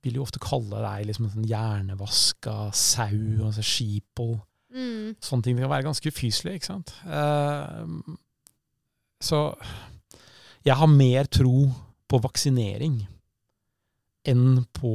vil 0.02 0.14
jo 0.16 0.22
ofte 0.24 0.40
kalle 0.40 0.80
deg 0.80 1.06
liksom 1.10 1.26
en 1.26 1.32
sånn 1.34 1.48
hjernevaska 1.50 2.54
sau, 2.72 3.20
altså 3.46 3.62
sheeple. 3.62 4.40
mm. 4.72 5.16
Sånne 5.20 5.42
ting 5.44 5.58
kan 5.60 5.68
være 5.72 5.84
ganske 5.88 6.08
ufyselig, 6.08 6.54
ikke 6.60 6.70
sant. 6.70 6.94
Uh, 7.04 8.16
så 9.20 9.42
jeg 10.64 10.76
har 10.76 10.86
mer 10.88 11.24
tro 11.28 11.66
på 12.08 12.20
vaksinering 12.24 13.02
enn 14.28 14.64
på 14.76 14.94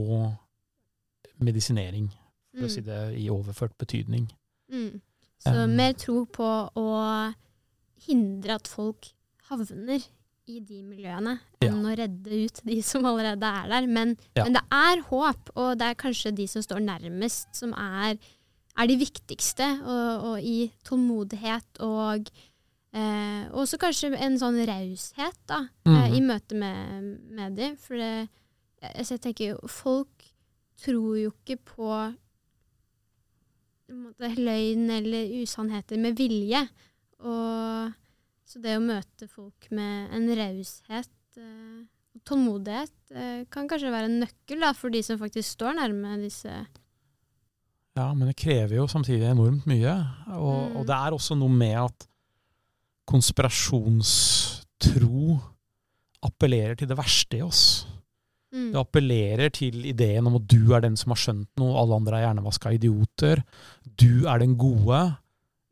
medisinering, 1.41 2.09
for 2.55 2.65
å 2.67 2.71
si 2.71 2.81
Mm. 2.81 2.85
det 2.85 2.99
i 3.19 3.29
overført 3.29 3.77
betydning. 3.77 4.29
Mm. 4.71 5.01
Så 5.39 5.53
Um, 5.63 5.75
mer 5.75 5.93
tro 5.93 6.25
på 6.25 6.47
å 6.75 7.33
hindre 8.07 8.55
at 8.55 8.67
folk 8.67 9.11
havner 9.49 10.01
i 10.47 10.59
de 10.61 10.81
miljøene, 10.83 11.39
Ja. 11.61 11.69
enn 11.71 11.85
å 11.85 11.95
redde 11.97 12.45
ut 12.45 12.59
de 12.63 12.81
som 12.85 13.03
allerede 13.03 13.43
er 13.43 13.67
der. 13.69 13.87
Men, 13.87 14.17
Ja. 14.35 14.43
men 14.43 14.53
det 14.53 14.61
er 14.71 15.01
håp, 15.09 15.49
og 15.55 15.77
det 15.79 15.87
er 15.87 15.95
kanskje 15.95 16.35
de 16.35 16.45
som 16.47 16.61
står 16.61 16.79
nærmest, 16.85 17.47
som 17.55 17.73
er, 17.73 18.17
er 18.77 18.87
de 18.87 18.97
viktigste. 18.97 19.81
Og, 19.81 20.23
og 20.29 20.39
i 20.43 20.71
tålmodighet 20.83 21.79
og 21.81 22.29
eh, 22.93 23.49
også 23.51 23.77
kanskje 23.77 24.13
en 24.17 24.37
sånn 24.39 24.61
raushet 24.67 25.35
da, 25.47 25.67
eh, 25.85 26.11
i 26.15 26.21
Mhm. 26.21 26.27
møte 26.27 26.55
med, 26.55 27.19
med 27.31 27.55
de. 27.55 27.75
For 27.75 27.95
det, 27.97 28.29
altså, 28.81 29.17
jeg 29.17 29.21
tenker 29.21 29.47
jo, 29.55 29.67
folk 29.67 30.31
tror 30.77 31.17
jo 31.17 31.31
ikke 31.31 31.57
på 31.65 32.15
måte, 33.91 34.29
løgn 34.37 34.89
eller 34.89 35.29
usannheter 35.43 35.97
med 36.01 36.15
vilje. 36.17 36.61
Og, 37.19 37.93
så 38.45 38.61
det 38.61 38.75
å 38.77 38.81
møte 38.83 39.25
folk 39.27 39.67
med 39.73 40.13
en 40.15 40.27
raushet 40.37 41.09
eh, 41.41 41.81
og 42.15 42.21
tålmodighet 42.29 42.93
eh, 43.11 43.41
kan 43.51 43.67
kanskje 43.67 43.91
være 43.91 44.05
en 44.11 44.19
nøkkel 44.23 44.59
da, 44.63 44.69
for 44.77 44.89
de 44.93 45.01
som 45.03 45.17
faktisk 45.19 45.49
står 45.57 45.73
nærme 45.79 46.13
disse 46.21 46.53
Ja, 47.95 48.09
men 48.13 48.27
det 48.29 48.35
krever 48.39 48.75
jo 48.77 48.87
samtidig 48.91 49.23
enormt 49.29 49.65
mye. 49.69 49.95
Og, 50.35 50.69
Mm. 50.69 50.75
og 50.77 50.85
det 50.87 50.95
er 50.95 51.11
også 51.15 51.35
noe 51.39 51.49
med 51.49 51.75
at 51.79 52.07
konspirasjonstro 53.07 55.39
appellerer 56.25 56.75
til 56.79 56.87
det 56.89 56.97
verste 56.97 57.37
i 57.37 57.41
oss. 57.45 57.85
mm, 58.53 58.71
Det 58.73 58.79
appellerer 58.81 59.49
til 59.53 59.85
ideen 59.85 60.27
om 60.27 60.35
at 60.35 60.47
du 60.47 60.73
er 60.73 60.81
den 60.81 60.97
som 60.97 61.11
har 61.11 61.17
skjønt 61.21 61.47
noe, 61.57 61.77
alle 61.79 61.95
andre 61.95 62.17
er 62.17 62.21
hjernevaska 62.27 62.71
idioter. 62.73 63.43
Du 63.97 64.25
er 64.27 64.39
den 64.39 64.57
gode 64.57 65.15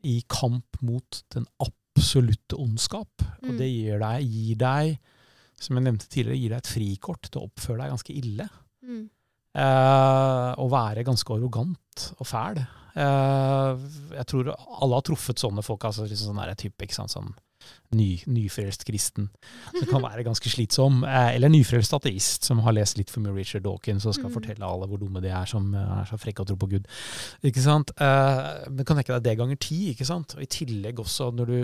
i 0.04 0.22
kamp 0.30 0.66
mot 0.82 1.24
den 1.34 1.46
absolutte 1.60 1.80
ondskap. 1.96 3.08
Og 3.44 3.50
Mm. 3.50 3.58
det 3.58 3.68
gir 3.72 4.00
deg, 4.00 4.24
gir 4.30 4.56
deg, 4.56 5.00
som 5.60 5.76
jeg 5.78 5.84
nevnte 5.84 6.08
tidligere, 6.10 6.39
gir 6.39 6.50
deg 6.50 6.58
et 6.58 6.68
frikort 6.68 7.22
til 7.32 7.41
å 7.41 7.50
oppføre 7.50 7.78
deg 7.82 7.89
ganske 7.91 8.14
ille. 8.16 8.50
mm, 8.84 9.10
Eh, 9.56 10.54
og 10.58 10.72
være 10.72 11.04
ganske 11.06 11.30
arrogant 11.30 12.14
og 12.20 12.26
fæl. 12.26 12.58
Eh, 12.96 13.78
jeg 14.18 14.26
tror 14.26 14.50
alle 14.82 14.96
har 14.96 15.02
truffet 15.04 15.38
sånne 15.38 15.62
folk. 15.64 15.84
altså 15.86 16.08
liksom 16.10 16.34
sånn 16.34 16.44
der 16.48 16.56
type, 16.56 16.82
ikke 16.82 16.96
sant, 16.96 17.12
sånn 17.12 17.36
ny, 17.93 18.24
nyfrelst 18.26 18.86
kristen, 18.88 19.28
som 19.70 19.88
kan 19.91 20.01
være 20.01 20.24
ganske 20.26 20.49
slitsom. 20.49 21.03
Eh, 21.05 21.36
eller 21.36 21.51
nyfrelst 21.53 21.93
ateist, 21.93 22.43
som 22.47 22.59
har 22.66 22.74
lest 22.74 22.97
litt 22.97 23.09
for 23.14 23.22
mye 23.22 23.36
Richard 23.38 23.64
Dawkins 23.68 24.05
og 24.09 24.16
skal 24.18 24.30
Mm. 24.32 24.34
fortelle 24.34 24.66
alle 24.66 24.88
hvor 24.89 24.97
dumme 24.99 25.22
de 25.22 25.30
er 25.30 25.45
som 25.45 25.74
eh, 25.76 26.01
er 26.01 26.05
så 26.09 26.18
frekke 26.18 26.41
og 26.41 26.47
tror 26.47 26.57
på 26.57 26.70
Gud. 26.74 26.88
Ikke 27.43 27.61
sant? 27.61 27.91
Eh, 27.99 28.70
men 28.70 28.86
kan 28.86 28.97
tenke 28.97 29.14
deg 29.14 29.24
det 29.24 29.38
ganger 29.38 29.55
ti, 29.61 29.91
ikke 29.93 30.05
sant? 30.05 30.34
Og 30.36 30.41
i 30.41 30.49
tillegg 30.49 30.99
også 30.99 31.32
når 31.34 31.45
du 31.45 31.57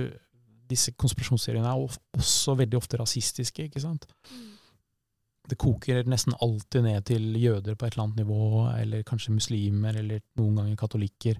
Disse 0.69 0.91
konspirasjonsseriene 0.93 1.65
er 1.65 1.81
også 2.13 2.53
veldig 2.55 2.77
ofte 2.77 2.97
rasistiske, 2.99 3.63
ikke 3.65 3.81
sant? 3.81 4.05
mm, 4.29 4.51
det 5.49 5.57
koker 5.57 6.03
nesten 6.05 6.35
alltid 6.45 6.83
ned 6.85 7.05
til 7.09 7.23
jøder 7.41 7.73
på 7.73 7.87
et 7.87 7.95
eller 7.95 8.03
annet 8.03 8.19
nivå, 8.21 8.69
eller 8.77 9.01
kanskje 9.01 9.33
muslimer, 9.33 9.97
eller 9.97 10.19
noen 10.37 10.59
ganger 10.59 10.75
katolikker. 10.77 11.39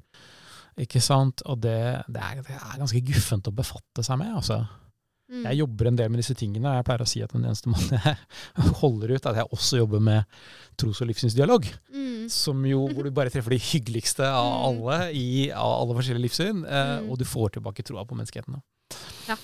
Ikke 0.80 1.02
sant? 1.04 1.42
Og 1.46 1.60
det, 1.64 1.78
det, 2.08 2.22
er, 2.24 2.44
det 2.46 2.56
er 2.56 2.78
ganske 2.80 3.02
guffent 3.10 3.50
å 3.50 3.56
befatte 3.56 4.04
seg 4.06 4.18
med, 4.22 4.32
altså. 4.40 4.62
mm. 5.30 5.44
Jeg 5.50 5.60
jobber 5.60 5.90
en 5.90 5.98
del 6.00 6.10
med 6.14 6.22
disse 6.24 6.36
tingene, 6.40 6.70
og 6.72 6.78
jeg 6.80 6.86
pleier 6.88 7.04
å 7.04 7.10
si 7.12 7.22
at 7.26 7.34
den 7.36 7.44
eneste 7.50 7.70
måten 7.74 8.00
jeg 8.00 8.16
holder 8.82 9.12
ut, 9.16 9.26
er 9.26 9.32
at 9.34 9.42
jeg 9.44 9.52
også 9.60 9.82
jobber 9.82 10.00
med 10.08 10.40
tros- 10.80 11.02
og 11.04 11.10
livssynsdialog. 11.12 11.68
Mm. 11.92 12.30
Som 12.32 12.64
jo, 12.70 12.86
hvor 12.94 13.04
du 13.08 13.12
bare 13.16 13.32
treffer 13.34 13.56
de 13.56 13.62
hyggeligste 13.72 14.24
av 14.28 14.50
Mm. 14.50 14.64
alle 14.70 14.98
i 15.18 15.28
av 15.52 15.74
alle 15.82 15.96
forskjellige 16.00 16.26
livssyn, 16.28 16.64
eh, 16.66 16.96
Mm. 17.00 17.10
og 17.12 17.18
du 17.20 17.26
får 17.26 17.52
tilbake 17.58 17.84
troa 17.88 18.06
på 18.06 18.16
menneskeheten. 18.16 18.62
Ja. 19.28 19.36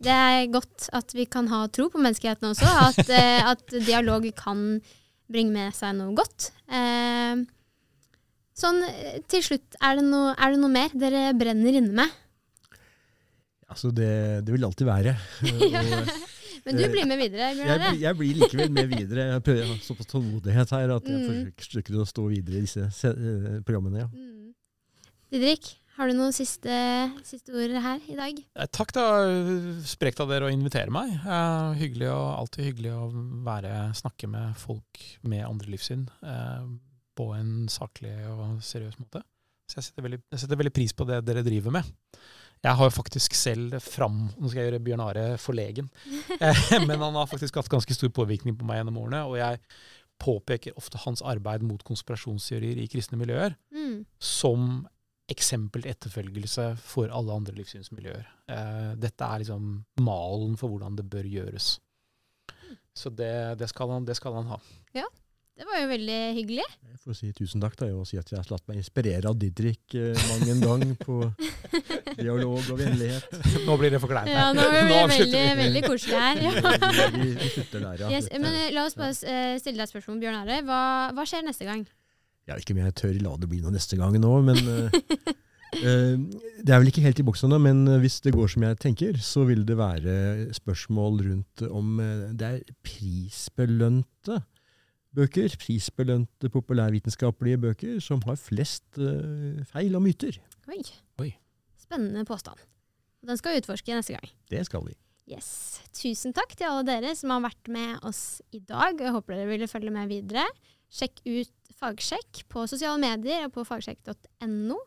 Det 0.00 0.12
er 0.12 0.46
godt 0.52 0.88
at 0.92 1.12
vi 1.16 1.24
kan 1.26 1.46
ha 1.48 1.64
tro 1.72 1.88
på 1.92 1.98
menneskeheten 2.00 2.50
også. 2.52 2.68
At, 2.68 3.08
eh, 3.10 3.42
at 3.50 3.66
dialog 3.86 4.26
kan 4.36 4.80
bringe 5.32 5.50
med 5.52 5.74
seg 5.74 5.96
noe 5.96 6.14
godt. 6.14 6.50
Eh, 6.68 7.42
sånn 8.56 8.82
eh, 8.88 9.18
til 9.28 9.42
slutt, 9.44 9.76
er 9.84 9.98
det, 10.00 10.04
noe, 10.08 10.32
er 10.36 10.54
det 10.54 10.60
noe 10.62 10.72
mer 10.72 10.94
dere 10.96 11.26
brenner 11.36 11.76
inne 11.82 11.92
med? 12.04 12.14
Altså 13.66 13.90
det, 13.94 14.10
det 14.46 14.54
vil 14.54 14.64
alltid 14.68 14.86
være. 14.88 15.16
Og 16.66 16.72
Men 16.72 16.78
du 16.80 16.84
blir 16.90 17.06
med 17.06 17.18
videre, 17.20 17.48
jeg, 17.52 17.56
Bjørn 17.60 17.72
Are. 17.76 17.88
blir- 17.92 18.00
jeg 18.02 18.16
blir 18.18 18.38
likevel 18.40 18.70
med 18.74 18.88
videre. 18.90 19.24
Jeg 19.36 19.42
prøver 19.46 19.64
å 19.66 19.72
ha 19.72 19.80
såpass 19.86 20.08
tålmodighet 20.10 20.72
her 20.74 20.92
at 20.96 21.04
jeg 21.10 21.18
Mm. 21.26 21.50
forsøker 21.60 21.98
å 22.02 22.06
stå 22.10 22.24
videre 22.30 22.58
i 22.58 22.64
disse 22.66 22.86
eh, 23.10 23.60
programmene. 23.66 24.00
ja. 24.02 24.08
Mm. 24.10 24.54
Didrik, 25.30 25.68
har 25.96 26.08
du 26.10 26.14
noen 26.18 26.34
siste, 26.34 26.74
siste 27.26 27.54
ord 27.54 27.70
her 27.82 28.00
i 28.10 28.16
dag? 28.18 28.40
Eh, 28.58 28.66
Takk, 28.74 28.90
da. 28.98 29.04
Sprekt 29.86 30.20
av 30.22 30.28
dere 30.30 30.46
å 30.48 30.52
invitere 30.54 30.90
meg. 30.90 31.12
Eh, 31.22 31.74
hyggelig 31.82 32.10
og, 32.10 32.26
alltid 32.40 32.64
hyggelig 32.70 32.92
å 32.98 33.06
være, 33.46 33.76
snakke 33.98 34.26
med 34.30 34.56
folk 34.58 35.02
med 35.22 35.44
andre 35.46 35.70
livssyn 35.74 36.06
eh, 36.22 36.66
på 37.16 37.30
en 37.36 37.66
saklig 37.72 38.12
og 38.30 38.58
seriøs 38.64 38.98
måte. 39.00 39.22
Så 39.66 39.80
jeg 39.80 39.88
setter, 39.88 40.04
veldig, 40.06 40.20
jeg 40.30 40.42
setter 40.42 40.58
veldig 40.60 40.74
pris 40.76 40.92
på 40.94 41.06
det 41.08 41.22
dere 41.26 41.42
driver 41.46 41.74
med. 41.74 41.88
Jeg 42.64 42.78
har 42.78 42.88
jo 42.88 42.94
faktisk 42.94 43.34
selv 43.36 43.74
fram 43.84 44.30
Nå 44.38 44.48
skal 44.48 44.62
jeg 44.62 44.70
gjøre 44.70 44.82
Bjørn 44.86 45.02
Are 45.04 45.24
forlegen, 45.42 45.90
eh, 46.40 46.62
men 46.86 47.02
han 47.02 47.18
har 47.18 47.28
faktisk 47.28 47.58
hatt 47.58 47.68
ganske 47.72 47.94
stor 47.96 48.12
påvirkning 48.16 48.56
på 48.58 48.66
meg 48.68 48.80
gjennom 48.80 49.00
årene. 49.02 49.24
Og 49.28 49.36
jeg 49.40 49.60
påpeker 50.22 50.76
ofte 50.80 51.00
hans 51.02 51.20
arbeid 51.26 51.64
mot 51.66 51.82
konspirasjonsteorier 51.84 52.78
i 52.80 52.86
kristne 52.88 53.18
miljøer 53.20 53.56
Mm. 53.74 54.04
som 54.22 54.86
eksempel 55.28 55.82
til 55.82 55.90
etterfølgelse 55.92 56.64
for 56.78 57.10
alle 57.12 57.34
andre 57.34 57.52
livssynsmiljøer. 57.58 58.24
Eh, 58.54 58.92
dette 59.02 59.26
er 59.26 59.42
liksom 59.42 59.68
malen 60.06 60.54
for 60.56 60.70
hvordan 60.72 60.96
det 60.96 61.08
bør 61.10 61.26
gjøres. 61.26 61.80
Så 62.96 63.10
det, 63.12 63.58
det, 63.60 63.68
skal, 63.68 63.90
han, 63.92 64.06
det 64.08 64.16
skal 64.16 64.38
han 64.38 64.46
ha. 64.54 64.60
Det 65.56 65.64
var 65.64 65.78
jo 65.80 65.86
veldig 65.88 66.16
hyggelig. 66.36 66.64
Jeg 66.84 66.98
får 67.00 67.14
si 67.16 67.30
tusen 67.32 67.62
takk 67.64 67.78
da, 67.80 67.86
og 67.96 68.04
si 68.04 68.18
at 68.20 68.28
jeg 68.28 68.36
har 68.36 68.48
latt 68.52 68.66
meg 68.68 68.76
inspirere 68.82 69.30
av 69.30 69.38
Didrik 69.40 69.94
eh, 69.96 70.24
mang 70.28 70.42
en 70.52 70.58
gang 70.60 70.82
på 71.00 71.20
dialog 72.18 72.58
og 72.60 72.76
vennlighet. 72.76 73.30
Nå 73.64 73.76
blir 73.80 73.94
det 73.94 74.00
for 74.02 74.12
kleint 74.12 74.28
Ja, 74.28 74.50
nå 74.52 74.66
blir 74.68 74.84
det 74.90 74.98
veldig, 75.14 75.44
veldig 75.62 75.82
koselig 75.86 76.18
her. 76.20 76.42
Ja. 76.44 76.74
Vi, 77.16 77.30
vi 77.40 77.48
slutter 77.54 77.86
der, 77.86 78.02
ja. 78.02 78.10
Yes, 78.12 78.28
men 78.34 78.50
eh, 78.50 78.68
la 78.74 78.84
oss 78.84 78.98
bare 78.98 79.14
eh, 79.16 79.54
stille 79.62 79.80
deg 79.80 79.86
et 79.86 79.92
spørsmål, 79.94 80.18
Bjørn 80.26 80.36
Are. 80.42 80.58
Hva, 80.66 80.80
hva 81.16 81.24
skjer 81.30 81.46
neste 81.46 81.68
gang? 81.68 81.86
Ja, 82.50 82.58
ikke 82.60 82.76
om 82.76 82.82
jeg 82.82 82.96
tør 83.00 83.14
la 83.24 83.32
det 83.40 83.48
bli 83.48 83.62
noe 83.64 83.72
neste 83.72 83.96
gang 83.96 84.18
nå, 84.20 84.32
men 84.44 84.60
eh, 84.60 84.98
Det 85.76 86.72
er 86.72 86.82
vel 86.82 86.90
ikke 86.90 87.02
helt 87.04 87.18
i 87.20 87.24
boksen 87.26 87.48
ennå, 87.48 87.62
men 87.64 88.02
hvis 88.04 88.20
det 88.24 88.34
går 88.36 88.52
som 88.52 88.64
jeg 88.68 88.78
tenker, 88.80 89.16
så 89.24 89.46
vil 89.48 89.64
det 89.68 89.78
være 89.80 90.12
spørsmål 90.56 91.18
rundt 91.30 91.64
om 91.68 91.96
det 92.36 92.52
er 92.58 92.76
prisbelønte 92.86 94.38
bøker, 95.16 95.56
prisbelønte 95.60 96.50
populærvitenskapelige 96.52 97.62
bøker, 97.64 97.96
som 98.04 98.22
har 98.28 98.38
flest 98.40 99.00
uh, 99.00 99.64
feil 99.72 99.96
og 99.96 100.04
myter. 100.04 100.38
Oi. 100.70 100.82
Oi. 101.22 101.32
Spennende 101.80 102.26
påstand. 102.28 102.60
Den 103.26 103.40
skal 103.40 103.56
vi 103.56 103.64
utforske 103.64 103.96
neste 103.96 104.14
gang. 104.16 104.30
Det 104.52 104.62
skal 104.68 104.84
vi. 104.86 104.94
Yes. 105.26 105.80
Tusen 105.96 106.34
takk 106.36 106.52
til 106.54 106.68
alle 106.68 106.84
dere 106.86 107.16
som 107.18 107.32
har 107.34 107.42
vært 107.48 107.70
med 107.72 108.04
oss 108.06 108.40
i 108.54 108.60
dag. 108.62 109.00
Jeg 109.00 109.14
håper 109.16 109.34
dere 109.34 109.50
ville 109.50 109.70
følge 109.70 109.94
med 109.94 110.12
videre. 110.12 110.46
Sjekk 110.92 111.24
ut 111.26 111.52
Fagsjekk 111.76 112.44
på 112.48 112.62
sosiale 112.70 113.00
medier 113.02 113.48
og 113.48 113.52
på 113.56 113.66
fagsjekk.no. 113.66 114.78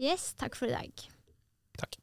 Yes, 0.00 0.32
takk 0.40 0.58
for 0.58 0.68
i 0.68 0.74
dag. 0.74 1.06
Takk. 1.80 2.00